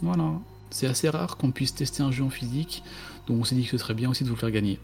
Voilà. 0.00 0.32
C'est 0.70 0.86
assez 0.86 1.08
rare 1.08 1.36
qu'on 1.36 1.50
puisse 1.50 1.74
tester 1.74 2.02
un 2.02 2.10
jeu 2.10 2.24
en 2.24 2.30
physique, 2.30 2.82
donc 3.26 3.40
on 3.40 3.44
s'est 3.44 3.54
dit 3.54 3.64
que 3.64 3.70
ce 3.70 3.78
serait 3.78 3.94
bien 3.94 4.10
aussi 4.10 4.24
de 4.24 4.28
vous 4.28 4.34
le 4.34 4.40
faire 4.40 4.50
gagner. 4.50 4.78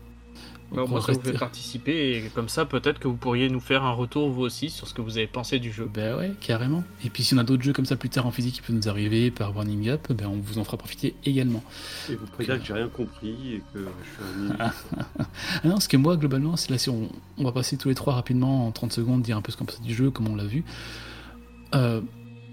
Bah, 0.75 0.83
Donc, 0.83 0.91
moi, 0.91 0.99
on 0.99 1.03
ça 1.03 1.13
vous 1.13 1.19
reste- 1.21 1.33
fait 1.33 1.39
participer 1.39 2.17
et 2.17 2.31
comme 2.35 2.49
ça, 2.49 2.65
peut-être 2.65 2.99
que 2.99 3.09
vous 3.09 3.17
pourriez 3.17 3.49
nous 3.49 3.61
faire 3.61 3.83
un 3.85 3.93
retour 3.93 4.29
vous 4.31 4.43
aussi 4.43 4.71
sur 4.71 4.87
ce 4.89 4.95
que 4.95 5.01
vous 5.03 5.17
avez 5.19 5.27
pensé 5.27 5.59
du 5.59 5.73
jeu. 5.73 5.89
Ben 5.93 6.17
ouais, 6.17 6.33
carrément. 6.41 6.83
Et 7.05 7.11
puis 7.11 7.23
si 7.25 7.35
on 7.35 7.39
a 7.39 7.45
d'autres 7.45 7.63
jeux 7.63 7.73
comme 7.73 7.85
ça 7.87 7.97
plus 7.97 8.09
tard 8.11 8.27
en 8.27 8.31
physique 8.31 8.55
qui 8.57 8.61
peuvent 8.63 8.77
nous 8.77 8.89
arriver 8.89 9.31
par 9.31 9.55
Warning 9.55 9.89
Up, 9.89 10.13
ben 10.13 10.27
on 10.27 10.37
vous 10.37 10.59
en 10.59 10.65
fera 10.65 10.77
profiter 10.77 11.15
également. 11.25 11.63
Et 12.11 12.17
vous 12.17 12.27
pourrez 12.27 12.45
dire 12.45 12.59
que 12.61 12.65
j'ai 12.67 12.73
rien 12.75 12.89
compris 12.89 13.55
et 13.55 13.63
que 13.73 13.79
je 13.81 14.47
suis 14.51 14.53
un. 14.61 14.71
Ah 15.29 15.67
non, 15.69 15.73
parce 15.75 15.89
que 15.89 15.97
moi, 15.97 16.17
globalement, 16.17 16.57
c'est 16.57 16.71
là, 16.71 16.79
si 16.79 16.91
on, 16.91 17.09
on 17.39 17.45
va 17.45 17.53
passer 17.53 17.77
tous 17.77 17.89
les 17.89 17.95
trois 17.95 18.15
rapidement 18.15 18.67
en 18.67 18.73
30 18.73 18.93
secondes, 18.93 19.23
dire 19.23 19.37
un 19.37 19.43
peu 19.43 19.53
ce 19.53 19.57
qu'on 19.57 19.65
pense 19.65 19.81
du 19.81 19.95
jeu, 19.95 20.11
comme 20.11 20.29
on 20.29 20.37
l'a 20.37 20.45
vu. 20.45 20.65
Euh, 21.75 22.01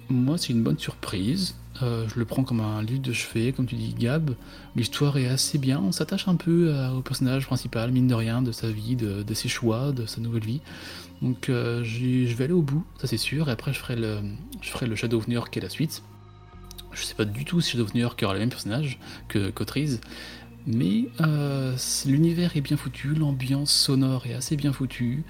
moi, 0.10 0.38
c'est 0.38 0.49
une 0.53 0.63
bonne 0.63 0.77
surprise. 0.79 1.55
Euh, 1.81 2.07
je 2.07 2.19
le 2.19 2.25
prends 2.25 2.43
comme 2.43 2.59
un 2.59 2.81
livre 2.83 3.01
de 3.01 3.13
chevet, 3.13 3.53
comme 3.53 3.65
tu 3.65 3.75
dis, 3.75 3.93
Gab. 3.97 4.31
L'histoire 4.75 5.17
est 5.17 5.27
assez 5.27 5.57
bien. 5.57 5.81
On 5.83 5.91
s'attache 5.91 6.27
un 6.27 6.35
peu 6.35 6.73
à- 6.73 6.93
au 6.93 7.01
personnage 7.01 7.45
principal, 7.45 7.91
mine 7.91 8.07
de 8.07 8.13
rien, 8.15 8.41
de 8.41 8.51
sa 8.51 8.69
vie, 8.69 8.95
de, 8.95 9.33
ses 9.33 9.49
choix, 9.49 9.91
de 9.91 10.05
sa 10.05 10.21
nouvelle 10.21 10.45
vie. 10.45 10.61
Donc, 11.21 11.49
euh, 11.49 11.83
je 11.83 12.33
vais 12.35 12.45
aller 12.45 12.53
au 12.53 12.61
bout, 12.61 12.83
ça 12.99 13.07
c'est 13.07 13.17
sûr. 13.17 13.49
Et 13.49 13.51
après, 13.51 13.73
je 13.73 13.79
ferai 13.79 13.95
le, 13.95 14.95
Shadow 14.95 15.17
of 15.17 15.27
New 15.27 15.35
York 15.35 15.51
qui 15.51 15.59
est 15.59 15.61
la 15.61 15.69
suite. 15.69 16.03
Je 16.93 17.03
sais 17.03 17.15
pas 17.15 17.25
du 17.25 17.45
tout 17.45 17.61
si 17.61 17.71
Shadow 17.71 17.85
of 17.85 17.93
New 17.93 18.01
York 18.01 18.19
aura 18.23 18.33
le 18.33 18.39
même 18.39 18.49
personnage 18.49 18.99
que. 19.27 19.51
Mais 20.67 21.06
euh, 21.21 21.76
l'univers 22.06 22.56
est 22.56 22.62
bien 22.62 22.78
foutu, 22.78 23.13
l'ambiance 23.15 23.71
sonore 23.71 24.28
est 24.28 24.34
assez 24.34 24.56
bien 24.56 24.74
foutue. 24.74 25.24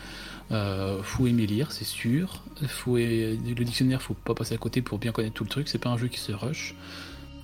Euh, 0.51 1.01
faut 1.03 1.27
aimer 1.27 1.45
lire, 1.45 1.71
c'est 1.71 1.85
sûr. 1.85 2.43
Faut, 2.67 2.97
le 2.97 3.63
dictionnaire, 3.63 4.01
faut 4.01 4.13
pas 4.13 4.33
passer 4.33 4.53
à 4.53 4.57
côté 4.57 4.81
pour 4.81 4.99
bien 4.99 5.11
connaître 5.11 5.33
tout 5.33 5.45
le 5.45 5.49
truc. 5.49 5.69
C'est 5.69 5.77
pas 5.77 5.89
un 5.89 5.97
jeu 5.97 6.07
qui 6.07 6.19
se 6.19 6.33
rush. 6.33 6.75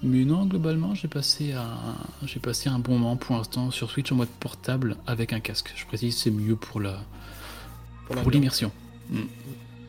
Mais 0.03 0.25
non, 0.25 0.45
globalement, 0.45 0.93
j'ai 0.93 1.07
passé, 1.07 1.53
un, 1.53 1.95
j'ai 2.25 2.39
passé 2.39 2.69
un 2.69 2.77
bon 2.77 2.99
moment 2.99 3.15
pour 3.15 3.35
l'instant 3.35 3.71
sur 3.71 3.89
Switch 3.89 4.11
en 4.11 4.15
mode 4.15 4.27
portable 4.27 4.97
avec 5.07 5.33
un 5.33 5.39
casque. 5.39 5.73
Je 5.75 5.85
précise, 5.85 6.17
c'est 6.17 6.29
mieux 6.29 6.55
pour 6.55 6.79
la 6.79 6.99
pour 8.05 8.31
l'immersion. 8.31 8.71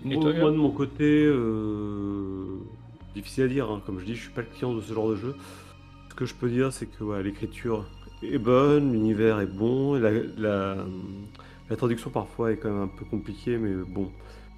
Et 0.08 0.16
Moi, 0.16 0.32
de 0.32 0.56
mon 0.56 0.70
côté, 0.70 1.24
euh, 1.26 2.58
difficile 3.14 3.44
à 3.44 3.48
dire, 3.48 3.70
hein. 3.70 3.82
comme 3.84 3.98
je 4.00 4.04
dis, 4.04 4.14
je 4.14 4.22
suis 4.22 4.30
pas 4.30 4.40
le 4.42 4.46
client 4.46 4.72
de 4.72 4.80
ce 4.80 4.92
genre 4.92 5.10
de 5.10 5.16
jeu. 5.16 5.36
Que 6.18 6.26
je 6.26 6.34
peux 6.34 6.48
dire, 6.48 6.72
c'est 6.72 6.86
que 6.86 7.20
l'écriture 7.20 7.86
est 8.24 8.38
bonne, 8.38 8.92
l'univers 8.92 9.38
est 9.38 9.46
bon, 9.46 9.94
la, 9.94 10.74
traduction 11.76 12.10
parfois 12.10 12.50
est 12.50 12.56
quand 12.56 12.70
même 12.70 12.82
un 12.82 12.88
peu 12.88 13.04
compliquée, 13.04 13.56
mais 13.56 13.72
bon, 13.86 14.10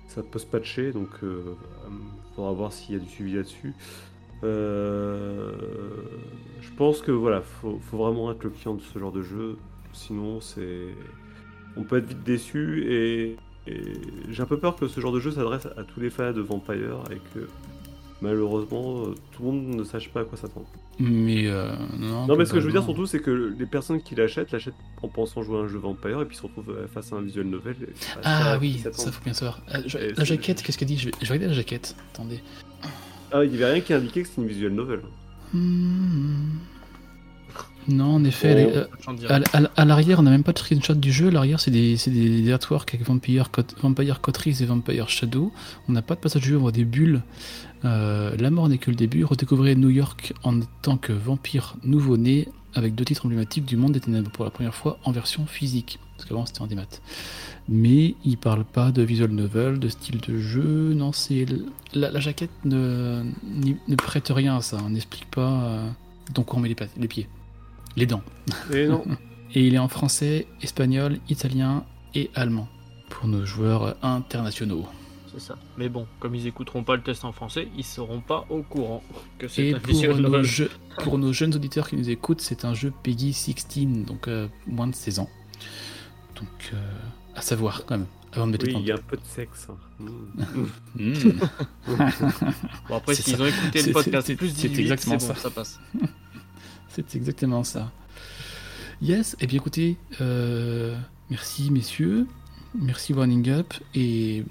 ça 0.08 0.22
peut 0.22 0.38
se 0.38 0.46
patcher, 0.46 0.92
donc 0.92 1.08
il 1.22 2.34
faudra 2.34 2.52
voir 2.52 2.72
s'il 2.72 2.94
y 2.94 2.98
a 2.98 3.02
du 3.02 3.10
suivi 3.10 3.34
là-dessus. 3.34 3.74
Euh, 4.42 5.52
je 6.62 6.70
pense 6.78 7.02
que 7.02 7.12
voilà, 7.12 7.42
faut, 7.42 7.78
faut 7.90 7.98
vraiment 7.98 8.32
être 8.32 8.42
le 8.42 8.48
client 8.48 8.74
de 8.74 8.80
ce 8.80 8.98
genre 8.98 9.12
de 9.12 9.20
jeu, 9.20 9.58
sinon 9.92 10.40
c'est, 10.40 10.86
on 11.76 11.82
peut 11.82 11.98
être 11.98 12.06
vite 12.06 12.22
déçu 12.22 12.86
et 12.90 13.36
et 13.66 13.92
j'ai 14.30 14.42
un 14.42 14.46
peu 14.46 14.58
peur 14.58 14.76
que 14.76 14.88
ce 14.88 15.00
genre 15.00 15.12
de 15.12 15.20
jeu 15.20 15.30
s'adresse 15.30 15.66
à 15.76 15.84
tous 15.84 16.00
les 16.00 16.10
fans 16.10 16.32
de 16.32 16.40
Vampire 16.40 17.04
et 17.10 17.20
que 17.34 17.46
malheureusement 18.22 19.04
euh, 19.04 19.14
tout 19.32 19.42
le 19.42 19.50
monde 19.50 19.74
ne 19.76 19.84
sache 19.84 20.10
pas 20.10 20.20
à 20.20 20.24
quoi 20.24 20.38
s'attendre. 20.38 20.66
Mais 21.02 21.46
euh, 21.46 21.72
non. 21.98 22.26
Non 22.26 22.36
mais 22.36 22.44
ce 22.44 22.52
que 22.52 22.60
je 22.60 22.66
veux 22.66 22.72
dire 22.72 22.82
surtout 22.84 23.06
c'est 23.06 23.20
que 23.20 23.54
les 23.58 23.64
personnes 23.66 24.02
qui 24.02 24.14
l'achètent 24.14 24.52
l'achètent 24.52 24.74
en 25.02 25.08
pensant 25.08 25.42
jouer 25.42 25.58
à 25.58 25.62
un 25.62 25.66
jeu 25.68 25.78
Vampire 25.78 26.20
et 26.20 26.24
puis 26.26 26.36
se 26.36 26.42
retrouvent 26.42 26.70
euh, 26.70 26.86
face 26.88 27.12
à 27.12 27.16
un 27.16 27.22
visual 27.22 27.46
novel. 27.46 27.74
Ah 28.22 28.58
oui, 28.60 28.78
ça 28.84 28.90
faut 28.92 29.10
bien 29.24 29.32
savoir. 29.32 29.60
Je- 29.86 29.96
Et 29.98 30.12
la 30.12 30.24
jaquette, 30.24 30.62
qu'est-ce 30.62 30.76
qu'elle 30.76 30.88
dit 30.88 30.98
je 30.98 31.06
vais, 31.06 31.12
je 31.22 31.26
vais 31.28 31.32
regarder 31.34 31.54
la 31.54 31.54
jaquette. 31.54 31.96
Attendez. 32.12 32.40
Ah 33.32 33.44
il 33.44 33.52
y 33.52 33.54
avait 33.62 33.72
rien 33.72 33.80
qui 33.80 33.94
indiquait 33.94 34.22
que 34.22 34.28
c'était 34.28 34.42
une 34.42 34.48
visual 34.48 34.72
novel. 34.72 35.00
Hmm. 35.54 36.50
Non, 37.88 38.16
en 38.16 38.24
effet, 38.24 38.48
elle 38.48 38.58
est- 38.58 38.76
euh. 38.76 39.40
À, 39.76 39.84
l'arrière, 39.84 40.20
on 40.20 40.22
n'a 40.22 40.30
même 40.30 40.44
pas 40.44 40.52
de 40.52 40.58
screenshot 40.58 40.94
du 40.94 41.10
jeu. 41.10 41.28
À 41.28 41.30
l'arrière, 41.30 41.58
c'est 41.58 41.70
des, 41.70 41.96
c'est 41.96 42.10
des, 42.10 42.42
des 42.42 42.52
artworks 42.52 42.94
avec 42.94 43.06
Vampire, 43.06 43.50
Cot- 43.50 43.74
Vampire 43.82 44.20
Cotrice 44.20 44.60
et 44.60 44.66
Vampire 44.66 45.08
Shadow. 45.08 45.50
On 45.88 45.92
n'a 45.92 46.02
pas 46.02 46.14
de 46.14 46.20
passage 46.20 46.42
du 46.42 46.48
jeu, 46.50 46.56
on 46.56 46.60
voit 46.60 46.72
des 46.72 46.84
bulles. 46.84 47.22
Euh, 47.84 48.36
la 48.36 48.50
mort 48.50 48.68
n'est 48.68 48.78
que 48.78 48.90
le 48.90 48.96
début. 48.96 49.24
Redécouvrez 49.24 49.74
New 49.74 49.90
York 49.90 50.34
en 50.42 50.60
tant 50.82 50.96
que 50.96 51.12
vampire 51.12 51.76
nouveau-né 51.82 52.48
avec 52.74 52.94
deux 52.94 53.04
titres 53.04 53.26
emblématiques 53.26 53.64
du 53.64 53.76
monde 53.76 53.92
des 53.92 54.00
ténèbres 54.00 54.30
pour 54.30 54.44
la 54.44 54.50
première 54.50 54.74
fois 54.74 54.98
en 55.04 55.12
version 55.12 55.46
physique. 55.46 55.98
Parce 56.16 56.28
qu'avant, 56.28 56.46
c'était 56.46 56.60
en 56.60 56.66
démat. 56.66 56.86
Mais 57.68 58.14
il 58.24 58.36
parle 58.36 58.64
pas 58.64 58.92
de 58.92 59.02
visual 59.02 59.30
novel, 59.30 59.78
de 59.78 59.88
style 59.88 60.20
de 60.20 60.38
jeu. 60.38 60.92
Non, 60.94 61.12
c'est 61.12 61.46
la, 61.94 62.10
la 62.10 62.20
jaquette 62.20 62.50
ne, 62.64 63.24
ne 63.88 63.96
prête 63.96 64.28
rien 64.28 64.56
à 64.56 64.60
ça. 64.60 64.78
On 64.84 64.90
n'explique 64.90 65.30
pas 65.30 65.62
euh, 65.62 65.88
dans 66.34 66.42
quoi 66.42 66.58
on 66.58 66.62
met 66.62 66.68
les, 66.68 66.76
les 66.98 67.08
pieds, 67.08 67.28
les 67.96 68.06
dents. 68.06 68.22
Et 68.72 68.86
non. 68.86 69.04
Et 69.52 69.66
il 69.66 69.74
est 69.74 69.78
en 69.78 69.88
français, 69.88 70.46
espagnol, 70.62 71.18
italien 71.28 71.82
et 72.14 72.30
allemand 72.36 72.68
pour 73.08 73.26
nos 73.26 73.44
joueurs 73.44 73.96
internationaux. 74.00 74.86
C'est 75.32 75.40
ça. 75.40 75.56
Mais 75.76 75.88
bon, 75.88 76.06
comme 76.18 76.34
ils 76.34 76.46
écouteront 76.46 76.82
pas 76.82 76.96
le 76.96 77.02
test 77.02 77.24
en 77.24 77.32
français, 77.32 77.68
ils 77.76 77.84
seront 77.84 78.20
pas 78.20 78.46
au 78.50 78.62
courant 78.62 79.02
que 79.38 79.46
c'est 79.48 79.66
Et 79.68 79.74
un 79.74 79.78
pour 79.78 80.16
nos, 80.16 80.42
jeux- 80.42 80.70
pour 81.04 81.18
nos 81.18 81.32
jeunes 81.32 81.54
auditeurs 81.54 81.88
qui 81.88 81.96
nous 81.96 82.10
écoutent, 82.10 82.40
c'est 82.40 82.64
un 82.64 82.74
jeu 82.74 82.92
Peggy 83.02 83.32
16, 83.32 84.04
donc 84.06 84.26
euh, 84.28 84.48
moins 84.66 84.86
de 84.88 84.94
16 84.94 85.20
ans. 85.20 85.30
Donc 86.36 86.48
euh, 86.74 86.76
à 87.36 87.42
savoir 87.42 87.84
quand 87.86 87.98
même, 87.98 88.06
avant 88.32 88.46
de 88.46 88.52
mettre 88.52 88.66
Oui 88.66 88.74
il 88.78 88.86
y 88.86 88.90
a 88.90 88.94
un 88.94 88.98
peu 88.98 89.16
de 89.16 89.24
sexe. 89.24 89.68
hein. 89.70 89.76
Mm. 90.96 91.12
Mm. 91.12 91.12
Bon, 92.88 92.96
après, 92.96 93.14
C'est 93.14 93.22
s'ils 93.22 93.40
ont 93.42 93.46
écouté 93.46 93.82
le 93.82 93.92
podcast 93.92 94.26
c'est- 94.26 94.34
plus 94.36 94.48
c'est 94.48 94.68
18, 94.68 94.80
exactement 94.82 95.18
c'est 95.18 95.28
bon, 95.28 95.34
ça. 95.34 95.40
ça 95.40 95.50
passe. 95.50 95.80
C'est 96.88 97.14
exactement 97.14 97.62
ça. 97.62 97.92
Yes, 99.00 99.36
et 99.40 99.46
bien 99.46 99.58
écoutez, 99.58 99.96
euh, 100.20 100.98
merci 101.30 101.70
messieurs, 101.70 102.26
merci 102.74 103.12
Warning 103.12 103.48
Up 103.48 103.72
et 103.94 104.44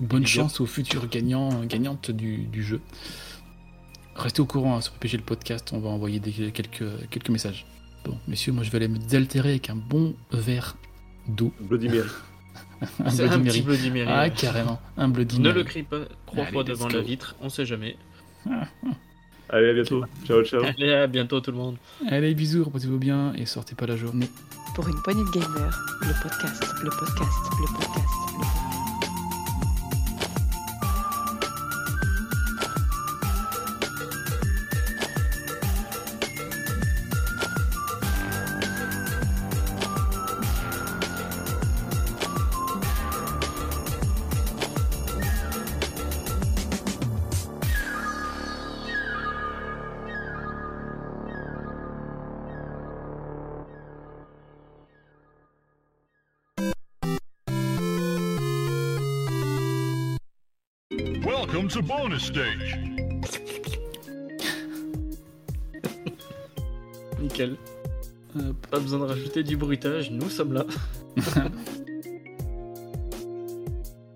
Bonne 0.00 0.26
chance 0.26 0.60
aux 0.60 0.66
futurs 0.66 1.08
gagnants, 1.08 1.64
gagnantes 1.64 2.10
du, 2.10 2.62
jeu. 2.62 2.80
Restez 4.16 4.40
au 4.40 4.46
courant 4.46 4.76
hein, 4.76 4.80
sur 4.80 4.94
PPG 4.94 5.18
le 5.18 5.22
podcast, 5.22 5.72
on 5.72 5.78
va 5.78 5.90
envoyer 5.90 6.20
quelques, 6.20 7.08
quelques 7.10 7.28
messages. 7.28 7.66
Bon, 8.04 8.16
messieurs, 8.26 8.52
moi 8.52 8.64
je 8.64 8.70
vais 8.70 8.76
aller 8.76 8.88
me 8.88 8.98
désaltérer 8.98 9.50
avec 9.50 9.68
un 9.68 9.76
bon 9.76 10.14
verre 10.32 10.76
d'eau. 11.28 11.52
Bloody 11.60 11.88
Mary. 11.88 12.08
un 12.82 12.86
Bloody, 13.04 13.22
un 13.22 13.28
Mary. 13.28 13.44
Petit 13.44 13.62
Bloody 13.62 13.90
Mary. 13.90 14.08
Ah, 14.08 14.30
carrément, 14.30 14.80
un 14.96 15.08
Bloody 15.08 15.38
ne 15.38 15.44
Mary. 15.44 15.54
Ne 15.54 15.58
le 15.58 15.64
crie 15.64 15.82
pas 15.82 16.00
trois 16.26 16.44
Allez, 16.44 16.52
fois 16.52 16.64
devant 16.64 16.88
la 16.88 17.00
vitre, 17.02 17.36
on 17.42 17.50
sait 17.50 17.66
jamais. 17.66 17.96
Allez, 19.50 19.68
à 19.68 19.72
bientôt. 19.74 20.04
Ciao, 20.24 20.42
ciao. 20.44 20.62
Allez, 20.64 20.92
à 20.92 21.06
bientôt 21.08 21.40
tout 21.40 21.50
le 21.50 21.58
monde. 21.58 21.76
Allez, 22.08 22.34
bisous, 22.34 22.64
reposez-vous 22.64 22.98
bien 22.98 23.34
et 23.34 23.44
sortez 23.44 23.74
pas 23.74 23.86
la 23.86 23.96
journée. 23.96 24.30
Pour 24.74 24.88
une 24.88 25.00
poignée 25.02 25.24
de 25.24 25.30
gamer, 25.30 25.84
le 26.00 26.22
podcast, 26.22 26.64
le 26.82 26.88
podcast, 26.88 26.88
le 26.88 26.90
podcast, 26.90 27.38
le 27.58 27.66
podcast. 27.66 28.69
stage. 62.18 62.78
Nickel. 67.20 67.56
Euh, 68.36 68.52
pas 68.70 68.78
besoin 68.78 69.00
de 69.00 69.04
rajouter 69.04 69.42
du 69.42 69.56
bruitage, 69.56 70.10
nous 70.10 70.30
sommes 70.30 70.52
là. 70.52 70.64